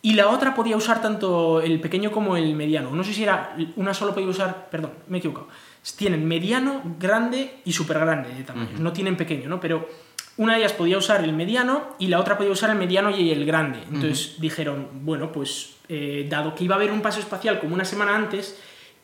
[0.03, 2.91] y la otra podía usar tanto el pequeño como el mediano.
[2.91, 5.47] No sé si era una solo podía usar, perdón, me he equivocado.
[5.95, 8.79] Tienen mediano, grande y súper grande de tamaño.
[8.79, 9.59] No tienen pequeño, ¿no?
[9.59, 9.87] Pero
[10.37, 13.31] una de ellas podía usar el mediano y la otra podía usar el mediano y
[13.31, 13.79] el grande.
[13.91, 17.85] Entonces dijeron, bueno, pues eh, dado que iba a haber un paso espacial como una
[17.85, 18.57] semana antes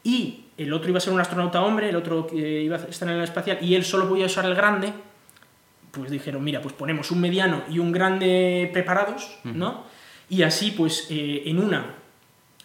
[0.03, 3.07] y el otro iba a ser un astronauta hombre, el otro eh, iba a estar
[3.09, 4.93] en el espacial y él solo podía usar el grande,
[5.91, 9.83] pues dijeron, mira, pues ponemos un mediano y un grande preparados, ¿no?
[10.29, 11.85] Y así, pues eh, en una,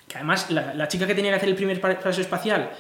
[0.09, 2.71] que además la, la chica que tenía que hacer el primer pa- paso espacial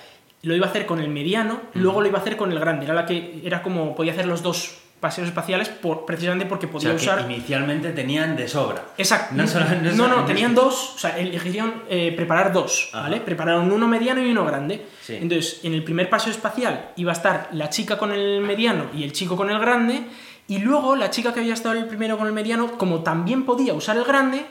[0.42, 2.84] lo iba a hacer con el mediano, luego lo iba a hacer con el grande,
[2.84, 6.70] era la que era como podía hacer los dos paseos espaciales por, precisamente porque O
[6.70, 7.26] podía sea, usar...
[7.26, 8.82] que inicialmente tenían de sobra.
[8.96, 9.34] Exacto.
[9.34, 12.88] No solo- no no, no tenían dos, o sea, eligieron eh, preparar dos.
[12.94, 13.20] ¿vale?
[13.20, 14.86] Prepararon uno mediano y uno grande.
[15.02, 15.16] Sí.
[15.20, 19.02] Entonces, en el primer paso espacial iba a estar la chica con el mediano y
[19.02, 20.04] el chico con el grande,
[20.48, 23.74] y luego la chica que había estado el primero con el mediano, como también podía
[23.74, 24.46] usar el grande,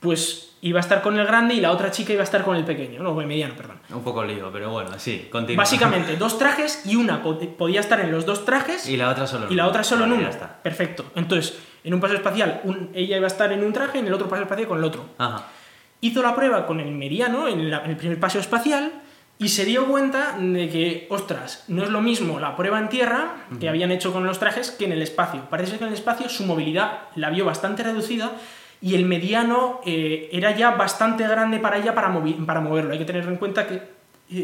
[0.00, 2.56] pues iba a estar con el grande y la otra chica iba a estar con
[2.56, 3.78] el pequeño, no, el mediano, perdón.
[3.90, 5.62] Un poco lío, pero bueno, sí, continúa.
[5.64, 9.26] Básicamente, dos trajes y una pod- podía estar en los dos trajes Y la otra
[9.26, 9.70] solo en y la uno.
[9.70, 10.28] otra solo en uno.
[10.28, 10.62] está.
[10.62, 11.04] Perfecto.
[11.16, 14.12] Entonces, en un paso espacial, un- ella iba a estar en un traje, en el
[14.14, 15.04] otro paso espacial con el otro.
[15.18, 15.46] Ajá.
[16.00, 18.92] Hizo la prueba con el mediano en, la- en el primer paso espacial
[19.38, 23.34] y se dio cuenta de que, ostras, no es lo mismo la prueba en tierra
[23.58, 25.42] que habían hecho con los trajes que en el espacio.
[25.50, 28.30] Parece que en el espacio su movilidad la vio bastante reducida
[28.82, 32.12] y el mediano eh, era ya bastante grande para ella para,
[32.44, 32.92] para moverlo.
[32.92, 33.80] Hay que tener en cuenta que eh,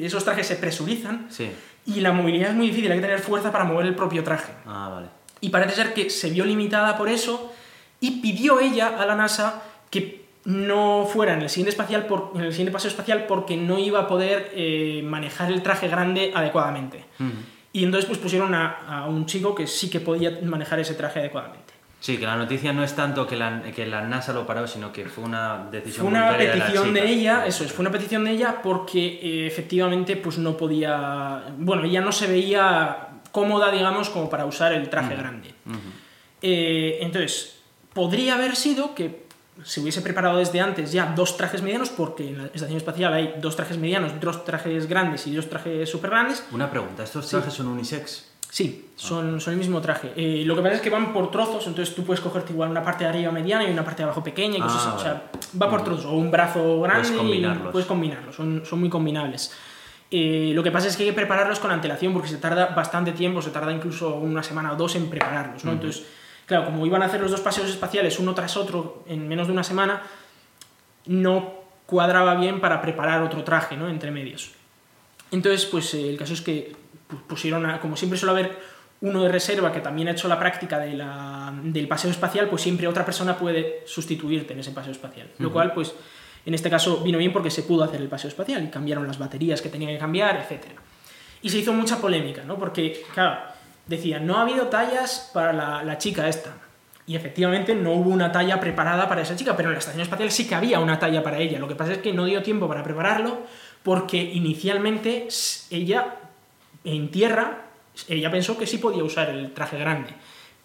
[0.05, 1.51] esos trajes se presurizan Sí.
[1.87, 4.53] y la movilidad es muy difícil, hay que tener fuerza para mover el propio traje.
[4.65, 5.09] Ah, vale.
[5.41, 7.53] Y parece ser que se vio limitada por eso
[8.01, 12.41] y pidió ella a la NASA que no fuera en el siguiente, espacial por- en
[12.43, 17.05] el siguiente paseo espacial porque no iba a poder eh, manejar el traje grande adecuadamente.
[17.21, 17.31] Ujú.
[17.73, 21.19] Y entonces pues pusieron a, a un chico que sí que podía manejar ese traje
[21.21, 21.68] adecuadamente.
[22.01, 24.93] Sí, que la noticia no es tanto que la, que la NASA lo paró, sino
[24.93, 28.31] que fue una decisión Fue una petición de, ella, eso es, fue una petición de
[28.31, 34.31] ella porque eh, efectivamente pues no podía, bueno, ella no se veía cómoda, digamos, como
[34.31, 35.55] para usar el traje grande.
[36.41, 37.59] Eh, entonces,
[37.93, 39.27] podría haber sido que
[39.65, 43.35] se hubiese preparado desde antes ya dos trajes medianos, porque en la estación espacial hay
[43.41, 46.45] dos trajes medianos, dos trajes grandes y dos trajes súper grandes.
[46.53, 48.28] Una pregunta, ¿estos trajes son unisex?
[48.51, 50.13] Sí, son, son el mismo traje.
[50.17, 52.83] Eh, lo que pasa es que van por trozos, entonces tú puedes cogerte igual una
[52.83, 54.97] parte de arriba mediana y una parte de abajo pequeña y cosas Ah, así.
[54.97, 55.23] O sea,
[55.61, 56.07] va por trozos.
[56.07, 57.69] O un brazo grande Puedes combinarlos.
[57.69, 58.35] y puedes combinarlos.
[58.37, 59.53] Son, son muy combinables.
[60.11, 63.13] Eh, lo que pasa es que hay que prepararlos con antelación porque se tarda bastante
[63.13, 65.73] tiempo, se tarda incluso una semana o dos en prepararlos, ¿no?
[65.73, 66.07] Entonces,
[66.47, 69.53] claro, como iban a hacer los dos paseos espaciales uno tras otro en menos de
[69.53, 70.01] una semana,
[71.05, 71.53] no
[71.85, 73.89] cuadraba bien para preparar otro traje, ¿no?
[73.91, 74.53] Entre medios.
[75.31, 76.75] Entonces, pues eh, el caso es que
[77.27, 78.59] pusieron, a- como siempre suele haber
[79.01, 82.63] uno de reserva que también ha hecho la práctica de la- del paseo espacial, pues
[82.63, 85.29] siempre otra persona puede sustituirte en ese paseo espacial.
[85.39, 85.95] Lo cual, pues,
[86.45, 89.19] en este caso vino bien porque se pudo hacer el paseo espacial y cambiaron las
[89.19, 90.65] baterías que tenían que cambiar, etc.
[91.43, 92.59] Y se hizo mucha polémica, ¿no?
[92.59, 93.39] Porque, claro,
[93.87, 96.55] decían, no ha habido tallas para la, la chica esta.
[97.07, 100.31] Y efectivamente no hubo una talla preparada para esa chica, pero en la estación espacial
[100.31, 101.59] sí que había una talla para ella.
[101.59, 103.39] Lo que pasa es que no dio tiempo para prepararlo
[103.83, 105.29] porque inicialmente
[105.71, 106.17] ella
[106.85, 107.67] en tierra,
[108.09, 110.11] ella pensó que sí podía usar el traje grande.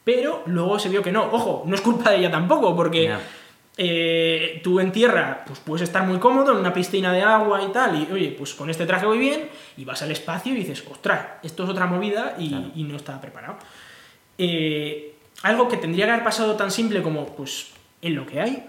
[0.03, 1.23] Pero luego se vio que no.
[1.31, 3.09] Ojo, no es culpa de ella tampoco, porque
[3.77, 7.71] eh, tú en tierra pues puedes estar muy cómodo en una piscina de agua y
[7.71, 10.83] tal, y oye, pues con este traje voy bien, y vas al espacio y dices,
[10.91, 12.65] ostras, esto es otra movida y, Claro.
[12.75, 13.55] y no estaba preparado.
[14.37, 18.63] Eh, algo que tendría que haber pasado tan simple como, pues, en lo que hay,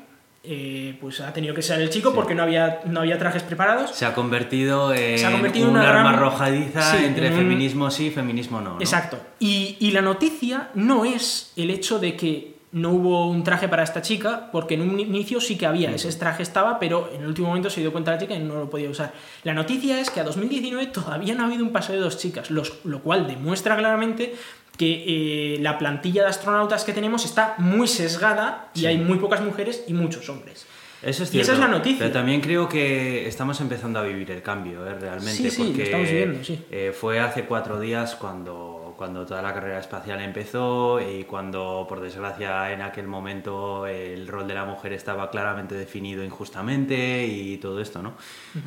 [0.47, 2.15] eh, pues ha tenido que ser el chico Sí.
[2.15, 3.91] porque no había, no había trajes preparados.
[3.93, 7.29] Se ha convertido en Se ha convertido en un una arma gran- arrojadiza Sí, entre
[7.29, 8.75] en feminismo sí y feminismo no.
[8.75, 8.81] ¿no?
[8.81, 9.19] Exacto.
[9.39, 13.85] Y, y la noticia no es el hecho de que no hubo un traje para
[13.85, 17.29] esta chica, porque en un inicio sí que había, ese traje estaba, pero en el
[17.29, 19.13] último momento se dio cuenta la chica y no lo podía usar.
[19.45, 22.51] La noticia es que a 2019 todavía no ha habido un paseo de dos chicas,
[22.51, 24.35] los- lo cual demuestra claramente
[24.77, 28.87] que eh, la plantilla de astronautas que tenemos está muy sesgada y Sí.
[28.87, 30.67] hay muy pocas mujeres y muchos hombres.
[31.03, 31.53] Eso es Y cierto.
[31.53, 31.99] esa es la noticia.
[31.99, 34.95] Pero también creo que estamos empezando a vivir el cambio, ¿eh?
[34.99, 35.33] realmente.
[35.33, 36.65] Sí, sí, porque estamos viviendo, sí.
[36.71, 42.01] eh, fue hace cuatro días cuando, cuando toda la carrera espacial empezó y cuando, por
[42.01, 47.81] desgracia, en aquel momento el rol de la mujer estaba claramente definido injustamente y todo
[47.83, 48.15] esto, ¿no?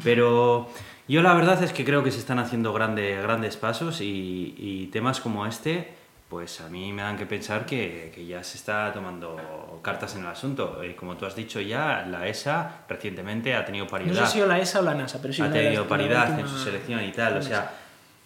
[0.04, 0.70] Pero
[1.08, 4.88] yo la verdad es que creo que se están haciendo grande- grandes pasos y, y
[4.88, 5.97] temas como este,
[6.30, 10.22] pues a mí me dan que pensar que, que ya se está tomando cartas en
[10.22, 10.82] el asunto.
[10.84, 14.46] Eh, como tú has dicho ya, la ESA recientemente ha tenido No paridad sé si
[14.46, 17.04] la ESA o la NASA, pero sí ha tenido la paridad en última- su selección
[17.04, 17.38] y tal.
[17.38, 17.72] O sea,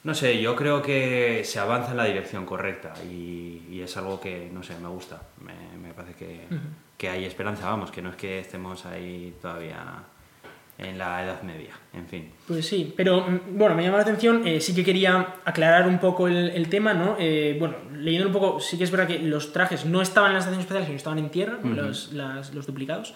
[0.04, 4.20] no sé, yo creo que se avanza en la dirección correcta y, y es algo
[4.20, 5.22] que, no sé, me gusta.
[5.41, 6.47] Me, me parece que,
[6.97, 9.78] que hay esperanza, vamos, que no es que estemos ahí todavía
[10.82, 12.32] en la Edad Media, en fin.
[12.47, 15.99] Pues sí, pero mm, bueno, me llama la atención, eh, sí que quería aclarar un
[15.99, 17.15] poco el, el tema, ¿no?
[17.19, 20.34] Eh, bueno, leyendo un poco, sí que es verdad que los trajes no estaban en
[20.34, 21.69] la estación espacial, sino estaban en tierra, Ujú.
[21.69, 23.13] los, las- los duplicados,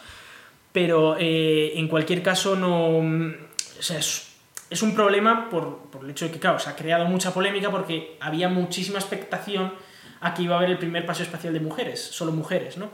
[0.71, 3.01] pero eh, en cualquier caso no...
[3.01, 3.33] mm,
[3.79, 4.31] O sea, es,
[4.69, 7.69] es un problema por, por el hecho de que, claro, se ha creado mucha polémica
[7.71, 9.73] porque había muchísima expectación
[10.21, 12.89] a que iba a haber el primer paseo espacial de mujeres, solo mujeres, ¿no?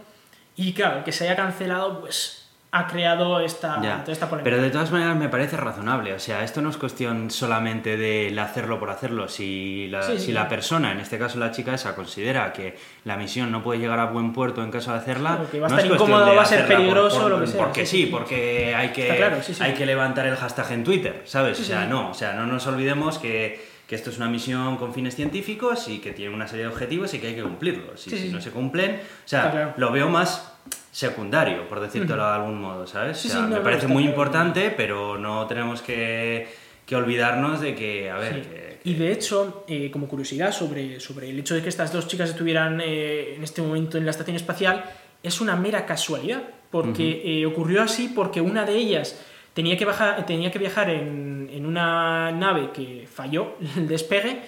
[0.57, 2.40] Y claro, que se haya cancelado, pues
[2.73, 4.49] ha creado esta, Ya, esta polémica.
[4.49, 6.13] Pero de todas maneras me parece razonable.
[6.13, 9.27] O sea, esto no es cuestión solamente del hacerlo por hacerlo.
[9.27, 10.31] Si la, Sí, si sí.
[10.31, 13.99] la persona, en este caso la chica esa, considera que la misión no puede llegar
[13.99, 16.09] a buen puerto en caso de hacerla, Claro, que va a no estar es cuestión
[16.19, 17.59] incómodo, va a ser hacerla por- peligroso, por- lo que sea.
[17.65, 21.59] Porque Sí, porque hay que, claro, hay que levantar el hashtag en Twitter, ¿sabes?
[21.59, 24.93] O sea, no, o sea, no nos olvidemos que, que esto es una misión con
[24.93, 28.07] fines científicos y que tiene una serie de objetivos y que hay que cumplirlos.
[28.07, 29.73] Y Sí, si sí, no se cumplen, o sea, claro.
[29.75, 30.50] lo veo más
[30.91, 33.17] secundario, por decírtelo de algún modo, ¿sabes?
[33.17, 36.47] Sí, o sea, sí, me no, parece muy importante, pero no tenemos que,
[36.85, 38.41] que olvidarnos de que, a ver, Sí.
[38.49, 42.07] que- Y de hecho, eh, como curiosidad sobre, sobre el hecho de que estas dos
[42.07, 44.83] chicas estuvieran eh, en este momento en la estación espacial,
[45.21, 46.41] es una mera casualidad,
[46.71, 49.21] porque eh, ocurrió así porque una de ellas
[49.53, 54.41] tenía que, bajar, tenía que viajar en, en una nave que falló el despegue,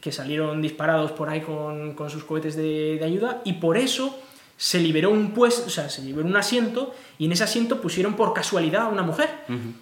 [0.00, 4.21] que salieron disparados por ahí con, con sus cohetes de, de ayuda, y por eso
[4.64, 8.14] se liberó un puesto, o sea, se liberó un asiento, y en ese asiento pusieron
[8.14, 9.28] por casualidad a una mujer.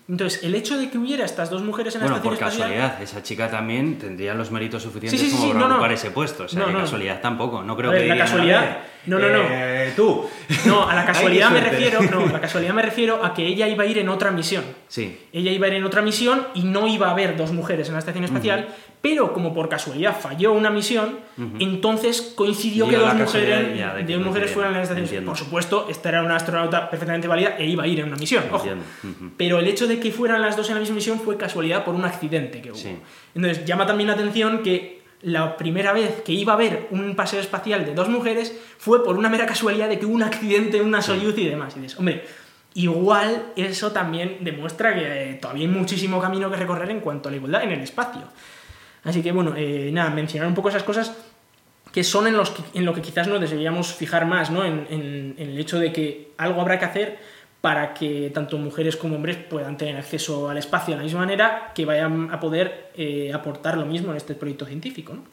[0.08, 2.70] Entonces, el hecho de que hubiera estas dos mujeres en la Bueno, estación por espacial...
[2.70, 5.74] casualidad, esa chica también tendría los méritos suficientes Sí, sí, sí, como para no, no.
[5.74, 6.44] ocupar ese puesto.
[6.44, 7.62] O sea, No, que casualidad tampoco.
[7.62, 9.42] No creo ver, que la dirían, casualidad- "A ver, no, no, no.
[9.50, 10.26] eh, tú.
[10.66, 13.68] No, a la casualidad me refiero, no, a la casualidad me refiero a que ella
[13.68, 14.64] iba a ir en otra misión.
[14.88, 15.18] Sí.
[15.32, 17.94] Ella iba a ir en otra misión y no iba a haber dos mujeres en
[17.94, 18.68] la estación espacial,
[19.00, 21.20] pero como por casualidad falló una misión,
[21.58, 25.30] entonces coincidió que dos mujeres, ya de que de mujeres fueran en la estación Entiendo.
[25.30, 28.44] Por supuesto, esta era una astronauta perfectamente válida e iba a ir en una misión,
[28.52, 28.68] ojo.
[29.36, 31.94] Pero el hecho de que fueran las dos en la misma misión fue casualidad por
[31.94, 32.78] un accidente que hubo.
[32.78, 32.96] Sí.
[33.34, 37.40] Entonces llama también la atención que la primera vez que iba a haber un paseo
[37.40, 40.86] espacial de dos mujeres fue por una mera casualidad de que hubo un accidente en
[40.86, 41.76] una Soyuz y demás.
[41.76, 42.24] Y dices, hombre,
[42.74, 47.32] igual eso también demuestra que eh, todavía hay muchísimo camino que recorrer en cuanto a
[47.32, 48.22] la igualdad en el espacio.
[49.04, 51.16] Así que bueno, eh, nada, mencionar un poco esas cosas
[51.92, 54.64] que son en, los en lo que quizás nos deberíamos fijar más, ¿no?
[54.64, 57.18] En, en, el hecho de que algo habrá que hacer
[57.60, 61.72] para que tanto mujeres como hombres puedan tener acceso al espacio de la misma manera,
[61.74, 65.24] que vayan a poder eh, aportar lo mismo en este proyecto científico, ¿no?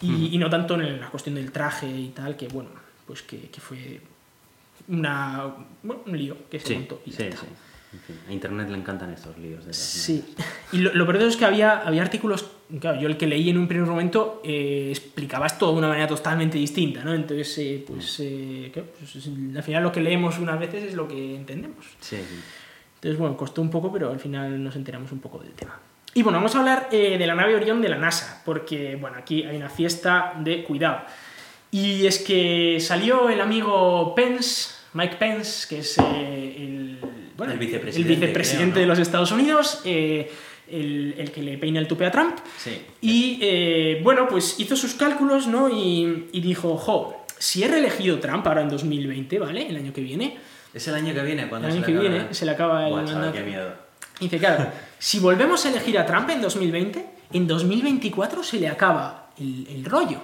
[0.00, 2.70] Y, y, no tanto en la cuestión del traje y tal, que bueno,
[3.06, 4.00] pues que, que fue
[4.88, 7.00] una, bueno, un lío que se Sí, montó.
[7.06, 7.46] y sí, sí.
[7.94, 9.64] En fin, a internet le encantan estos líos.
[9.64, 10.24] De Sí,
[10.72, 12.44] y lo, lo peor es que había, había artículos,
[12.80, 16.06] claro, yo el que leí en un primer momento eh, explicaba esto de una manera
[16.08, 17.14] totalmente distinta, ¿no?
[17.14, 20.94] Entonces, eh, pues, eh, claro, pues, es- al final lo que leemos unas veces es
[20.94, 21.84] lo que entendemos.
[22.00, 22.40] Sí, sí.
[22.96, 25.78] Entonces, bueno, costó un poco, pero al final nos enteramos un poco del tema.
[26.14, 29.18] Y bueno, vamos a hablar eh, de la nave Orión de la NASA, porque, bueno,
[29.18, 31.00] aquí hay una fiesta de cuidado.
[31.70, 36.73] Y es que salió el amigo Pence, Mike Pence, que es eh, el,
[37.36, 38.80] bueno, El vicepresidente, el vicepresidente creo, ¿no?
[38.80, 40.30] de los Estados Unidos, eh,
[40.70, 42.36] el, el que le peina el tupe a Trump.
[42.58, 42.80] Sí.
[43.00, 45.68] Y eh, bueno, pues hizo sus cálculos, ¿no?
[45.68, 49.68] Y, y dijo, jo, si he reelegido Trump ahora en 2020, ¿vale?
[49.68, 50.38] El año que viene,
[50.72, 52.88] Es el año que viene cuando el se le que acaba- viene se le acaba
[52.88, 53.32] el mandato.
[53.32, 53.74] qué miedo.
[54.20, 54.68] Y dice, claro,
[54.98, 59.84] si volvemos a elegir a Trump en 2020, en 2024 se le acaba el, el
[59.84, 60.20] rollo.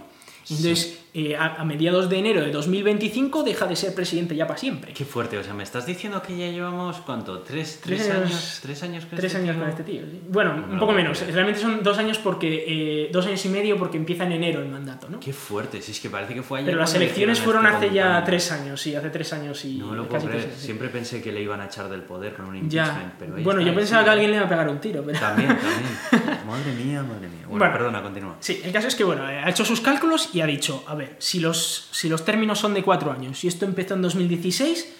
[0.48, 4.58] Entonces, eh, a, a mediados de enero de 2025 deja de ser presidente ya para
[4.58, 4.92] siempre.
[4.92, 7.40] Qué fuerte, o sea, me estás diciendo que ya llevamos, ¿cuánto?
[7.40, 8.58] ¿Tres, Tres tres años-?
[8.62, 9.60] ¿Tres años con Tres este años tío?
[9.62, 10.02] con este tío.
[10.10, 10.20] sí.
[10.28, 11.20] Bueno, un poco no, menos.
[11.22, 11.32] no.
[11.32, 14.68] Realmente son dos años porque eh, dos años y medio porque empieza en enero el
[14.68, 15.20] mandato, ¿no?
[15.20, 16.70] Qué fuerte, si es que parece que fue ayer.
[16.70, 19.78] Pero las elecciones hicieron fueron este hace ya tres años, sí, hace tres años y
[19.78, 20.44] No lo puedo creer.
[20.44, 20.66] años, sí.
[20.66, 23.16] Siempre pensé que le iban a echar del poder con un impeachment, Ya.
[23.18, 25.18] pero ahí Bueno, yo pensaba que alguien le iba a pegar un tiro, pero...
[25.18, 26.46] También, también.
[26.46, 27.46] madre mía, madre mía.
[27.46, 27.72] Bueno, Bueno.
[27.72, 28.36] perdona, continúa.
[28.40, 31.16] Sí, el caso es que, bueno, ha hecho sus cálculos y ha dicho, a ver,
[31.18, 34.92] si los, si los términos son de cuatro años y esto empezó en 2016,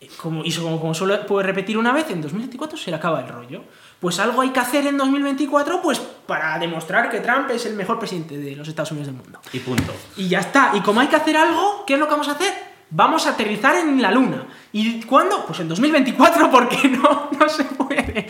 [0.00, 3.20] eh, como, y como, como solo puede repetir una vez, en 2024 se le acaba
[3.20, 3.62] el rollo.
[3.98, 7.98] Pues algo hay que hacer en 2024 pues para demostrar que Trump es el mejor
[7.98, 9.40] presidente de los Estados Unidos del mundo.
[9.52, 9.94] Y punto.
[10.16, 10.72] Y ya está.
[10.74, 12.52] Y como hay que hacer algo, ¿qué es lo que vamos a hacer?
[12.90, 14.46] Vamos a aterrizar en la Luna.
[14.72, 15.44] ¿Y cuándo?
[15.46, 18.26] Pues en 2024, porque no, no se puede.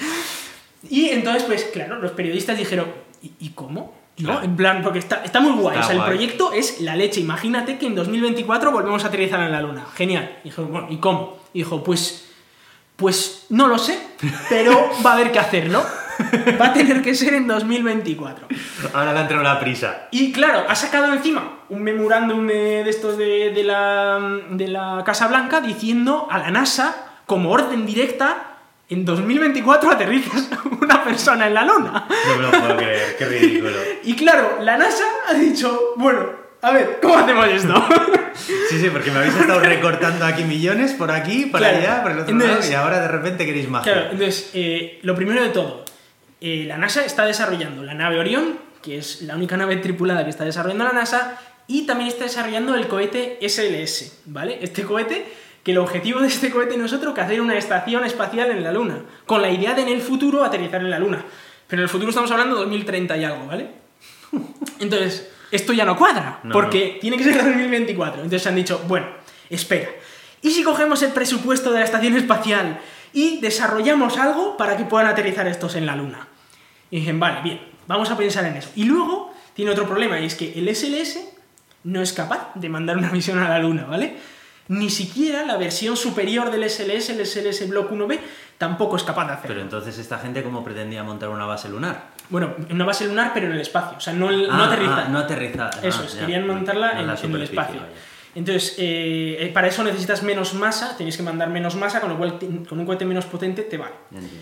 [0.88, 2.86] Y entonces, pues claro, los periodistas dijeron,
[3.22, 4.05] ¿y, y cómo?
[4.18, 4.28] ¿No?
[4.28, 4.44] Claro.
[4.44, 5.78] En plan, porque está, está muy guay.
[5.78, 6.08] Está o sea, guay.
[6.08, 7.20] el proyecto es la leche.
[7.20, 9.84] Imagínate que en 2024 volvemos a aterrizar en la Luna.
[9.94, 10.38] Genial.
[10.42, 11.38] Y dijo, bueno, ¿y cómo?
[11.52, 12.30] Y dijo, pues,
[12.96, 13.98] pues no lo sé,
[14.48, 15.84] pero va a haber que hacerlo.
[16.60, 18.46] Va a tener que ser en 2024.
[18.94, 20.08] Ahora le ha entrado la prisa.
[20.10, 24.18] Y claro, ha sacado encima un memorándum de, de estos de, de la,
[24.50, 26.96] de la Casa Blanca diciendo a la NASA,
[27.26, 28.45] como orden directa,
[28.89, 30.49] en 2024 aterrizas
[30.80, 32.07] una persona en la Luna.
[32.28, 33.76] No me lo puedo creer, qué ridículo.
[34.05, 36.30] Y claro, la NASA ha dicho, bueno,
[36.62, 37.87] a ver, ¿cómo hacemos esto?
[38.68, 41.78] Sí, sí, porque me habéis estado recortando aquí millones por aquí, por Claro.
[41.78, 43.93] allá, por el otro Entonces- lado, y ahora de repente queréis magia.
[43.93, 45.84] Claro, entonces, eh, lo primero de todo,
[46.41, 50.30] eh, la NASA está desarrollando la nave Orión, que es la única nave tripulada que
[50.30, 54.59] está desarrollando la NASA, y también está desarrollando el cohete SLS, ¿vale?
[54.62, 55.26] Este cohete,
[55.66, 58.62] que el objetivo de este cohete no es otro que hacer una estación espacial en
[58.62, 61.24] la Luna, con la idea de en el futuro aterrizar en la Luna.
[61.66, 63.70] Pero en el futuro estamos hablando de 2030 y algo, ¿vale?
[64.78, 68.22] Entonces, esto ya no cuadra, No, porque tiene que ser 2024.
[68.22, 69.08] Entonces han dicho, bueno,
[69.50, 69.88] espera.
[70.40, 72.78] ¿Y si cogemos el presupuesto de la estación espacial
[73.12, 76.28] y desarrollamos algo para que puedan aterrizar estos en la Luna?
[76.92, 78.70] Y dicen, vale, bien, vamos a pensar en eso.
[78.76, 81.18] Y luego tiene otro problema, y es que el SLS
[81.82, 84.36] no es capaz de mandar una misión a la Luna, ¿vale?
[84.68, 88.18] Ni siquiera la versión superior del SLS, el SLS Block 1B,
[88.58, 89.48] tampoco es capaz de hacerlo.
[89.48, 92.08] Pero entonces, ¿esta gente cómo pretendía montar una base lunar?
[92.30, 95.04] Bueno, una base lunar, pero en el espacio, o sea, no, no Ah, aterriza.
[95.06, 95.88] ah, no.
[95.88, 96.20] Eso Ah, es, ya.
[96.20, 97.80] querían montarla No en, la en el espacio.
[97.80, 97.92] vaya.
[98.34, 102.18] Entonces, eh, eh, para eso necesitas menos masa, tenéis que mandar menos masa, con lo
[102.18, 102.38] cual
[102.68, 103.94] con un cohete menos potente te vale.
[104.12, 104.36] Entiendo.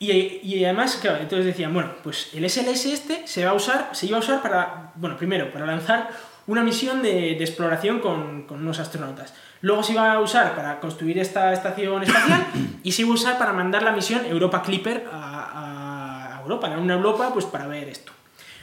[0.00, 0.12] Y,
[0.44, 4.06] y además, claro, entonces decían, bueno, pues el SLS este se va a usar, se
[4.06, 6.10] iba a usar para, bueno, primero, para lanzar
[6.48, 9.34] una misión de, de exploración con, con unos astronautas.
[9.60, 12.46] Luego se iba a usar para construir esta estación espacial
[12.82, 16.78] y se iba a usar para mandar la misión Europa Clipper a, a Europa, a
[16.78, 18.12] una Europa, pues para ver esto.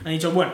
[0.04, 0.54] Han dicho, bueno,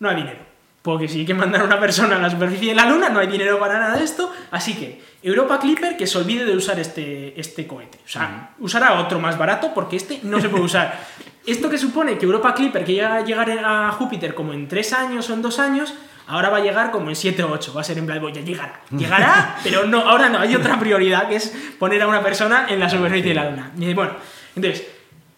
[0.00, 0.48] no hay dinero.
[0.82, 3.20] Porque si hay que mandar a una persona a la superficie de la Luna, no
[3.20, 4.32] hay dinero para nada de esto.
[4.50, 7.98] Así que Europa Clipper que se olvide de usar este, este cohete.
[8.04, 10.98] O sea, usará otro más barato porque este no se puede usar.
[11.46, 14.92] Esto que supone que Europa Clipper, que llega a llegar a Júpiter como en 3
[14.92, 15.94] años o en 2 años,
[16.28, 17.72] ahora va a llegar como en 7 o 8.
[17.74, 18.80] Va a ser en plan, "Bueno, ya llegará.
[18.90, 20.38] Llegará, pero no, ahora no.
[20.38, 23.72] Hay otra prioridad que es poner a una persona en la superficie de la Luna.
[23.78, 24.12] Y bueno,
[24.54, 24.86] entonces,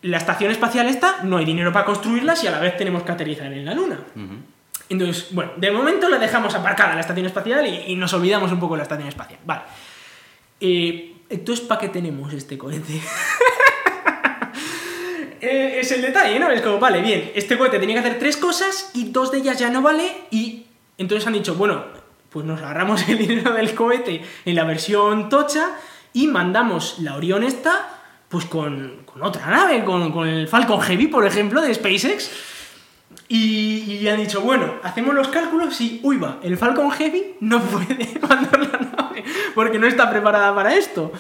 [0.03, 3.13] la estación espacial esta, no hay dinero para construirla si a la vez tenemos que
[3.13, 3.99] aterrizar en la Luna.
[4.89, 8.59] Entonces, bueno, de momento la dejamos aparcada la estación espacial y, y nos olvidamos un
[8.59, 9.39] poco de la estación espacial.
[9.45, 9.63] Vale.
[10.61, 13.01] Eh, entonces, ¿para qué tenemos este cohete?
[15.43, 16.51] Eh, es el detalle, ¿no?
[16.51, 19.59] Es como, vale, bien, este cohete tenía que hacer tres cosas y dos de ellas
[19.59, 20.67] ya no vale y
[21.01, 21.83] entonces han dicho, bueno,
[22.29, 25.71] pues nos agarramos el dinero del cohete en la versión tocha
[26.13, 31.07] y mandamos la Orión esta, pues con, con otra nave, con, con el Falcon Heavy,
[31.07, 32.31] por ejemplo, de SpaceX.
[33.29, 38.19] Y, han dicho, bueno, hacemos los cálculos y, uy, va, el Falcon Heavy no puede
[38.21, 39.25] mandar la nave
[39.55, 41.13] porque no está preparada para esto.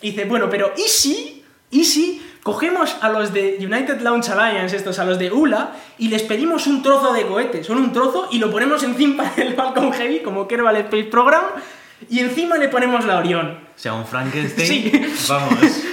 [0.00, 1.37] Y dice, bueno, pero ¿y si?
[1.70, 6.08] ¿Y si cogemos a los de United Launch Alliance, estos, a los de ULA, y
[6.08, 9.92] les pedimos un trozo de cohete, son un trozo, y lo ponemos encima del Falcon
[9.92, 11.44] Heavy, como Kerbal Space Program,
[12.08, 13.48] y encima le ponemos la Orión.
[13.48, 14.92] O sea, un Frankenstein, Sí.
[15.28, 15.84] vamos,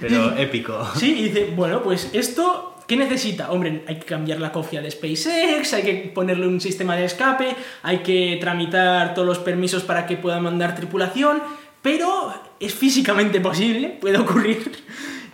[0.00, 0.86] pero épico.
[0.96, 3.50] Sí, y dice, bueno, pues esto, ¿qué necesita?
[3.50, 7.56] Hombre, hay que cambiar la cofia de SpaceX, hay que ponerle un sistema de escape,
[7.82, 11.40] hay que tramitar todos los permisos para que pueda mandar tripulación,
[11.80, 14.70] pero es físicamente posible, puede ocurrir.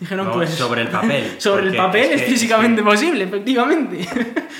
[0.01, 0.51] Dijeron, No, pues...
[0.51, 4.07] sobre el papel, sobre el papel es es, que- es físicamente posible, efectivamente.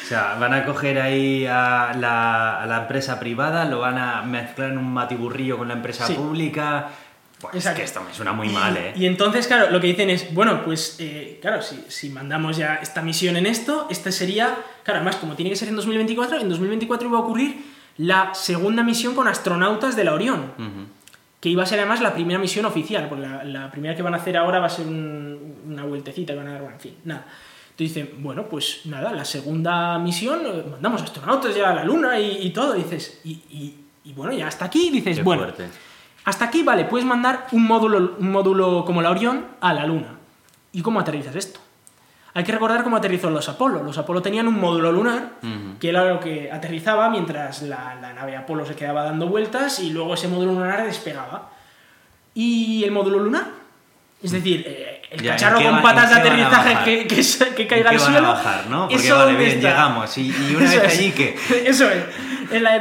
[0.05, 4.23] O sea, van a coger ahí a la, a la empresa privada, lo van a
[4.23, 6.15] mezclar en un matiburrillo con la empresa Sí.
[6.15, 6.89] pública.
[7.41, 8.93] Pues es que esto me suena muy mal, ¿eh?
[8.97, 12.81] Y entonces, claro, lo que dicen es, bueno, pues, eh, claro, si, si mandamos ya
[12.83, 16.49] esta misión en esto, este sería, claro, además, como tiene que ser en 2024, en
[16.49, 17.65] 2024 iba a ocurrir
[17.97, 20.87] la segunda misión con astronautas de la Orión, Ujú.
[21.41, 24.15] Que iba a ser además la primera misión oficial, porque la, la primera que van
[24.15, 26.81] a hacer ahora va a ser un- una vueltecita que van a dar, bueno, en
[26.81, 27.27] fin, nada.
[27.71, 32.19] Entonces dicen, bueno, pues nada, la segunda misión, eh, mandamos astronautas ya a la Luna
[32.19, 33.75] y, y todo, dices, y, y-
[34.05, 35.69] y bueno, ya hasta aquí, dices, Qué bueno, fuerte.
[36.25, 40.17] hasta aquí, vale, puedes mandar un módulo, un módulo como la Orión a la Luna.
[40.73, 41.61] ¿Y cómo aterrizas esto?
[42.39, 43.83] Hay que recordar cómo aterrizó los Apolo.
[43.83, 45.79] Los Apolo tenían un módulo lunar, Ujú.
[45.81, 49.91] que era lo que aterrizaba mientras la, la nave Apolo se quedaba dando vueltas y
[49.91, 51.51] luego ese módulo lunar despegaba.
[52.35, 53.45] ¿Y el módulo lunar?
[54.23, 57.67] Es decir, eh, el Ya, ¿en cacharro con va- patas de aterrizaje que, que, que
[57.67, 58.27] caiga ¿Y al suelo.
[58.27, 58.83] a bajar, ¿no?
[58.89, 59.69] Porque ¿eso vale, bien, está?
[59.71, 60.19] llegamos.
[60.19, 60.99] Y, y una Eso vez es.
[60.99, 61.37] allí, ¿qué?
[61.67, 62.05] Eso es.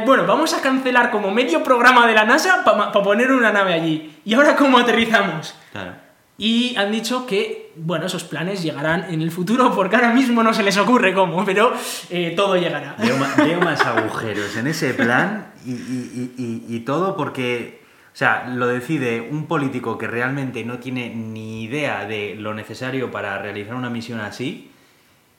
[0.06, 4.14] Bueno, vamos a cancelar como medio programa de la NASA para poner una nave allí.
[4.24, 5.54] ¿Y ahora cómo aterrizamos?
[5.72, 5.92] Claro.
[6.38, 10.52] Y han dicho que, bueno, esos planes llegarán en el futuro porque ahora mismo no
[10.54, 11.72] se les ocurre cómo, pero
[12.10, 12.96] eh, todo llegará.
[12.98, 18.48] Veo, veo más agujeros en ese plan y, y- y- y- todo porque, o sea,
[18.48, 23.74] lo decide un político que realmente no tiene ni idea de lo necesario para realizar
[23.74, 24.70] una misión así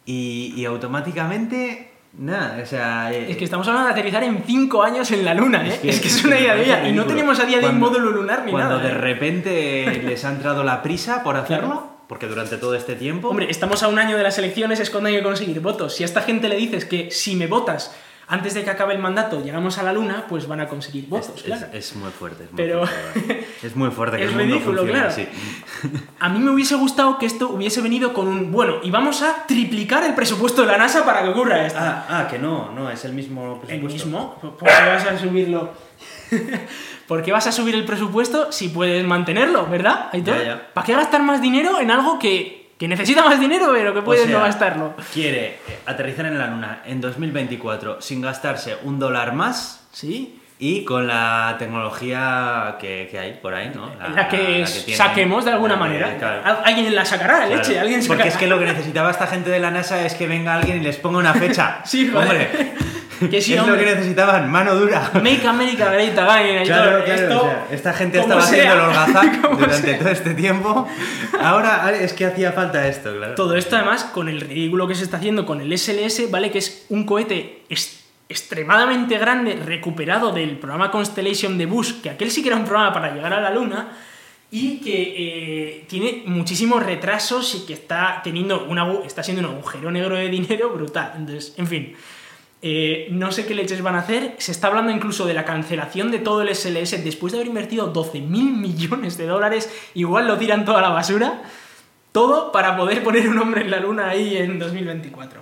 [0.06, 3.12] y, y automáticamente, nada, o sea...
[3.14, 5.80] eh, Es que estamos hablando de aterrizar en 5 años en la Luna, ¿eh?
[5.84, 6.88] Es que es, una me idea de vida.
[6.90, 8.88] Y no tenemos a día de Cuando- módulo lunar ni Cuando nada.
[8.88, 8.98] de ¿eh?
[8.98, 11.99] repente les ha entrado la prisa por hacerlo, Claro.
[12.10, 13.30] Porque durante todo este tiempo...
[13.30, 15.93] Hombre, estamos a un año de las elecciones, es cuando hay que conseguir votos.
[15.93, 17.95] Si a esta gente le dices que si me votas
[18.30, 21.09] antes de que acabe el mandato llegamos a la Luna, pues van a conseguir es,
[21.09, 21.65] votos, es- claro.
[21.73, 22.43] es muy fuerte.
[22.45, 25.07] Es muy Pero- fuerte, es muy fuerte que Es el mundo ridículo, funcione claro.
[25.13, 25.27] así.
[26.19, 28.51] A mí me hubiese gustado que esto hubiese venido con un...
[28.51, 31.80] Bueno, y vamos a triplicar el presupuesto de la NASA para que ocurra esto.
[31.82, 34.05] Ah, ah, que no, no, es el mismo ¿El presupuesto.
[34.05, 34.36] mismo?
[34.41, 35.73] ¿Por qué vas a subirlo?
[37.07, 40.09] ¿Por qué vas a subir el presupuesto si puedes mantenerlo, verdad?
[40.13, 40.38] Aitor?
[40.38, 40.73] Ya, ya.
[40.73, 44.03] ¿Para qué gastar más dinero en algo que, que necesita más dinero pero que O
[44.03, 44.93] puedes sea, no gastarlo?
[45.13, 50.39] Quiere eh, aterrizar en la Luna en 2024 sin gastarse un dólar más ¿Sí?
[50.61, 53.91] y con la tecnología que, que hay por ahí, ¿no?
[54.13, 54.67] La, que, tienen.
[54.97, 56.17] saquemos de alguna La que- manera.
[56.17, 57.55] claro, Al- Alguien la sacará, claro.
[57.55, 58.17] leche, alguien sacará.
[58.17, 60.77] Porque es que lo que necesitaba esta gente de la NASA es que venga alguien
[60.77, 61.80] y les ponga una fecha.
[61.86, 62.49] Sí, hombre.
[63.30, 63.78] Que sí, es hombre.
[63.78, 65.11] lo que necesitaban, mano dura.
[65.15, 66.65] Make America Great Again.
[66.65, 69.99] Claro, claro, Esto, o sea, esta gente estaba haciendo el holgazán durante sea.
[69.99, 70.88] todo este tiempo.
[71.41, 73.36] Ahora es que hacía falta esto, claro.
[73.36, 76.51] Todo esto además con el ridículo que se está haciendo con el SLS, ¿vale?
[76.51, 77.63] Que es un cohete
[78.30, 82.93] extremadamente grande recuperado del programa Constellation de Bush, que aquel sí que era un programa
[82.93, 83.88] para llegar a la Luna,
[84.51, 89.55] y que eh, tiene muchísimos retrasos y que está teniendo un agu- está siendo un
[89.55, 91.13] agujero negro de dinero brutal.
[91.17, 91.95] Entonces, en fin.
[92.62, 94.36] Eh, no sé qué leches van a hacer.
[94.38, 97.93] Se está hablando incluso de la cancelación de todo el SLS después de haber invertido
[97.93, 99.70] 12.000 millones de dólares.
[99.93, 101.41] Igual lo tiran toda la basura.
[102.12, 105.41] Todo para poder poner un hombre en la luna ahí en 2024.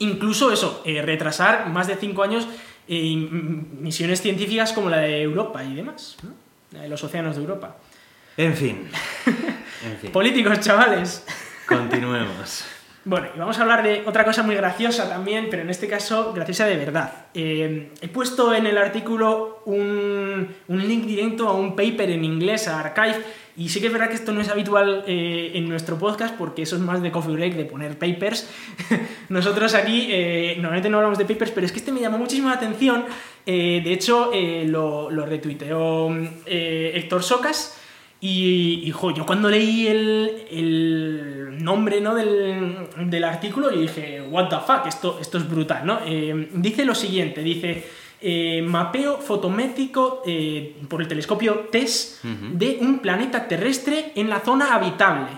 [0.00, 2.48] Incluso eso, eh, retrasar más de 5 años
[2.88, 6.30] eh, misiones científicas como la de Europa y demás, ¿no?
[6.72, 7.76] La de los océanos de Europa.
[8.36, 8.88] En fin.
[9.84, 10.12] En fin.
[10.12, 11.26] Políticos, chavales.
[11.68, 12.64] Continuemos.
[13.06, 16.32] Bueno, y vamos a hablar de otra cosa muy graciosa también, pero en este caso
[16.32, 17.26] graciosa de verdad.
[17.34, 22.66] Eh, he puesto en el artículo un, un link directo a un paper en inglés,
[22.66, 23.22] a Archive,
[23.56, 26.62] Y sí que es verdad que esto no es habitual eh, en nuestro podcast porque
[26.62, 28.48] eso es más de coffee break, de poner papers.
[29.28, 32.48] Nosotros aquí eh, normalmente no hablamos de papers, pero es que este me llamó muchísimo
[32.48, 33.04] la atención.
[33.44, 34.30] Eh, de hecho,
[34.64, 36.08] lo, lo, retuiteó
[36.46, 37.78] Héctor Socas.
[38.26, 42.14] Y, yo cuando leí el, el nombre ¿no?
[42.14, 46.00] del, del, artículo, y dije, what the fuck, esto, esto es brutal, ¿no?
[46.54, 47.84] dice lo siguiente, dice
[48.22, 52.20] eh, mapeo fotométrico eh, por el telescopio TESS
[52.54, 55.28] de un planeta terrestre en la zona habitable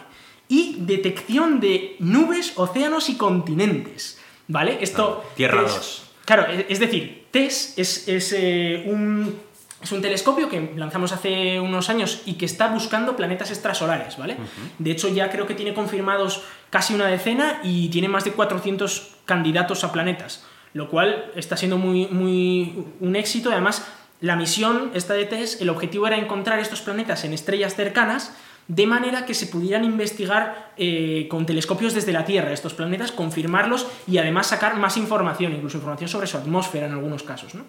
[0.47, 4.20] y detección de nubes, océanos y continentes.
[4.47, 4.78] ¿Vale?
[4.80, 5.24] Esto.
[5.34, 6.05] tierra 2.
[6.24, 9.34] Claro, es decir, TESS es, eh, un
[9.83, 14.37] es un telescopio que lanzamos hace unos años y que está buscando planetas extrasolares, ¿vale?
[14.79, 19.16] De hecho, ya creo que tiene confirmados casi una decena y tiene más de 400
[19.27, 20.45] candidatos a planetas
[20.77, 23.51] lo cual está siendo muy, muy un éxito.
[23.51, 23.87] Además,
[24.20, 28.37] la misión, esta de TESS, el objetivo era encontrar estos planetas en estrellas cercanas
[28.68, 33.87] de manera que se pudieran investigar eh, con telescopios desde la Tierra estos planetas, confirmarlos
[34.07, 37.55] y además sacar más información, incluso información sobre su atmósfera en algunos casos.
[37.55, 37.64] ¿no?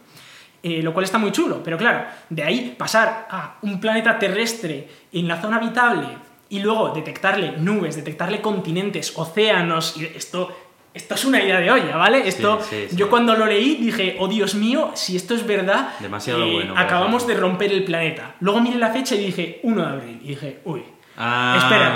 [0.68, 4.90] Eh, lo cual está muy chulo, pero claro, de ahí pasar a un planeta terrestre
[5.14, 6.08] en la zona habitable
[6.50, 10.54] y luego detectarle nubes, detectarle continentes, océanos, y esto
[10.94, 12.28] esto es una idea de olla, ¿vale?
[12.28, 12.60] Esto,
[12.94, 16.74] yo cuando lo leí dije, oh Dios mío, si esto es verdad, Demasiado eh, bueno,
[16.76, 18.34] acabamos de romper el planeta.
[18.40, 20.20] Luego miré la fecha y dije, 1 de abril.
[20.24, 20.82] Y dije, uy,
[21.18, 21.96] ah, espera.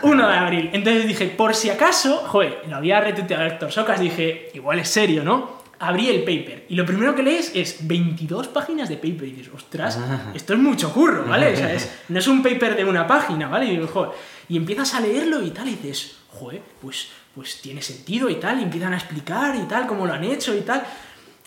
[0.00, 0.70] 1 de abril.
[0.72, 5.22] Entonces dije, por si acaso, joder, lo había retuiteado Héctor Socas, dije, igual es serio,
[5.22, 5.61] ¿no?
[5.82, 9.52] Abrí el paper y lo primero que lees es 22 páginas de paper y dices,
[9.52, 9.98] ostras,
[10.32, 11.52] esto es mucho curro, ¿vale?
[11.52, 11.76] O sea,
[12.08, 13.66] no es un paper de una página, ¿vale?
[13.66, 14.12] Y, joder,
[14.48, 18.60] y empiezas a leerlo y tal y dices, joder, pues, pues tiene sentido y tal,
[18.60, 20.84] y empiezan a explicar y tal, cómo lo han hecho y tal.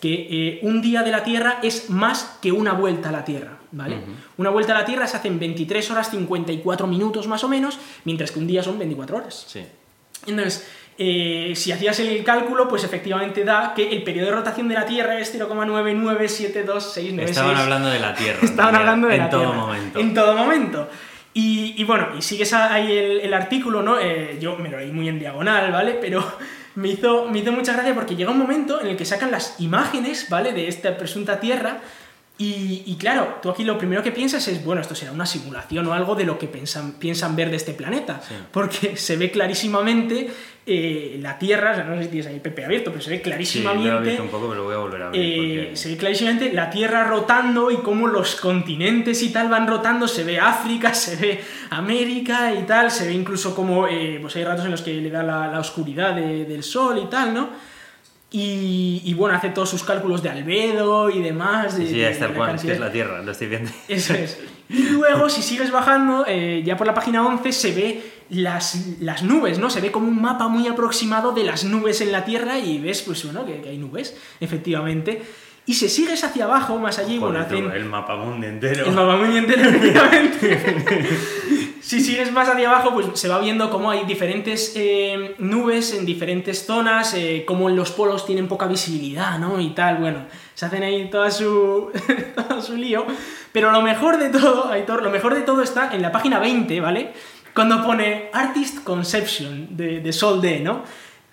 [0.01, 3.59] que eh, un día de la Tierra es más que una vuelta a la Tierra,
[3.71, 3.99] ¿vale?
[4.39, 7.79] Una vuelta a la Tierra se hace en 23 horas 54 minutos más o menos,
[8.05, 9.45] mientras que un día son 24 horas.
[9.47, 9.63] Sí.
[10.27, 10.67] Entonces,
[11.03, 14.85] eh, si hacías el cálculo, pues efectivamente da que el periodo de rotación de la
[14.87, 17.21] Tierra es 0,9972696.
[17.21, 18.39] Estaban hablando de la Tierra.
[18.43, 19.57] Estaban hablando de en la todo Tierra.
[19.57, 19.99] momento.
[20.01, 20.89] En todo momento.
[21.33, 23.99] Y, bueno, y sigues ahí el, artículo, ¿no?
[23.99, 25.97] Eh, yo me lo leí muy en diagonal, ¿vale?
[26.01, 26.23] Pero
[26.81, 29.61] me hizo, me hizo mucha gracia porque llega un momento en el que sacan las
[29.61, 30.53] imágenes, ¿vale?
[30.53, 31.81] De esta presunta Tierra
[32.43, 35.93] y, claro, tú aquí lo primero que piensas es, bueno, esto será una simulación o
[35.93, 38.19] algo de lo que piensan, piensan ver de este planeta,
[38.51, 40.31] porque se ve clarísimamente
[40.65, 44.17] eh, la Tierra, no sé si tienes ahí Pepe abierto, pero se ve clarísimamente...
[44.17, 45.21] Sí, un poco, pero voy a volver a ver.
[45.21, 50.09] Eh, se ve clarísimamente la Tierra rotando y cómo los continentes y tal van rotando,
[50.09, 54.45] se ve África, se ve América y tal, se ve incluso como, eh, pues hay
[54.45, 57.70] ratos en los que le da la, oscuridad del Sol y tal, ¿no?
[58.33, 61.77] Y, bueno, hace todos sus cálculos de albedo y demás.
[61.77, 63.71] De, sí, es que es la Tierra, lo estoy viendo.
[63.89, 64.39] Eso es.
[64.73, 69.25] Y luego, si sigues bajando, eh, ya por la página 11 se ve las, las,
[69.25, 69.69] nubes, ¿no?
[69.69, 73.03] Se ve como un mapa muy aproximado de las nubes en la Tierra y ves,
[73.03, 75.23] pues bueno, que, hay nubes, efectivamente.
[75.67, 77.69] Y si sigues hacia abajo, más allí, bueno, hacen...
[77.69, 78.87] El mapa mundo entero.
[78.87, 81.09] El mapa mundo entero, efectivamente.
[81.91, 86.07] si sigues más hacia abajo, pues se va viendo cómo hay diferentes eh, nubes en
[86.07, 89.59] diferentes zonas, eh, cómo los polos tienen poca visibilidad, ¿no?
[89.59, 91.91] Y tal, bueno, se hacen ahí toda su,
[92.37, 93.07] todo su lío.
[93.51, 96.81] Pero lo mejor de todo, Aitor, lo mejor de todo está en la página 20,
[96.81, 97.13] ¿vale?
[97.57, 100.85] Cuando pone Artist Conception de, de Sol D, ¿no?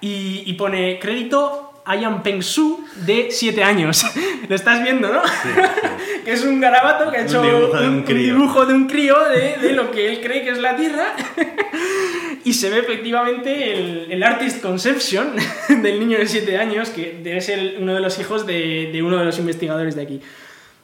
[0.01, 4.05] Y pone crédito Ayan Peng Su de 7 años.
[4.49, 5.21] Lo estás viendo, ¿no?
[5.25, 5.49] Sí,
[6.25, 10.09] que es un garabato que ha hecho un dibujo de un, crío de, lo que
[10.09, 11.15] él cree que es la Tierra.
[12.43, 15.33] y se ve efectivamente el, el, Artist Conception
[15.81, 19.25] del niño de 7 años, que debe ser uno de los hijos de, uno de
[19.25, 20.21] los investigadores de aquí.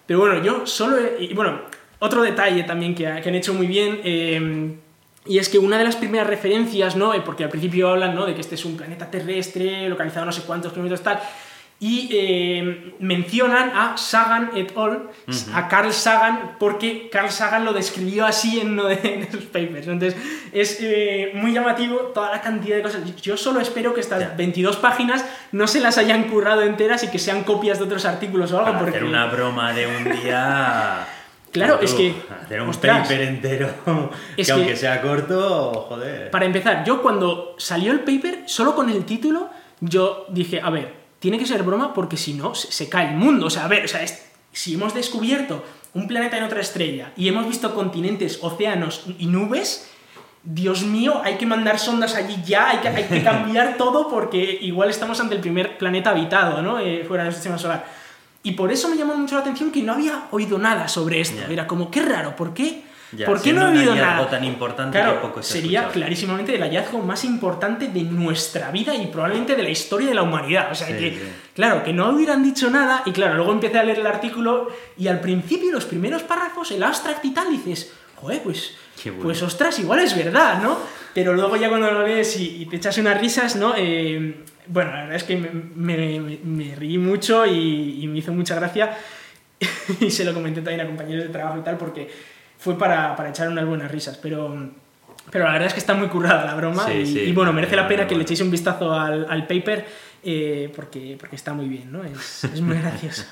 [0.06, 0.98] Pero bueno, yo solo...
[1.20, 1.62] y bueno,
[2.00, 4.02] otro detalle también que, han hecho muy bien...
[4.04, 4.78] Eh,
[5.26, 7.14] Y es que una de las primeras referencias, ¿no?
[7.14, 8.26] Eh, porque al principio hablan, ¿no?
[8.26, 11.20] De que este es un planeta terrestre, localizado a no sé cuántos kilómetros tal,
[11.80, 15.10] y eh, mencionan a Sagan et al,
[15.54, 19.88] a Carl Sagan, porque Carl Sagan lo describió así en uno de sus papers.
[19.88, 20.16] Entonces,
[20.54, 23.02] es eh, muy llamativo toda la cantidad de cosas.
[23.22, 27.20] Yo solo espero que estas 22 páginas no se las hayan currado enteras y que
[27.20, 28.72] sean copias de otros artículos o algo.
[28.72, 28.98] Para porque...
[28.98, 31.06] hacer una broma de un día...
[31.54, 32.16] Claro, es que.
[32.44, 33.70] Hacer un paper entero.
[34.36, 36.32] que, aunque sea corto, joder.
[36.32, 39.50] Para empezar, yo cuando salió el paper, solo con el título,
[39.80, 43.46] yo dije, a ver, tiene que ser broma porque si no, se, cae el mundo.
[43.46, 44.04] O sea, a ver, o sea,
[44.52, 49.92] si hemos descubierto un planeta en otra estrella y hemos visto continentes, océanos y nubes,
[50.42, 54.58] Dios mío, hay que mandar sondas allí ya, hay que, hay que cambiar todo porque
[54.62, 56.80] igual estamos ante el primer planeta habitado, ¿no?
[56.80, 57.86] Eh, fuera del sistema solar.
[58.44, 61.42] Y por eso me llamó mucho la atención que no había oído nada sobre esto.
[61.50, 62.84] Era como, qué raro, ¿por qué?
[63.26, 64.28] ¿Por qué no ha habido nada?
[64.30, 69.56] tan importante claro, poco sería clarísimamente el hallazgo más importante de nuestra vida y probablemente
[69.56, 70.72] de la historia de la humanidad.
[70.72, 71.18] O sea que,
[71.54, 75.08] claro, que no hubieran dicho nada y claro, luego empecé a leer el artículo y
[75.08, 78.76] al principio los primeros párrafos, el abstract y tal, dices, joder, pues,
[79.22, 80.78] pues ostras, igual es verdad, ¿no?
[81.14, 83.74] Pero luego ya cuando lo lees y, te echas unas risas, ¿no?
[83.78, 85.50] Eh, bueno, la verdad es que me,
[86.44, 88.98] me, reí mucho y, me hizo mucha gracia
[90.00, 92.10] y se lo comenté también a compañeros de trabajo y tal porque
[92.58, 94.72] fue para, para echar unas buenas risas, pero,
[95.30, 98.08] pero la verdad es que está muy currada la broma y, bueno, merece la pena
[98.08, 99.86] que le echéis un vistazo al, al paper
[100.24, 102.04] eh, porque, porque está muy bien, ¿no?
[102.04, 103.26] Es, es muy gracioso.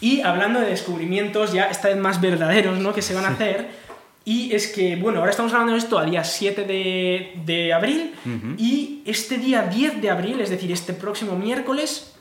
[0.00, 2.92] Y hablando de descubrimientos ya esta vez más verdaderos, ¿no?
[2.92, 3.68] Que se van a hacer
[4.24, 8.14] y es que, bueno, ahora estamos hablando de esto a día 7 de, abril
[8.58, 12.14] y este día 10 de abril, es decir, este próximo miércoles,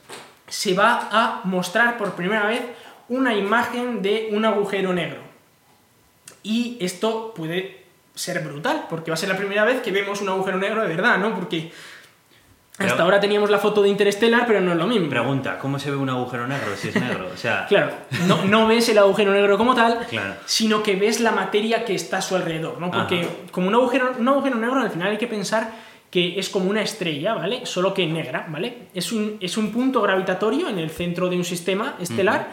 [0.48, 2.62] se va a mostrar por primera vez
[3.10, 5.22] una imagen de un agujero negro.
[6.44, 7.84] Y esto puede
[8.16, 10.88] ser brutal, porque va a ser la primera vez que vemos un agujero negro de
[10.88, 11.36] verdad, ¿no?
[11.36, 11.72] Porque
[12.78, 15.10] hasta ahora teníamos la foto de Interstellar, pero no es lo mismo.
[15.10, 17.30] Pregunta, ¿cómo se ve un agujero negro si es negro?
[17.34, 17.66] O sea...
[17.70, 17.92] claro,
[18.28, 20.06] no, no ves el agujero negro como tal,
[20.46, 22.92] sino que ves la materia que está a su alrededor, ¿no?
[22.92, 25.72] Porque como un agujero, un agujero negro al final hay que pensar
[26.12, 27.66] que es como una estrella, ¿vale?
[27.66, 28.88] Solo que negra, ¿vale?
[28.94, 32.48] Es un, es un punto gravitatorio en el centro de un sistema estelar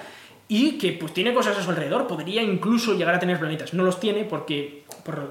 [0.48, 3.72] y que pues tiene cosas a su alrededor, podría incluso llegar a tener planetas.
[3.72, 4.84] No los tiene porque,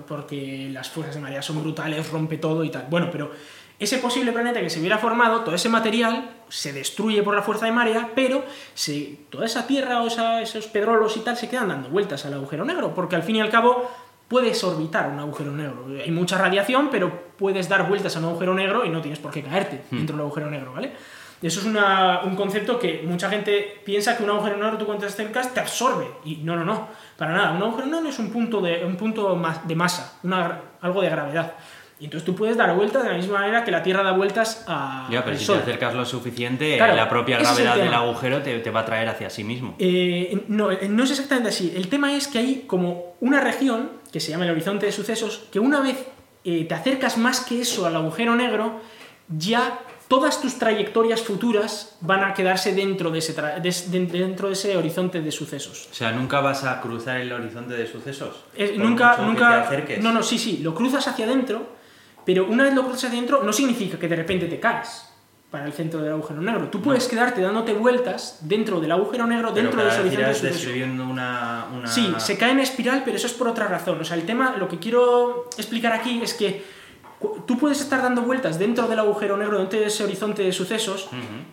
[0.08, 2.88] porque las fuerzas de marea son brutales, rompe todo y tal.
[2.90, 3.32] Bueno, pero
[3.80, 7.66] ese posible planeta que se hubiera formado, todo ese material se destruye por la fuerza
[7.66, 8.44] de marea, pero
[9.30, 12.94] toda esa tierra o esos pedrolos y tal se quedan dando vueltas al agujero negro,
[12.94, 13.90] porque al fin y al cabo
[14.28, 15.88] puedes orbitar un agujero negro.
[16.04, 19.32] Hay mucha radiación, pero puedes dar vueltas a un agujero negro y no tienes por
[19.32, 19.98] qué caerte hmm.
[19.98, 20.94] dentro del agujero negro, ¿vale?
[21.44, 25.12] Eso es un concepto que mucha gente piensa que un agujero negro tú cuando te
[25.12, 26.08] acercas te absorbe.
[26.24, 26.88] Y no, no, no.
[27.18, 27.52] Para nada.
[27.52, 30.20] Un agujero negro es un punto de, un punto de masa,
[30.80, 31.56] algo de gravedad.
[32.00, 34.66] Y entonces tú puedes dar vueltas de la misma manera que la Tierra da vueltas
[34.68, 35.08] a.
[35.12, 38.82] Ya, pero si te acercas lo suficiente, la propia gravedad del agujero te, te, va
[38.82, 39.76] a traer hacia sí mismo.
[39.80, 41.72] Eh, no, eh, no es exactamente así.
[41.76, 45.46] El tema es que hay como una región, que se llama el horizonte de sucesos,
[45.52, 46.06] que una vez
[46.44, 48.82] eh, te acercas más que eso al agujero negro,
[49.30, 53.34] ya todas tus trayectorias futuras van a quedarse dentro de, ese
[53.90, 55.88] dentro de ese horizonte de sucesos.
[55.92, 58.44] O sea, nunca vas a cruzar el horizonte de sucesos.
[58.78, 59.70] nunca, nunca.
[60.02, 61.83] No, no, sí, sí, lo cruzas hacia adentro
[62.26, 65.10] pero una vez lo cruzas adentro, no significa que de repente te caes
[65.54, 66.70] para el centro del agujero negro.
[66.70, 71.68] Tú puedes quedarte dándote vueltas dentro del agujero negro, dentro de ese horizonte describiendo una,
[71.72, 71.88] una...
[71.88, 74.02] Sí, se cae en espiral, pero eso es por otra razón.
[74.02, 76.64] O sea, el tema, lo que quiero explicar aquí es que
[77.46, 81.10] tú puedes estar dando vueltas dentro del agujero negro, dentro de ese horizonte de sucesos,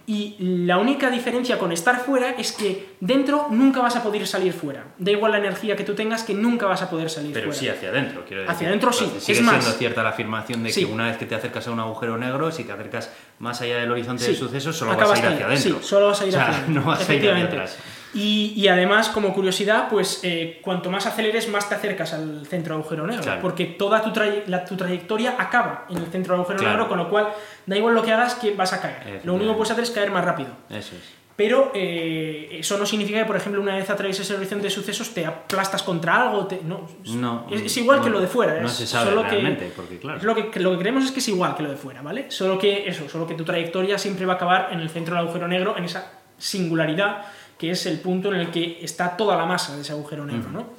[0.06, 4.52] y la única diferencia con estar fuera es que dentro nunca vas a poder salir
[4.52, 4.84] fuera.
[4.98, 7.46] Da igual la energía que tú tengas, que nunca vas a poder salir fuera.
[7.46, 8.54] Pero sí hacia adentro, quiero decir.
[8.54, 9.10] Hacia adentro sí.
[9.18, 12.18] sigue siendo cierta la afirmación de que una vez que te acercas a un agujero
[12.18, 15.46] negro, si te acercas más allá del horizonte de sucesos, solo vas a ir hacia
[15.46, 15.78] adentro.
[15.80, 16.70] Sí, solo vas a ir hacia adentro.
[16.80, 17.78] No vas a ir hacia atrás.
[18.12, 22.80] Y, además, como curiosidad, pues eh, cuanto más aceleres, más te acercas al centro de
[22.80, 26.98] agujero negro, porque toda tu, tu, trayectoria acaba en el centro de agujero negro, con
[26.98, 27.28] lo cual
[27.66, 29.20] da igual lo que hagas que vas a caer.
[29.24, 30.50] Lo único que puedes hacer es caer más rápido.
[30.68, 31.20] Eso es.
[31.40, 35.14] Pero eh, eso no significa que, por ejemplo, una vez atraviesas el horizonte de sucesos
[35.14, 36.46] te aplastas contra algo.
[36.64, 38.60] no, no, es, igual que lo de fuera.
[38.60, 40.20] No se sabe realmente, porque claro.
[40.22, 42.30] lo, que, lo que creemos es que es igual que lo de fuera, ¿vale?
[42.30, 45.24] Solo que eso, solo que tu trayectoria siempre va a acabar en el centro del
[45.24, 47.24] agujero negro, en esa singularidad
[47.60, 50.48] que es el punto en el que está toda la masa de ese agujero negro.
[50.50, 50.70] ¿no?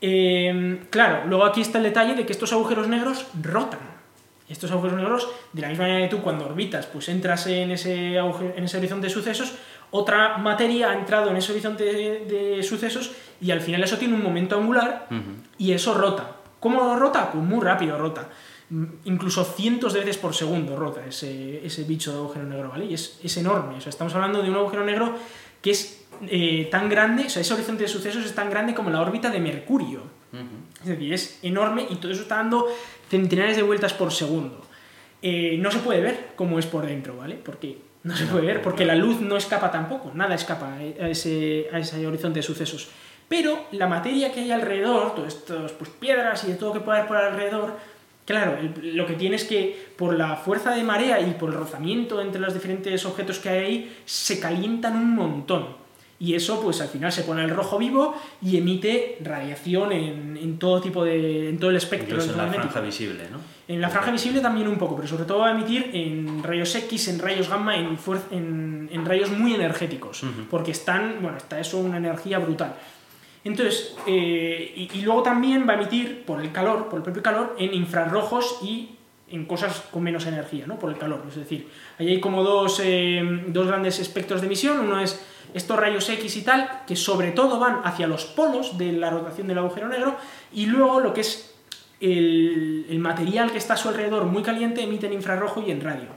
[0.00, 3.80] Em, claro, luego aquí está el detalle de que estos agujeros negros rotan.
[4.48, 8.18] Estos agujeros negros, de la misma manera que tú cuando orbitas, pues entras en ese,
[8.18, 9.54] en ese horizonte de sucesos,
[9.90, 14.22] otra materia ha entrado en ese horizonte de, sucesos y al final eso tiene un
[14.22, 15.08] momento angular
[15.58, 16.36] y eso rota.
[16.60, 17.32] ¿Cómo rota?
[17.32, 18.28] Pues muy rápido rota.
[19.04, 22.84] Incluso cientos de veces por segundo rota ese, ese bicho de agujero negro, ¿vale?
[22.84, 23.76] Y es, es enorme.
[23.76, 25.16] O sea, estamos hablando de un agujero negro
[25.60, 28.90] que es eh, tan grande, o sea, ese horizonte de sucesos es tan grande como
[28.90, 30.02] la órbita de Mercurio.
[30.82, 32.66] Es decir, es enorme y todo eso está dando
[33.10, 34.62] centenares de vueltas por segundo.
[35.20, 37.34] Eh, no se puede ver cómo es por dentro, ¿vale?
[37.36, 41.68] Porque no se puede ver, porque la luz no escapa tampoco, nada escapa a ese,
[41.72, 42.88] a ese horizonte de sucesos.
[43.28, 46.84] Pero la materia que hay alrededor, todas estas pues, piedras y de todo lo que
[46.84, 47.76] pueda haber por alrededor,
[48.26, 51.56] claro, el- lo que tiene es que por la fuerza de marea y por el
[51.56, 55.81] rozamiento entre los diferentes objetos que hay ahí, se calientan un montón.
[56.22, 60.56] Y eso, pues al final se pone el rojo vivo y emite radiación en, en
[60.56, 61.48] todo tipo de.
[61.48, 63.38] en todo el espectro Incluso en la franja visible, ¿no?
[63.66, 66.72] En la franja visible también un poco, pero sobre todo va a emitir en rayos
[66.76, 67.98] X, en rayos gamma, en,
[68.30, 72.76] en, en rayos muy energéticos, porque están, bueno, está eso una energía brutal.
[73.42, 77.24] Entonces, eh, y, y luego también va a emitir por el calor, por el propio
[77.24, 78.90] calor, en infrarrojos y
[79.28, 80.78] en cosas con menos energía, ¿no?
[80.78, 81.24] Por el calor.
[81.28, 81.68] Es decir,
[81.98, 84.78] ahí hay como dos, eh, dos grandes espectros de emisión.
[84.78, 85.20] Uno es
[85.54, 89.46] estos rayos X y tal, que sobre todo van hacia los polos de la rotación
[89.48, 90.16] del agujero negro,
[90.52, 91.54] y luego lo que es
[92.00, 95.80] el, el material que está a su alrededor muy caliente emite en infrarrojo y en
[95.80, 96.08] radio.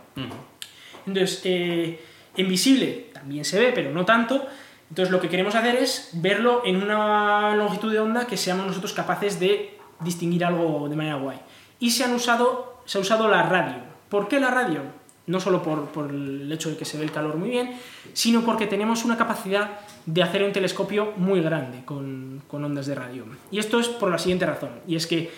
[1.05, 2.03] Entonces, eh,
[2.35, 4.45] en visible también se ve, pero no tanto.
[4.89, 8.93] Entonces, lo que queremos hacer es verlo en una longitud de onda que seamos nosotros
[8.93, 11.39] capaces de distinguir algo de manera guay.
[11.79, 13.75] Y se, han usado, se ha usado la radio.
[14.09, 14.81] ¿Por qué la radio?
[15.27, 17.71] No solo por, por el hecho de que se ve el calor muy bien,
[18.13, 22.95] sino porque tenemos una capacidad de hacer un telescopio muy grande con, con ondas de
[22.95, 23.25] radio.
[23.51, 25.31] Y esto es por la siguiente razón, y es que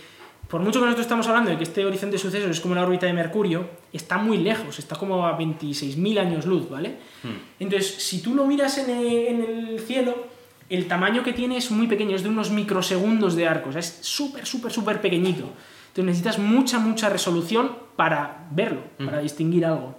[0.48, 2.84] por mucho que nosotros estamos hablando de que este horizonte de sucesos es como la
[2.84, 6.96] órbita de Mercurio, está muy lejos, está como a 26.000 años luz, ¿vale?
[7.60, 10.16] Entonces, si tú lo miras en el, en el cielo,
[10.70, 13.80] el tamaño que tiene es muy pequeño, es de unos microsegundos de arco, o sea,
[13.80, 15.50] es súper, súper, súper pequeñito.
[15.98, 19.98] Entonces necesitas mucha, mucha resolución para verlo, para distinguir algo.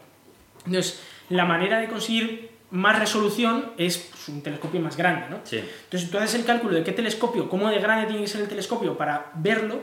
[0.65, 5.39] Entonces, la manera de conseguir más resolución es pues, un telescopio más grande, ¿no?
[5.43, 5.57] Sí.
[5.85, 8.49] Entonces, tú haces el cálculo de qué telescopio, cómo de grande tiene que ser el
[8.49, 9.81] telescopio para verlo,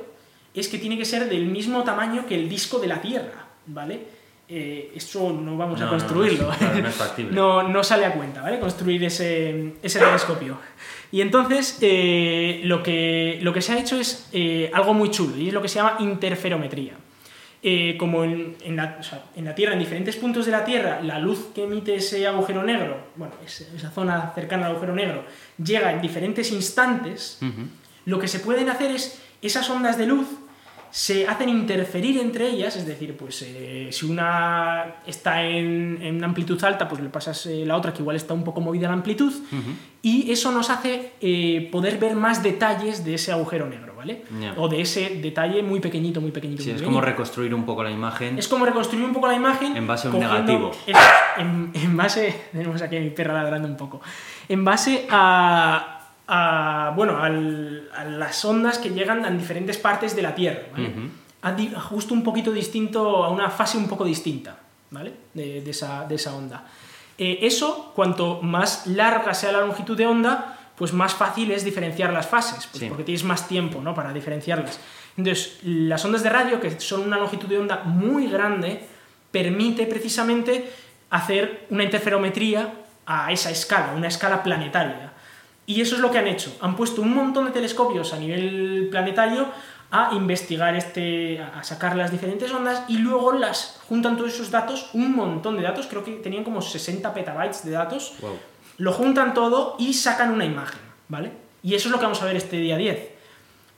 [0.54, 4.00] es que tiene que ser del mismo tamaño que el disco de la Tierra, ¿vale?
[4.48, 6.46] Eh, eso no vamos No, a no, construirlo.
[6.46, 7.32] no es- claro, no es factible.
[7.36, 8.60] no, no sale a cuenta, ¿vale?
[8.60, 10.58] Construir ese, ese telescopio.
[11.16, 15.38] Y entonces, eh, lo, que, lo que se ha hecho es eh, algo muy chulo,
[15.38, 16.92] y es lo que se llama interferometría.
[17.64, 20.66] Eh, como en, en la, o sea, en la Tierra, en diferentes puntos de la
[20.66, 25.24] Tierra, la luz que emite ese agujero negro, bueno, esa zona cercana al agujero negro,
[25.58, 27.40] llega en diferentes instantes,
[28.04, 30.28] lo que se pueden hacer es esas ondas de luz
[30.96, 36.28] se hacen interferir entre ellas, es decir, pues eh, si una está en, en una
[36.28, 38.94] amplitud alta, pues le pasas eh, la otra que igual está un poco movida la
[38.94, 39.34] amplitud,
[40.02, 44.24] y eso nos hace eh, poder ver más detalles de ese agujero negro, ¿vale?
[44.56, 46.64] O de ese detalle muy pequeñito, muy pequeñito.
[46.64, 47.00] Sí, muy es pequeñito.
[47.00, 48.40] como reconstruir un poco la imagen.
[48.40, 49.76] Es como reconstruir un poco la imagen.
[49.76, 50.72] En base a un negativo.
[51.36, 52.44] En, en base.
[52.54, 54.00] Tenemos aquí a mi perra ladrando un poco.
[54.48, 55.95] En base a.
[56.28, 60.62] a, bueno, al- a las ondas que llegan a diferentes partes de la Tierra.
[60.74, 61.12] ¿vale?
[61.44, 64.58] A justo un poquito distinto, a una fase un poco distinta,
[64.90, 65.14] ¿vale?
[65.34, 66.64] De, de esa, de esa onda.
[67.18, 72.12] Eh, eso, cuanto más larga sea la longitud de onda, pues más fácil es diferenciar
[72.12, 72.88] las fases, pues Sí.
[72.90, 73.94] porque tienes más tiempo ¿no?
[73.94, 74.80] para diferenciarlas.
[75.16, 78.84] Entonces, las ondas de radio, que son una longitud de onda muy grande,
[79.32, 80.70] permite precisamente
[81.12, 82.74] hacer una interferometría
[83.06, 85.05] a esa escala, una escala planetaria.
[85.68, 86.56] Y eso es lo que han hecho.
[86.62, 89.48] Han puesto un montón de telescopios a nivel planetario
[89.92, 94.90] a investigar este, a sacar las diferentes ondas y luego las juntan todos esos datos,
[94.94, 98.38] un montón de datos, creo que tenían como 60 petabytes de datos, Wow.
[98.78, 101.32] lo juntan todo y sacan una imagen, ¿vale?
[101.64, 103.12] Y eso es lo que vamos a ver este día 10.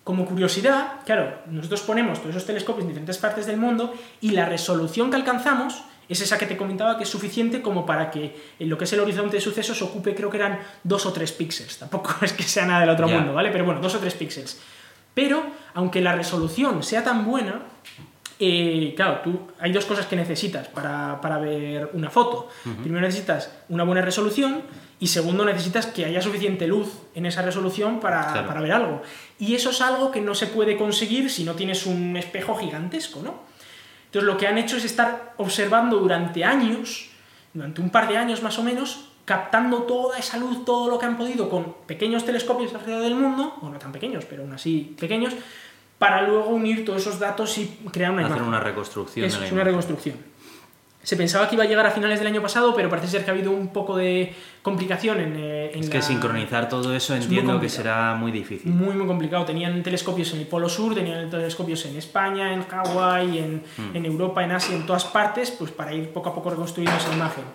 [0.04, 4.46] Como curiosidad, claro, nosotros ponemos todos esos telescopios en diferentes partes del mundo y la
[4.46, 8.70] resolución que alcanzamos es esa que te comentaba que es suficiente como para que en
[8.70, 11.78] lo que es el horizonte de sucesos ocupe, creo que eran dos o tres píxeles.
[11.80, 13.50] Tampoco es que sea nada del otro mundo, ¿vale?
[13.52, 14.60] Pero bueno, dos o tres píxeles.
[15.14, 15.44] Pero,
[15.74, 17.62] aunque la resolución sea tan buena,
[18.40, 22.50] eh, claro, tú, hay dos cosas que necesitas para, para ver una foto.
[22.84, 24.62] Primero necesitas una buena resolución
[25.00, 28.48] y segundo necesitas que haya suficiente luz en esa resolución para, Claro.
[28.48, 29.02] para ver algo.
[29.40, 33.22] Y eso es algo que no se puede conseguir si no tienes un espejo gigantesco,
[33.24, 33.47] ¿no?
[34.18, 37.10] Entonces lo que han hecho es estar observando durante años,
[37.54, 41.06] durante un par de años más o menos, captando toda esa luz, todo lo que
[41.06, 44.96] han podido con pequeños telescopios alrededor del mundo, o no tan pequeños, pero aún así
[45.00, 45.36] pequeños,
[46.00, 48.48] para luego unir todos esos datos y crear una Hacer imagen.
[48.48, 50.16] una reconstrucción Eso de la es una reconstrucción.
[51.04, 53.32] Se pensaba que iba a llegar a finales del año pasado, pero parece ser que
[53.32, 57.14] ha habido un poco de complicación en, eh, en Es la- que sincronizar todo eso
[57.14, 58.70] muy entiendo que será muy difícil.
[58.72, 59.46] Muy, muy complicado.
[59.46, 63.96] Tenían telescopios en el Polo Sur, tenían telescopios en España, en Hawái, en, Hmm.
[63.96, 67.14] en Europa, en Asia, en todas partes, pues para ir poco a poco reconstruyendo esa
[67.14, 67.46] imagen.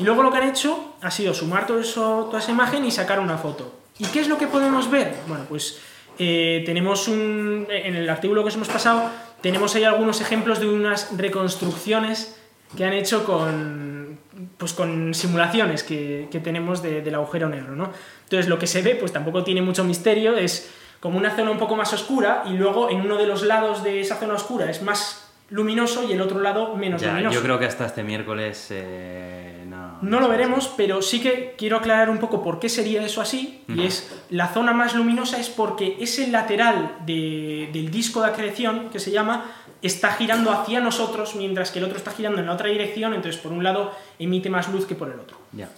[0.00, 2.90] Y luego lo que han hecho ha sido sumar todo eso, toda esa imagen y
[2.90, 3.72] sacar una foto.
[3.98, 5.14] ¿Y qué es lo que podemos ver?
[5.28, 5.78] Bueno, pues
[6.18, 7.68] eh, tenemos un.
[7.70, 9.10] En el artículo que os hemos pasado,
[9.42, 12.36] tenemos ahí algunos ejemplos de unas reconstrucciones
[12.76, 14.18] que han hecho con.
[14.56, 17.90] Pues con simulaciones que, que tenemos de- del agujero negro, ¿no?
[18.24, 20.70] Entonces lo que se ve, pues tampoco tiene mucho misterio, es
[21.00, 24.00] como una zona un poco más oscura y luego en uno de los lados de
[24.00, 27.34] esa zona oscura es más luminoso y el otro lado menos Ya, luminoso.
[27.34, 29.98] yo creo que hasta este miércoles eh, no.
[30.00, 33.62] No lo veremos, pero sí que quiero aclarar un poco por qué sería eso así.
[33.68, 33.82] Y Ujú.
[33.82, 39.00] es la zona más luminosa es porque ese lateral de- del disco de acreción, que
[39.00, 39.50] se llama,
[39.82, 43.14] está girando hacia nosotros, mientras que el otro está girando en la otra dirección.
[43.14, 45.38] Entonces, por un lado, emite más luz que por el otro.
[45.52, 45.68] Ya.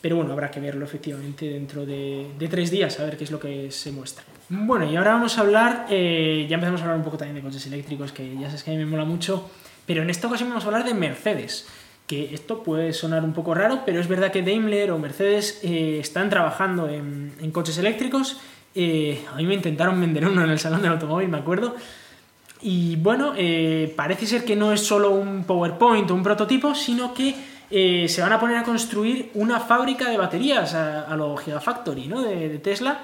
[0.00, 3.30] Pero bueno, habrá que verlo efectivamente dentro de, de tres días, a ver qué es
[3.30, 4.24] lo que se muestra.
[4.48, 7.42] Bueno, y ahora vamos a hablar, eh, ya empezamos a hablar un poco también de
[7.42, 9.48] coches eléctricos, que ya sabes que a mí me mola mucho,
[9.86, 11.68] pero en esta ocasión vamos a hablar de Mercedes,
[12.08, 15.98] que esto puede sonar un poco raro, pero es verdad que Daimler o Mercedes eh,
[16.00, 18.40] están trabajando en, en coches eléctricos.
[18.74, 21.76] Eh, a mí me intentaron vender uno en el salón del automóvil, me acuerdo,
[22.62, 27.12] y bueno, eh, parece ser que no es solo un PowerPoint o un prototipo, sino
[27.12, 27.34] que
[27.70, 32.06] eh, se van a poner a construir una fábrica de baterías a, a lo Gigafactory
[32.06, 32.22] ¿no?
[32.22, 33.00] de, Tesla.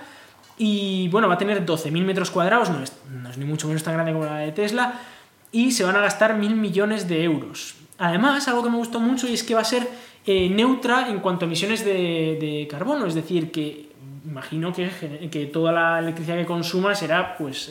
[0.56, 3.82] Y bueno, va a tener 12.000 metros cuadrados, no es, no es ni mucho menos
[3.82, 5.00] tan grande como la de Tesla,
[5.50, 7.76] y se van a gastar mil millones de euros.
[7.98, 9.88] Además, algo que me gustó mucho y es que va a ser
[10.26, 13.88] eh, neutra en cuanto a emisiones de, carbono, es decir, que
[14.24, 17.70] imagino que, que toda la electricidad que consuma será pues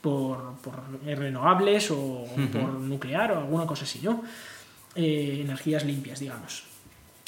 [0.00, 0.74] por, por
[1.04, 4.22] renovables o por nuclear o alguna cosa así, ¿no?
[4.94, 6.64] Eh, energías limpias, digamos.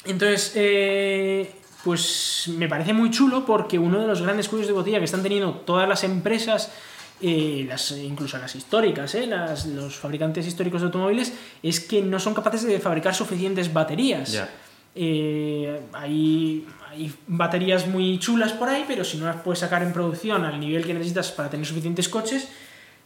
[0.05, 1.51] Entonces, eh,
[1.83, 5.23] pues me parece muy chulo porque uno de los grandes cuellos de botella que están
[5.23, 6.71] teniendo todas las empresas,
[7.21, 11.31] eh, las, incluso las históricas, eh, las- los fabricantes históricos de automóviles,
[11.61, 14.31] es que no son capaces de fabricar suficientes baterías.
[14.33, 14.49] Ya.
[14.95, 19.91] Eh, hay, hay baterías muy chulas por ahí, pero si no las puedes sacar en
[19.93, 22.49] producción al nivel que necesitas para tener suficientes coches,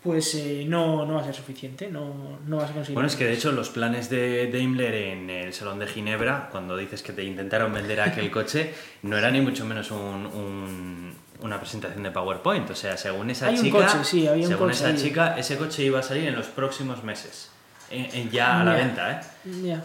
[0.03, 2.93] pues eh, no, no va a ser suficiente, no, no vas a conseguir.
[2.93, 6.77] Bueno, es que de hecho los planes de Daimler en el Salón de Ginebra, cuando
[6.77, 11.59] dices que te intentaron vender aquel coche, no era ni mucho menos un- un- una
[11.59, 12.69] presentación de PowerPoint.
[12.69, 14.97] O sea, según esa Hay un chica, coche, sí, había un según coche esa ahí.
[14.97, 17.51] chica, ese coche iba a salir en los próximos meses.
[17.89, 19.19] En- en- ya a la venta, ¿eh?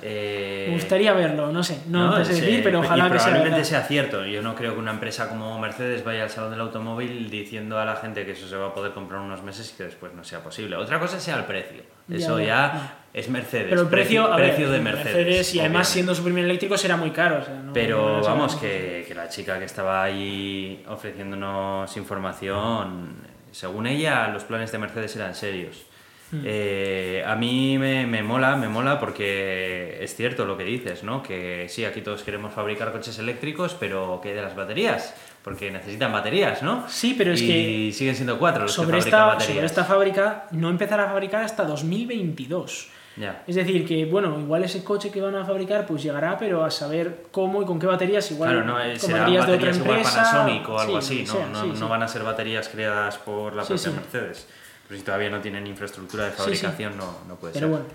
[0.03, 3.29] Eh, Me gustaría verlo, no sé, no, te sé decir, pero y ojalá que sea
[3.29, 4.27] probablemente sea cierto.
[4.27, 7.85] Yo no creo que una empresa como Mercedes vaya al salón del automóvil diciendo a
[7.85, 10.25] la gente que eso se va a poder comprar unos meses y que después no
[10.25, 10.75] sea posible.
[10.75, 11.83] Otra cosa sea el precio.
[12.13, 13.69] Eso ya, es Mercedes.
[13.71, 15.55] Pero el precio, a ver, precio de Mercedes.
[15.55, 17.39] y además siendo su primer eléctrico será muy caro.
[17.41, 23.15] o sea, no- no Pero vamos, que, que la chica que estaba ahí ofreciéndonos información,
[23.53, 25.87] según ella, los planes de Mercedes eran serios.
[26.33, 26.41] Hmm.
[26.47, 31.23] Eh, a mí me, me mola, me mola porque es cierto lo que dices, ¿no?
[31.23, 35.15] Que sí, aquí todos queremos fabricar coches eléctricos, pero ¿qué de las baterías?
[35.45, 36.89] Porque necesitan baterías, ¿no?
[36.89, 39.55] Sí, pero es y que siguen siendo cuatro los sobre que fabrican esta, baterías.
[39.55, 42.89] sobre esta fábrica no empezará a fabricar hasta 2022.
[43.17, 43.43] Ya.
[43.47, 46.71] Es decir, que bueno, igual ese coche que van a fabricar pues llegará, pero a
[46.71, 49.67] saber cómo y con qué baterías, igual Claro, no, eh, con serán baterías de otra
[49.67, 50.23] baterías igual empresa.
[50.23, 51.33] Panasonic o algo sí, así, ¿no?
[51.35, 51.85] sea, no, sí, no sí.
[51.91, 53.91] van a ser baterías creadas por la propia.
[53.91, 54.49] Mercedes.
[54.93, 56.43] Pero si todavía no tienen infraestructura de Sí, sí.
[56.43, 57.77] fabricación, no, no puede Pero ser.
[57.79, 57.87] bueno,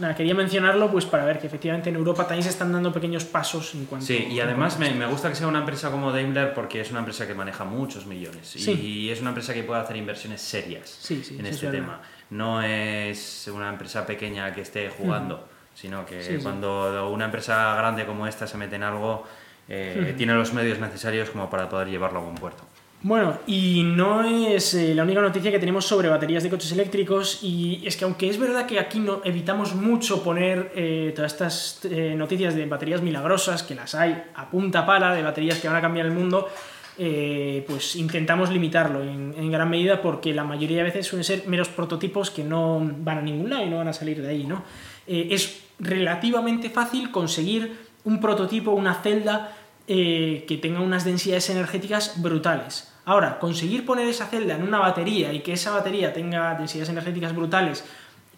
[0.00, 3.24] nada, quería mencionarlo pues para ver que efectivamente en Europa también se están dando pequeños
[3.24, 6.52] pasos en cuanto Sí, y además me, me gusta que sea una empresa como Daimler
[6.52, 8.72] porque es una empresa que maneja muchos millones y- Sí.
[8.72, 12.02] y es una empresa que puede hacer inversiones serias Sí, sí, en este tema.
[12.28, 18.26] No es una empresa pequeña que esté jugando, sino que cuando una empresa grande como
[18.26, 19.24] esta se mete en algo,
[19.70, 22.62] eh, tiene los medios necesarios como para poder llevarlo a buen puerto.
[23.06, 27.38] Bueno, y no es eh, la única noticia que tenemos sobre baterías de coches eléctricos
[27.40, 31.84] y es que aunque es verdad que aquí no evitamos mucho poner eh, todas estas
[31.84, 35.76] eh, noticias de baterías milagrosas, que las hay a punta pala, de baterías que van
[35.76, 36.48] a cambiar el mundo,
[36.96, 42.32] pues intentamos limitarlo en, gran medida porque la mayoría de veces suelen ser meros prototipos
[42.32, 44.64] que no van a ningún lado y no van a salir de ahí, ¿no?
[45.06, 49.52] Es relativamente fácil conseguir un prototipo, una celda
[49.88, 52.92] eh, que tenga unas densidades energéticas brutales.
[53.06, 57.34] Ahora, conseguir poner esa celda en una batería y que esa batería tenga densidades energéticas
[57.34, 57.84] brutales,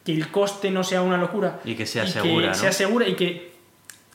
[0.04, 2.54] que el coste no sea una locura Y que sea segura, ¿no?
[2.54, 3.54] sea segura y que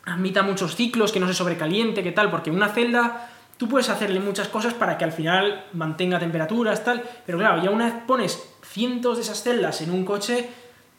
[0.06, 4.20] admita muchos ciclos, que no se sobrecaliente, que tal, porque una celda tú puedes hacerle
[4.20, 8.44] muchas cosas para que al final mantenga temperaturas, tal, pero claro, ya una vez pones
[8.62, 10.50] cientos de esas celdas en un coche,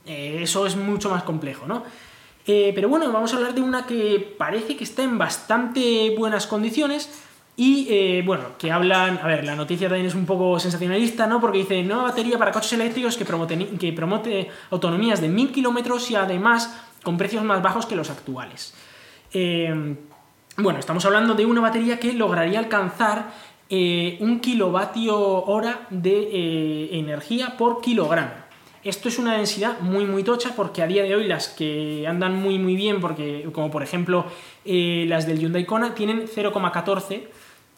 [0.05, 1.85] eh, eso es mucho más complejo, ¿no?
[2.47, 6.47] Eh, pero bueno, vamos a hablar de una que parece que está en bastante buenas
[6.47, 7.09] condiciones
[7.57, 11.41] y eh, bueno, que hablan, a ver, la noticia también es un poco sensacionalista, ¿no?
[11.41, 13.25] Porque dice, nueva batería para coches eléctricos que,
[13.79, 18.75] que promote autonomías de 1000 kilómetros y además con precios más bajos que los actuales.
[19.33, 19.73] Eh,
[20.57, 23.31] bueno, estamos hablando de una batería que lograría alcanzar
[23.71, 28.33] eh, un kilovatio hora de energía por kilogramo.
[28.83, 32.35] Esto es una densidad muy muy tocha porque a día de hoy las que andan
[32.35, 34.27] muy muy bien, porque como por ejemplo
[34.65, 37.23] las del Hyundai Kona tienen 0,14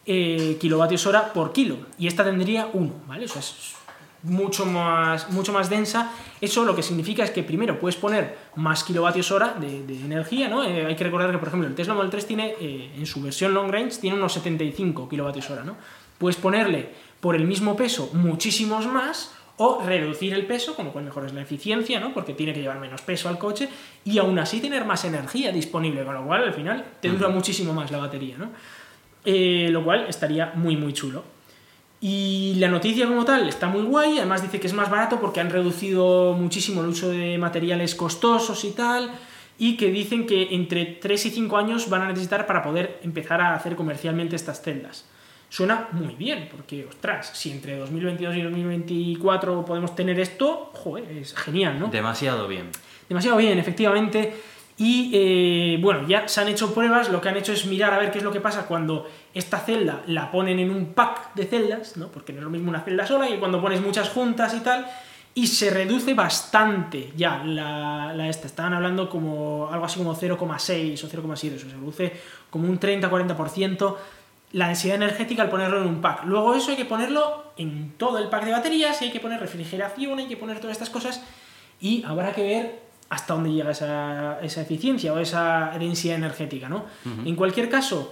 [0.07, 3.25] eh, kilovatios hora por kilo y esta tendría 1, ¿vale?
[3.25, 3.75] O sea, es
[4.23, 6.11] mucho más, mucho más densa.
[6.41, 10.63] Eso lo que significa es que primero puedes poner más kilovatios hora de, energía, ¿no?
[10.63, 13.21] Eh, hay que recordar que, por ejemplo, el Tesla Model 3 tiene, eh, en su
[13.21, 15.75] versión long range, tiene unos 75 kilovatios hora, ¿no?
[16.17, 16.89] Puedes ponerle
[17.19, 21.99] por el mismo peso muchísimos más o reducir el peso, con lo cual la eficiencia,
[21.99, 22.13] ¿no?
[22.13, 23.67] Porque tiene que llevar menos peso al coche
[24.05, 27.73] y aún así tener más energía disponible, con lo cual al final te dura muchísimo
[27.73, 28.51] más la batería, ¿no?
[29.29, 31.21] Eh, lo cual estaría muy muy chulo.
[31.99, 35.41] Y la noticia como tal está muy guay, además dice que es más barato porque
[35.41, 39.11] han reducido muchísimo el uso de materiales costosos y tal,
[39.57, 43.41] y que dicen que entre 3 y 5 años van a necesitar para poder empezar
[43.41, 45.03] a hacer comercialmente estas celdas.
[45.49, 51.33] Suena muy bien, porque, ostras, si entre 2022 y 2024 podemos tener esto, joder, es
[51.33, 51.87] genial, ¿no?
[51.87, 52.69] Demasiado bien.
[53.09, 54.33] Demasiado bien, efectivamente.
[54.79, 57.97] Y eh, bueno, ya se han hecho pruebas, lo que han hecho es mirar a
[57.97, 61.45] ver qué es lo que pasa cuando esta celda la ponen en un pack de
[61.45, 62.09] celdas, ¿no?
[62.09, 64.87] porque no es lo mismo una celda sola y cuando pones muchas juntas y tal,
[65.33, 68.45] y se reduce bastante ya la, la esta.
[68.45, 72.13] Estaban hablando como algo así como 0,6 o 0,7, eso se reduce
[72.51, 73.95] como un 30-40%
[74.53, 76.23] la densidad energética al ponerlo en un pack.
[76.25, 79.39] Luego eso hay que ponerlo en todo el pack de baterías y hay que poner
[79.39, 81.21] refrigeración, hay que poner todas estas cosas
[81.81, 86.85] y habrá que ver hasta dónde llega esa, eficiencia o esa densidad energética, ¿no?
[87.25, 88.11] En cualquier caso,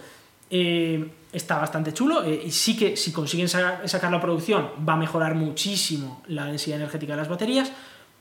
[0.49, 4.95] eh, está bastante chulo eh, y sí que si consiguen sacar la producción va a
[4.95, 7.71] mejorar muchísimo la densidad energética de las baterías.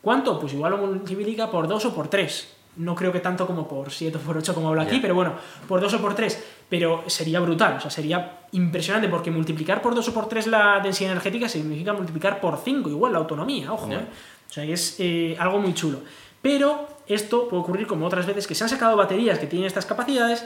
[0.00, 0.38] ¿Cuánto?
[0.38, 2.56] Pues igual lo multiplica por 2 o por 3.
[2.76, 5.34] No creo que tanto como por 7 o por 8 como habla aquí, pero bueno,
[5.68, 6.44] por 2 o por 3.
[6.68, 10.80] Pero sería brutal, o sea, sería impresionante porque multiplicar por 2 o por 3 la
[10.82, 14.04] densidad energética significa multiplicar por 5 igual la autonomía, ojo, ¿eh?
[14.48, 15.00] O sea, es
[15.38, 16.00] algo muy chulo.
[16.44, 19.86] Pero esto puede ocurrir como otras veces que se han sacado baterías que tienen estas
[19.86, 20.44] capacidades,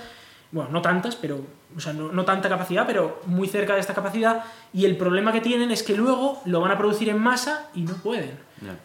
[0.52, 1.40] bueno, no tantas, pero,
[1.76, 5.40] o sea, no, tanta capacidad, pero muy cerca de esta capacidad, y el problema que
[5.40, 8.38] tienen es que luego lo van a producir en masa y no pueden.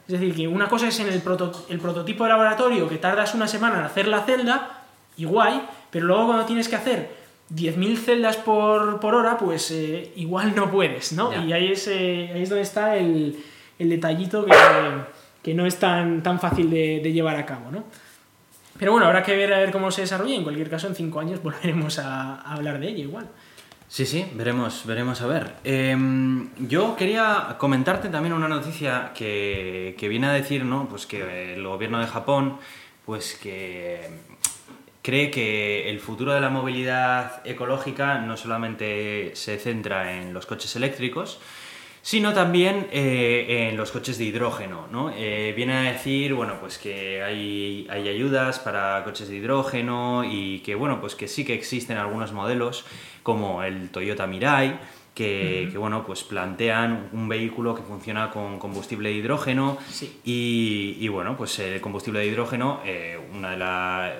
[0.07, 1.21] Es decir, que una cosa es en el,
[1.69, 4.81] el prototipo de laboratorio que tardas una semana en hacer la celda,
[5.15, 7.15] igual, pero luego cuando tienes que hacer
[7.53, 11.31] 10.000 celdas por, hora, pues eh, igual no puedes, ¿no?
[11.45, 13.37] Y ahí es, eh, ahí es donde está el,
[13.77, 14.51] el detallito que
[15.43, 17.83] que no es tan, tan fácil de, llevar a cabo, ¿no?
[18.79, 20.35] Pero bueno, habrá que ver a ver cómo se desarrolla.
[20.35, 23.27] En cualquier caso, en cinco años volveremos a, hablar de ella igual.
[23.87, 25.53] Sí, sí, veremos, veremos a ver.
[25.63, 30.87] Em, yo quería comentarte también una noticia que, que, viene a decir, ¿no?
[30.89, 32.57] Pues que el gobierno de Japón,
[33.05, 34.09] pues que
[35.03, 40.75] cree que el futuro de la movilidad ecológica no solamente se centra en los coches
[40.75, 41.39] eléctricos,
[42.03, 44.87] sino también eh, en los coches de hidrógeno.
[44.91, 45.09] ¿no?
[45.15, 50.59] Eh, viene a decir bueno, pues que hay, hay, ayudas para coches de hidrógeno y
[50.59, 52.85] que, bueno, pues que sí que existen algunos modelos
[53.23, 54.79] como el Toyota Mirai,
[55.15, 59.77] que, bueno, pues plantean un vehículo que funciona con combustible de hidrógeno
[60.25, 64.13] y, bueno, pues el combustible de hidrógeno, eh, una de la,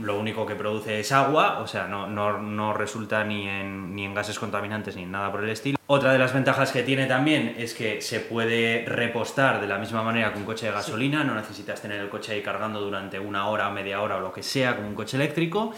[0.00, 4.04] lo único que produce es agua, o sea, no, no, no resulta ni en, ni
[4.04, 5.78] en gases contaminantes ni en nada por el estilo.
[5.88, 10.02] Otra de las ventajas que tiene también es que se puede repostar de la misma
[10.02, 13.48] manera que un coche de gasolina, no necesitas tener el coche ahí cargando durante una
[13.48, 15.72] hora, media hora o lo que sea como un coche eléctrico.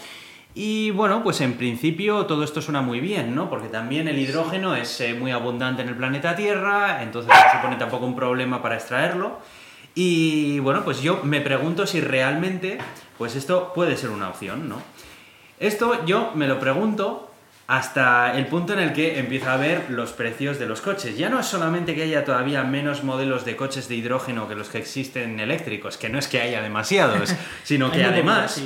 [0.55, 3.49] Y bueno, pues en principio todo esto suena muy bien, ¿no?
[3.49, 7.75] Porque también el hidrógeno es eh, muy abundante en el planeta Tierra, entonces no supone
[7.75, 9.39] tampoco un problema para extraerlo.
[9.93, 12.79] Y bueno, pues yo me pregunto si realmente,
[13.19, 14.81] pues esto puede ser una opción, ¿no?
[15.59, 17.29] Esto yo me lo pregunto
[17.67, 21.17] hasta el punto en el que empieza a ver los precios de los coches.
[21.17, 24.69] Ya no es solamente que haya todavía menos modelos de coches de hidrógeno que los
[24.69, 28.63] que existen eléctricos, que no es que haya demasiados, sino que además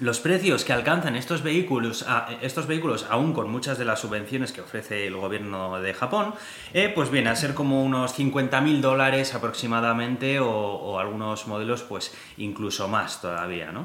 [0.00, 2.04] los precios que alcanzan estos vehículos,
[2.42, 6.34] estos vehículos, aún con muchas de las subvenciones que ofrece el gobierno de Japón,
[6.72, 12.88] eh, pues viene a ser como unos 50.000 dólares aproximadamente o, algunos modelos pues incluso
[12.88, 13.84] más todavía, ¿no?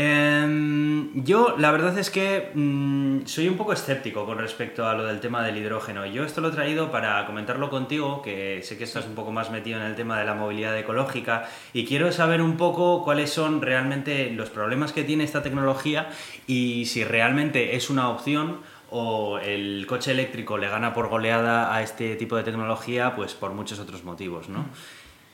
[0.00, 5.04] Em, yo la verdad es que mm, soy un poco escéptico con respecto a lo
[5.04, 6.06] del tema del hidrógeno.
[6.06, 9.50] Yo esto lo he traído para comentarlo contigo, que sé que estás un poco más
[9.50, 13.60] metido en el tema de la movilidad ecológica y quiero saber un poco cuáles son
[13.60, 16.10] realmente los problemas que tiene esta tecnología
[16.46, 18.60] y si realmente es una opción
[18.90, 23.52] o el coche eléctrico le gana por goleada a este tipo de tecnología, pues por
[23.52, 24.66] muchos otros motivos, ¿no?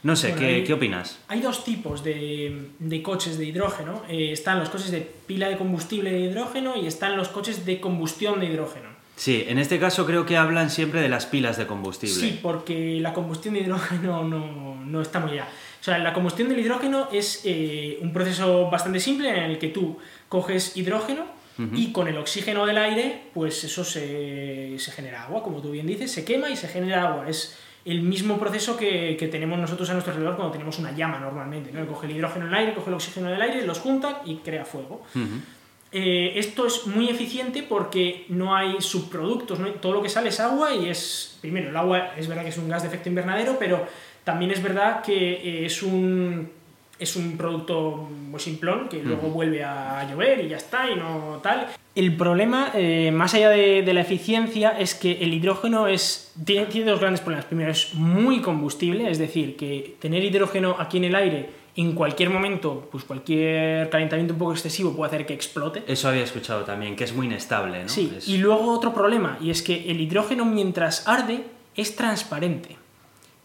[0.04, 1.18] No sé, ¿qué, opinas?
[1.28, 4.02] Hay dos tipos de, coches de hidrógeno.
[4.06, 7.80] Eh, están los coches de pila de combustible de hidrógeno y están los coches de
[7.80, 8.90] combustión de hidrógeno.
[9.16, 12.14] Sí, en este caso creo que hablan siempre de las pilas de combustible.
[12.14, 14.24] Sí, porque la combustión de hidrógeno
[14.84, 15.48] no, está muy allá.
[15.80, 19.68] O sea, la combustión del hidrógeno es eh, un proceso bastante simple en el que
[19.68, 19.96] tú
[20.28, 21.24] coges hidrógeno
[21.72, 25.86] y con el oxígeno del aire, pues eso se, se genera agua, como tú bien
[25.86, 27.28] dices, se quema y se genera agua.
[27.30, 31.18] Es el mismo proceso que, que, tenemos nosotros a nuestro alrededor cuando tenemos una llama
[31.18, 31.70] normalmente.
[31.72, 31.86] ¿no?
[31.86, 35.02] Coge el hidrógeno del aire, coge el oxígeno del aire, los junta y crea fuego.
[35.92, 40.74] Eh, esto es muy eficiente porque no hay subproductos, todo lo que sale es agua
[40.74, 43.86] y es, primero, el agua es verdad que es un gas de efecto invernadero, pero
[44.24, 46.50] también es verdad que eh, es un
[46.98, 51.40] es un producto muy simplón que luego vuelve a llover y ya está y no
[51.42, 51.68] tal.
[51.94, 56.90] El problema, eh, más allá de, la eficiencia, es que el hidrógeno es, tiene, tiene,
[56.90, 57.46] dos grandes problemas.
[57.46, 62.30] Primero, es muy combustible, es decir, que tener hidrógeno aquí en el aire en cualquier
[62.30, 65.82] momento, pues cualquier calentamiento un poco excesivo puede hacer que explote.
[65.86, 67.88] Eso había escuchado también, que es muy inestable, ¿no?
[67.88, 71.44] Sí, y luego otro problema, y es que el hidrógeno mientras arde
[71.74, 72.76] es transparente.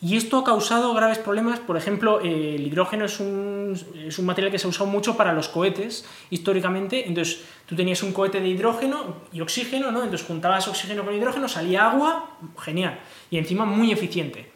[0.01, 1.59] Y esto ha causado graves problemas.
[1.59, 5.17] Por ejemplo, eh, el hidrógeno es un, es un, material que se ha usado mucho
[5.17, 7.05] para los cohetes históricamente.
[7.05, 10.03] Entonces, tú tenías un cohete de hidrógeno y oxígeno, ¿no?
[10.03, 12.99] Entonces juntabas oxígeno con hidrógeno, salía agua, genial.
[13.29, 14.49] Y encima muy eficiente.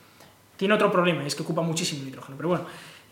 [0.55, 2.37] Tiene otro problema, es que ocupa muchísimo hidrógeno.
[2.37, 2.65] Pero bueno,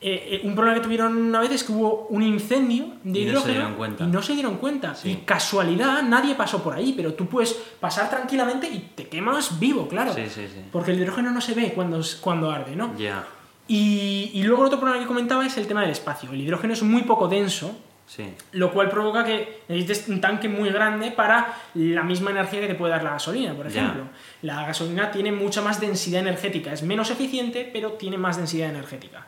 [0.03, 3.21] eh, eh, un problema que tuvieron una vez es que hubo un incendio de y
[3.21, 4.03] hidrógeno no se dieron cuenta.
[4.03, 4.95] y no se dieron cuenta.
[5.03, 9.87] Y casualidad, nadie pasó por ahí, pero tú puedes pasar tranquilamente y te quemas vivo,
[9.87, 10.11] claro.
[10.15, 10.61] Sí, sí, sí.
[10.71, 12.97] Porque el hidrógeno no se ve cuando, cuando arde, ¿no?
[12.97, 13.27] Ya.
[13.67, 16.31] Y, y, luego el otro problema que comentaba es el tema del espacio.
[16.31, 18.23] El hidrógeno es muy poco denso, sí.
[18.53, 22.75] lo cual provoca que necesites un tanque muy grande para la misma energía que te
[22.75, 24.05] puede dar la gasolina, por ejemplo.
[24.41, 29.27] La gasolina tiene mucha más densidad energética, es menos eficiente, pero tiene más densidad energética.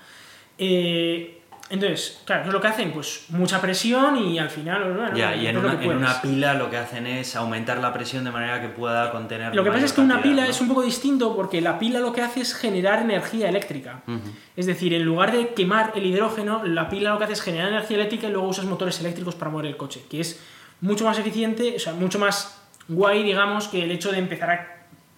[0.57, 1.39] Eh,
[1.69, 2.91] entonces, claro, ¿qué es lo que hacen?
[2.91, 4.93] Pues mucha presión y al final.
[4.93, 8.61] Bueno, ya, y en una, pila lo que hacen es aumentar la presión de manera
[8.61, 9.55] que pueda contener.
[9.55, 12.13] Lo que pasa es que una pila es un poco distinto porque la pila lo
[12.13, 14.03] que hace es generar energía eléctrica.
[14.55, 17.69] Es decir, en lugar de quemar el hidrógeno, la pila lo que hace es generar
[17.69, 20.43] energía eléctrica y luego usas motores eléctricos para mover el coche, que es
[20.81, 24.72] mucho más eficiente, o sea, mucho más guay, digamos, que el hecho de empezar a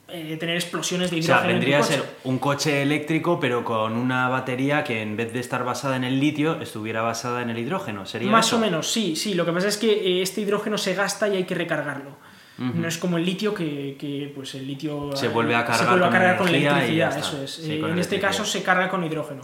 [0.07, 1.40] eh, tener explosiones de hidrógeno.
[1.40, 5.34] O sea, vendría a ser un coche eléctrico, pero con una batería que en vez
[5.34, 8.06] de estar basada en el litio, estuviera basada en el hidrógeno.
[8.06, 9.34] ¿Sería Más o menos, sí, sí.
[9.34, 12.11] Lo que pasa es que eh, este hidrógeno se gasta y hay que recargarlo.
[12.57, 17.18] No es como el litio que, pues el litio se vuelve a cargar, con, electricidad,
[17.18, 17.60] eso es.
[17.68, 19.41] Eh, en este caso se carga con hidrógeno.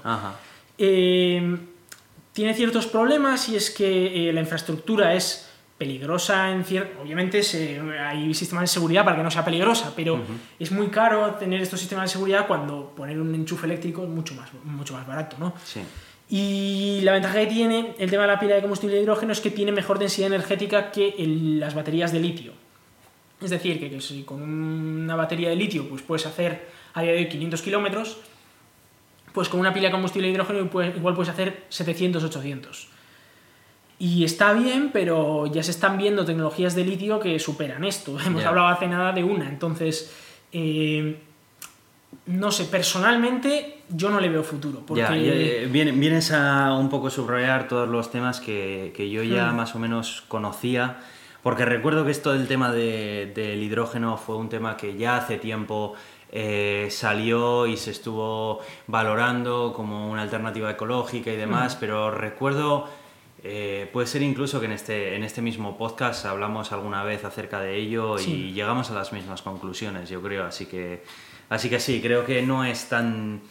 [0.77, 5.50] tiene ciertos problemas y es que la infraestructura es
[5.81, 7.01] peligrosa en cierto...
[7.01, 7.41] Obviamente
[7.99, 10.21] hay sistemas de seguridad para que no sea peligrosa, pero
[10.59, 14.35] es muy caro tener estos sistemas de seguridad cuando poner un enchufe eléctrico es mucho
[14.35, 15.55] más, mucho más barato, ¿no?
[15.65, 15.81] Sí.
[16.29, 19.41] Y la ventaja que tiene el tema de la pila de combustible de hidrógeno es
[19.41, 22.53] que tiene mejor densidad energética que las baterías de litio.
[23.41, 27.17] Es decir, que, si con una batería de litio pues puedes hacer a día de
[27.17, 28.17] hoy 500 kilómetros,
[29.33, 32.90] pues con una pila de combustible de hidrógeno igual puedes hacer 700-800.
[34.01, 38.17] Y está bien, pero ya se están viendo tecnologías de litio que superan esto.
[38.25, 39.47] Hemos hablado hace nada de una.
[39.47, 40.11] Entonces,
[40.51, 41.19] eh,
[42.25, 44.79] no sé, personalmente yo no le veo futuro.
[44.87, 45.03] Porque...
[45.07, 49.55] Eh, vienes a un poco subrayar todos los temas que, yo ya hmm.
[49.55, 50.97] más o menos conocía.
[51.43, 55.93] Porque recuerdo que esto del tema del hidrógeno fue un tema que ya hace tiempo
[56.31, 61.79] eh, salió y se estuvo valorando como una alternativa ecológica y demás, hmm.
[61.79, 62.89] pero recuerdo
[63.43, 67.59] eh, puede ser incluso que en este, en este mismo podcast hablamos alguna vez acerca
[67.59, 70.45] de ello y llegamos a las mismas conclusiones, yo creo.
[70.45, 71.03] Así que,
[71.49, 73.41] así que sí, creo que no es tan...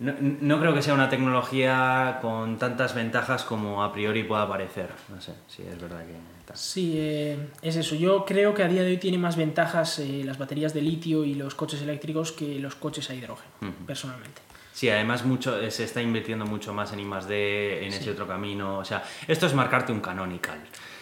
[0.00, 4.90] No, creo que sea una tecnología con tantas ventajas como a priori pueda parecer.
[5.08, 6.34] No sé, sí, es verdad que...
[6.52, 7.94] Sí, eh, es eso.
[7.94, 11.24] Yo creo que a día de hoy tiene más ventajas eh, las baterías de litio
[11.24, 13.50] y los coches eléctricos que los coches a hidrógeno,
[13.86, 14.42] personalmente.
[14.74, 18.78] Sí, además mucho, se está invirtiendo mucho más en I+.D., en ese otro camino.
[18.78, 20.58] O sea, esto es marcarte un canonical.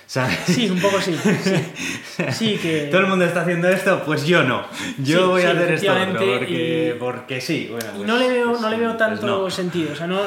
[0.06, 1.16] Sí, un poco sí.
[2.32, 2.58] sí.
[2.60, 2.88] que...
[2.90, 4.62] Todo el mundo está haciendo esto, pues yo no.
[4.98, 7.68] Yo voy a hacer esto porque, porque sí.
[7.70, 9.92] Bueno, y no le veo, no le veo tanto sentido.
[9.92, 10.20] O sea, no...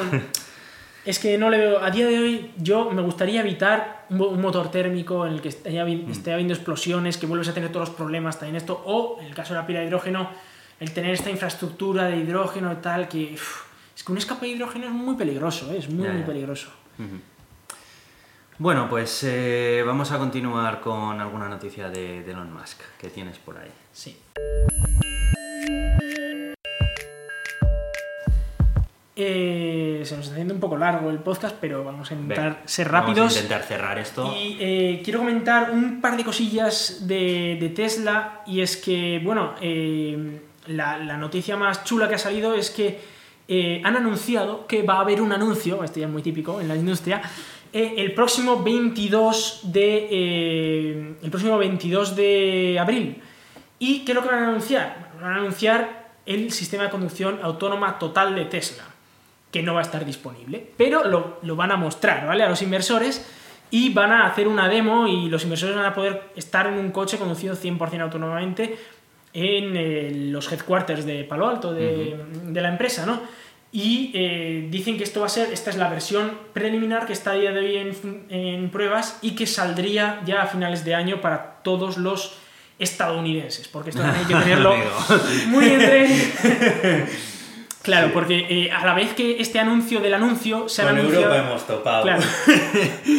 [1.04, 1.78] Es que no le veo.
[1.84, 5.40] A día de hoy, yo me gustaría evitar un, mo- un motor térmico en el
[5.40, 8.82] que esté, habi- esté habiendo explosiones, que vuelvas a tener todos los problemas también esto,
[8.84, 10.28] o en el caso de la pila de hidrógeno,
[10.80, 13.34] el tener esta infraestructura de hidrógeno y tal, que.
[13.34, 15.78] es que un escape de hidrógeno es muy peligroso, ¿eh?
[15.78, 16.68] es muy, Ya, muy peligroso.
[18.58, 23.38] Bueno, pues eh, vamos a continuar con alguna noticia de, de Elon Musk que tienes
[23.38, 23.70] por ahí.
[23.92, 24.16] Sí.
[29.18, 32.90] Eh, se nos está haciendo un poco largo el podcast, pero vamos a intentar ser
[32.90, 33.32] Vamos rápidos.
[33.32, 34.34] a intentar cerrar esto.
[34.36, 39.54] Y eh, quiero comentar un par de cosillas de, de Tesla y es que, bueno,
[39.62, 43.00] eh, la, noticia más chula que ha salido es que
[43.48, 46.68] eh, han anunciado que va a haber un anuncio, esto ya es muy típico en
[46.68, 47.22] la industria,
[47.72, 53.22] eh, el próximo 22 de eh, el próximo 22 de abril.
[53.78, 55.12] ¿Y qué es lo que van a anunciar?
[55.20, 58.84] Van a anunciar el sistema de conducción autónoma total de Tesla
[59.50, 62.42] que no va a estar disponible, pero lo, lo van a mostrar, ¿vale?
[62.42, 63.26] A los inversores
[63.70, 66.90] y van a hacer una demo y los inversores van a poder estar en un
[66.90, 68.78] coche conducido 100% autónomamente
[69.36, 73.20] en eh, los headquarters de Palo Alto de, de la empresa, ¿no?
[73.70, 77.32] Y eh, dicen que esto va a ser, esta es la versión preliminar que está
[77.32, 77.76] a día de hoy
[78.30, 82.38] en, pruebas y que saldría ya a finales de año para todos los
[82.78, 84.74] estadounidenses, porque esto también hay que tenerlo
[85.48, 86.08] muy entre...
[87.86, 91.26] Claro, porque eh, a la vez que este anuncio del anuncio se ha Con anunciado...
[91.26, 92.02] Europa hemos topado.
[92.02, 92.22] Claro.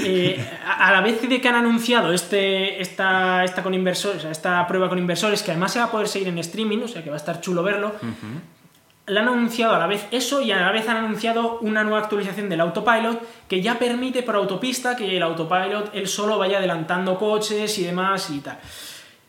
[0.09, 4.65] Eh, a a la vez de que han anunciado este, esta, esta, con inversores, esta
[4.67, 7.09] prueba con inversores, que además se va a poder seguir en streaming, o sea que
[7.09, 7.93] va a estar chulo verlo,
[9.07, 11.99] le han anunciado a la vez eso y a la vez han anunciado una nueva
[11.99, 17.17] actualización del autopilot que ya permite por autopista que el autopilot él solo vaya adelantando
[17.17, 18.59] coches y demás y tal.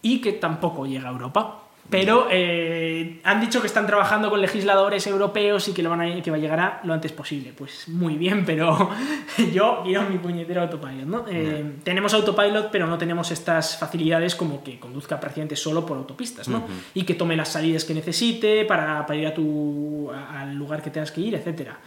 [0.02, 1.67] Y que tampoco llega a Europa.
[1.90, 6.22] Pero eh, han dicho que están trabajando con legisladores europeos y que, lo van a,
[6.22, 7.54] que va a llegar a lo antes posible.
[7.56, 8.90] Pues muy bien, pero
[9.54, 11.24] yo quiero mi puñetero autopilot, ¿no?
[11.30, 16.46] Eh, Tenemos autopilot, pero no tenemos estas facilidades como que conduzca prácticamente solo por autopistas,
[16.48, 16.66] ¿no?
[16.92, 20.82] Y que tome las salidas que necesite para, para ir a tu, a- al lugar
[20.82, 21.78] que tengas que ir, etcétera.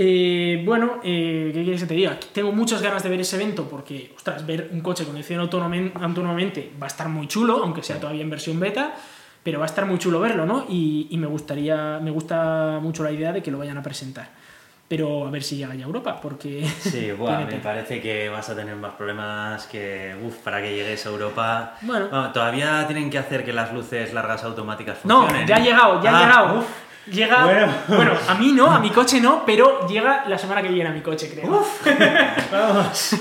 [0.00, 2.16] Eh, bueno, eh, ¿qué quieres que te diga?
[2.32, 6.70] Tengo muchas ganas de ver ese evento porque, ostras, ver un coche conducido autónomen- autónomamente
[6.80, 8.94] va a estar muy chulo, aunque sea todavía en versión beta,
[9.42, 10.66] pero va a estar muy chulo verlo, ¿no?
[10.68, 14.28] Y, y me gustaría, me gusta mucho la idea de que lo vayan a presentar.
[14.86, 16.64] Pero a ver si llega ya a Europa, porque...
[16.80, 21.04] Sí, buah, me parece que vas a tener más problemas que uf, para que llegues
[21.06, 21.74] a Europa.
[21.82, 22.06] Bueno.
[22.32, 25.48] todavía tienen que hacer que las luces largas automáticas No, funcionen.
[25.48, 25.62] ya ha ¿eh?
[25.64, 26.58] llegado, ya ha Ah, llegado.
[26.60, 26.66] uf.
[27.12, 27.44] Llega.
[27.44, 27.72] Bueno.
[27.88, 28.12] Bueno.
[28.28, 31.00] a mí no, a mi coche no, pero llega la semana que viene a mi
[31.00, 31.48] coche, creo.
[32.52, 33.16] Vamos.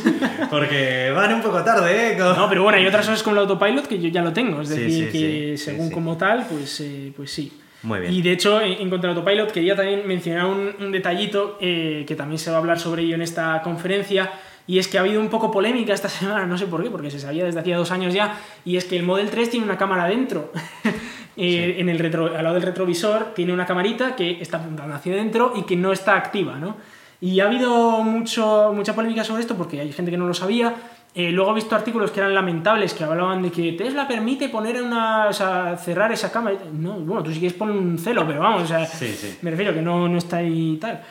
[0.50, 2.18] Porque van un poco tarde, ¿eh?
[2.18, 4.62] Con- No, pero bueno, hay otras cosas como el autopilot que yo ya lo tengo.
[4.62, 7.52] Es decir, sí, que sí, según como tal, pues, eh, pues sí.
[7.84, 8.12] Muy bien.
[8.14, 12.04] Y de hecho, en, en cuanto al autopilot, quería también mencionar un, un detallito eh,
[12.08, 14.32] que también se va a hablar sobre ello en esta conferencia.
[14.70, 17.10] Y es que ha habido un poco polémica esta semana, no sé por qué, porque
[17.12, 18.36] se sabía desde hacía dos años ya.
[18.66, 20.52] Y es que el Model 3 tiene una cámara dentro.
[21.38, 25.14] Eh, en el retro, al lado del retrovisor tiene una camarita que está apuntando hacia
[25.14, 26.76] adentro y que no está activa, ¿no?
[27.22, 30.74] Y ha habido mucho, mucha polémica sobre esto porque hay gente que no lo sabía.
[31.16, 34.82] Eh, luego he visto artículos que eran lamentables que hablaban de que Tesla permite poner
[34.82, 36.58] una, o sea, cerrar esa cámara.
[36.74, 39.38] No, bueno, tú si quieres poner un celo, pero vamos, o sea, Sí, sí.
[39.42, 41.02] me refiero que no, no está ahí tal.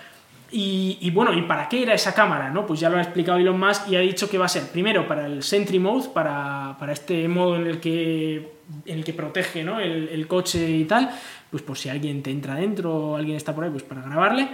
[0.50, 2.50] Y, bueno, ¿y para qué era esa cámara?
[2.50, 2.66] ¿no?
[2.66, 5.06] Pues ya lo ha explicado Elon Musk y ha dicho que va a ser primero
[5.06, 8.52] para el Sentry Mode, para, para este modo en el que,
[8.84, 9.80] en el que protege ¿no?
[9.80, 11.10] el, el coche y tal,
[11.50, 14.48] pues por si alguien te entra dentro o alguien está por ahí, pues para grabarle.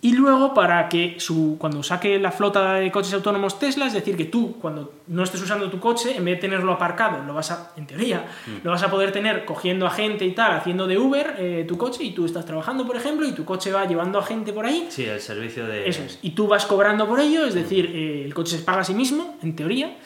[0.00, 4.16] Y luego para que su, cuando saque la flota de coches autónomos Tesla, es decir,
[4.16, 7.50] que tú cuando no estés usando tu coche, en vez de tenerlo aparcado, lo vas
[7.50, 8.24] a, en teoría,
[8.62, 11.76] lo vas a poder tener cogiendo a gente y tal, haciendo de Uber eh, tu
[11.76, 14.66] coche y tú estás trabajando, por ejemplo, y tu coche va llevando a gente por
[14.66, 14.86] ahí.
[14.88, 15.88] Sí, el servicio de.
[15.88, 16.20] Eso es.
[16.22, 18.94] Y tú vas cobrando por ello, es decir, eh, el coche se paga a sí
[18.94, 19.96] mismo, en teoría.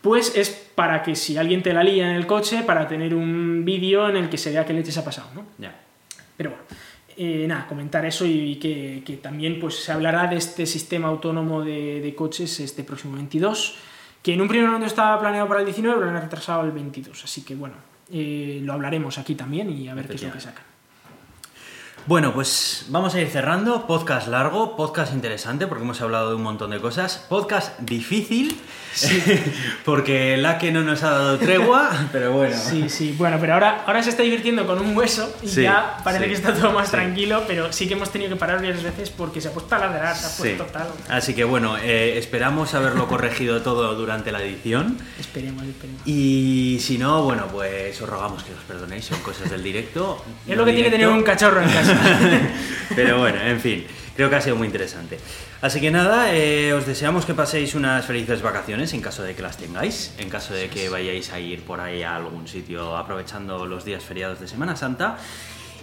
[0.00, 3.66] Pues es para que si alguien te la lía en el coche, para tener un
[3.66, 5.44] vídeo en el que se vea qué leches ha pasado, ¿no?
[5.58, 5.74] Ya.
[6.36, 6.64] Pero bueno,
[7.16, 11.64] eh, nada, comentar eso y que, que también pues, se hablará de este sistema autónomo
[11.64, 13.76] de, de coches este próximo 22,
[14.22, 16.72] que en un primer momento estaba planeado para el 19, pero lo han retrasado al
[16.72, 17.24] 22.
[17.24, 17.76] Así que bueno,
[18.12, 20.64] eh, lo hablaremos aquí también y a ver qué es lo que sacan.
[22.06, 23.84] Bueno, pues vamos a ir cerrando.
[23.88, 27.24] Podcast largo, podcast interesante porque hemos hablado de un montón de cosas.
[27.28, 28.56] Podcast difícil
[29.84, 32.54] porque la que no nos ha dado tregua, pero bueno.
[32.56, 35.98] Sí, sí, bueno, pero ahora, ahora se está divirtiendo con un hueso y Sí, ya
[36.04, 36.92] parece sí, que está todo más sí.
[36.92, 39.80] tranquilo, pero sí que hemos tenido que parar varias veces porque se ha puesto a
[39.80, 40.42] ladrar, se ha Sí.
[40.42, 40.86] puesto tal.
[41.08, 44.96] Así que bueno, eh, esperamos haberlo corregido todo durante la edición.
[45.18, 46.02] Esperemos, esperemos.
[46.06, 50.24] Y si no, bueno, pues os rogamos que os perdonéis, son cosas del directo.
[50.46, 51.04] Es lo que tiene directo.
[51.06, 51.95] tener un cachorro en casa.
[52.94, 53.86] Pero bueno, en fin.
[54.14, 55.18] creo que ha sido muy interesante.
[55.60, 59.42] Así que nada, eh, os deseamos que paséis unas felices vacaciones en caso de que
[59.42, 63.66] las tengáis, en caso de que vayáis a ir por ahí a algún sitio aprovechando
[63.66, 65.16] los días feriados de Semana Santa.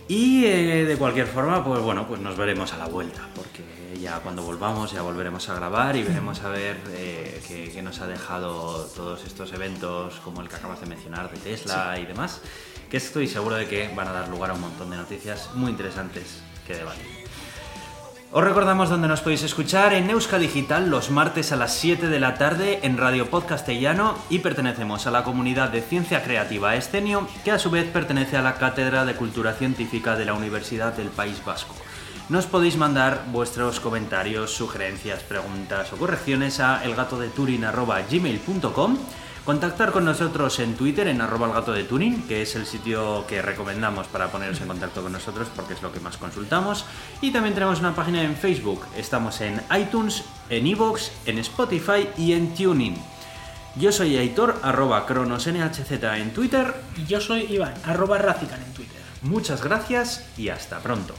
[0.08, 3.64] Y eh, de cualquier forma, pues bueno, pues nos veremos a la vuelta, porque
[4.00, 8.02] ya cuando volvamos ya volveremos a grabar y veremos a ver eh, qué, qué nos
[8.02, 12.42] ha dejado todos estos eventos como el que acabas de mencionar de Tesla y demás,
[12.94, 16.42] estoy seguro de que van a dar lugar a un montón de noticias muy interesantes
[16.66, 17.24] que debatir.
[18.36, 22.20] Os recordamos dónde nos podéis escuchar en Euska Digital los martes a las 7 de
[22.20, 27.52] la tarde en Radio Podcastellano y pertenecemos a la comunidad de Ciencia Creativa Escenio, que
[27.52, 31.46] a su vez pertenece a la Cátedra de Cultura Científica de la Universidad del País
[31.46, 31.76] Vasco.
[32.30, 38.98] Nos podéis mandar vuestros comentarios, sugerencias, preguntas o correcciones a elgatodeturin.gmail.com
[39.46, 43.26] Contactar con nosotros en Twitter, en arroba el gato de Turing, que es el sitio
[43.28, 46.86] que recomendamos para poneros en contacto con nosotros porque es lo que más consultamos.
[47.20, 48.86] Y también tenemos una página en Facebook.
[48.96, 52.96] Estamos en iTunes, en Evox, en Spotify y en Tuning.
[53.76, 56.74] Yo soy Aitor, arroba cronosnhz en Twitter.
[56.96, 59.02] Y yo soy Iván, arroba Racican en Twitter.
[59.24, 61.16] Muchas gracias y hasta pronto.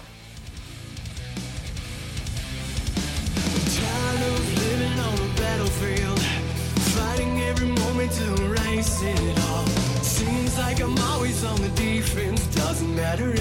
[8.85, 9.67] Erase it all.
[10.03, 13.33] Seems like I'm always on the defense, doesn't matter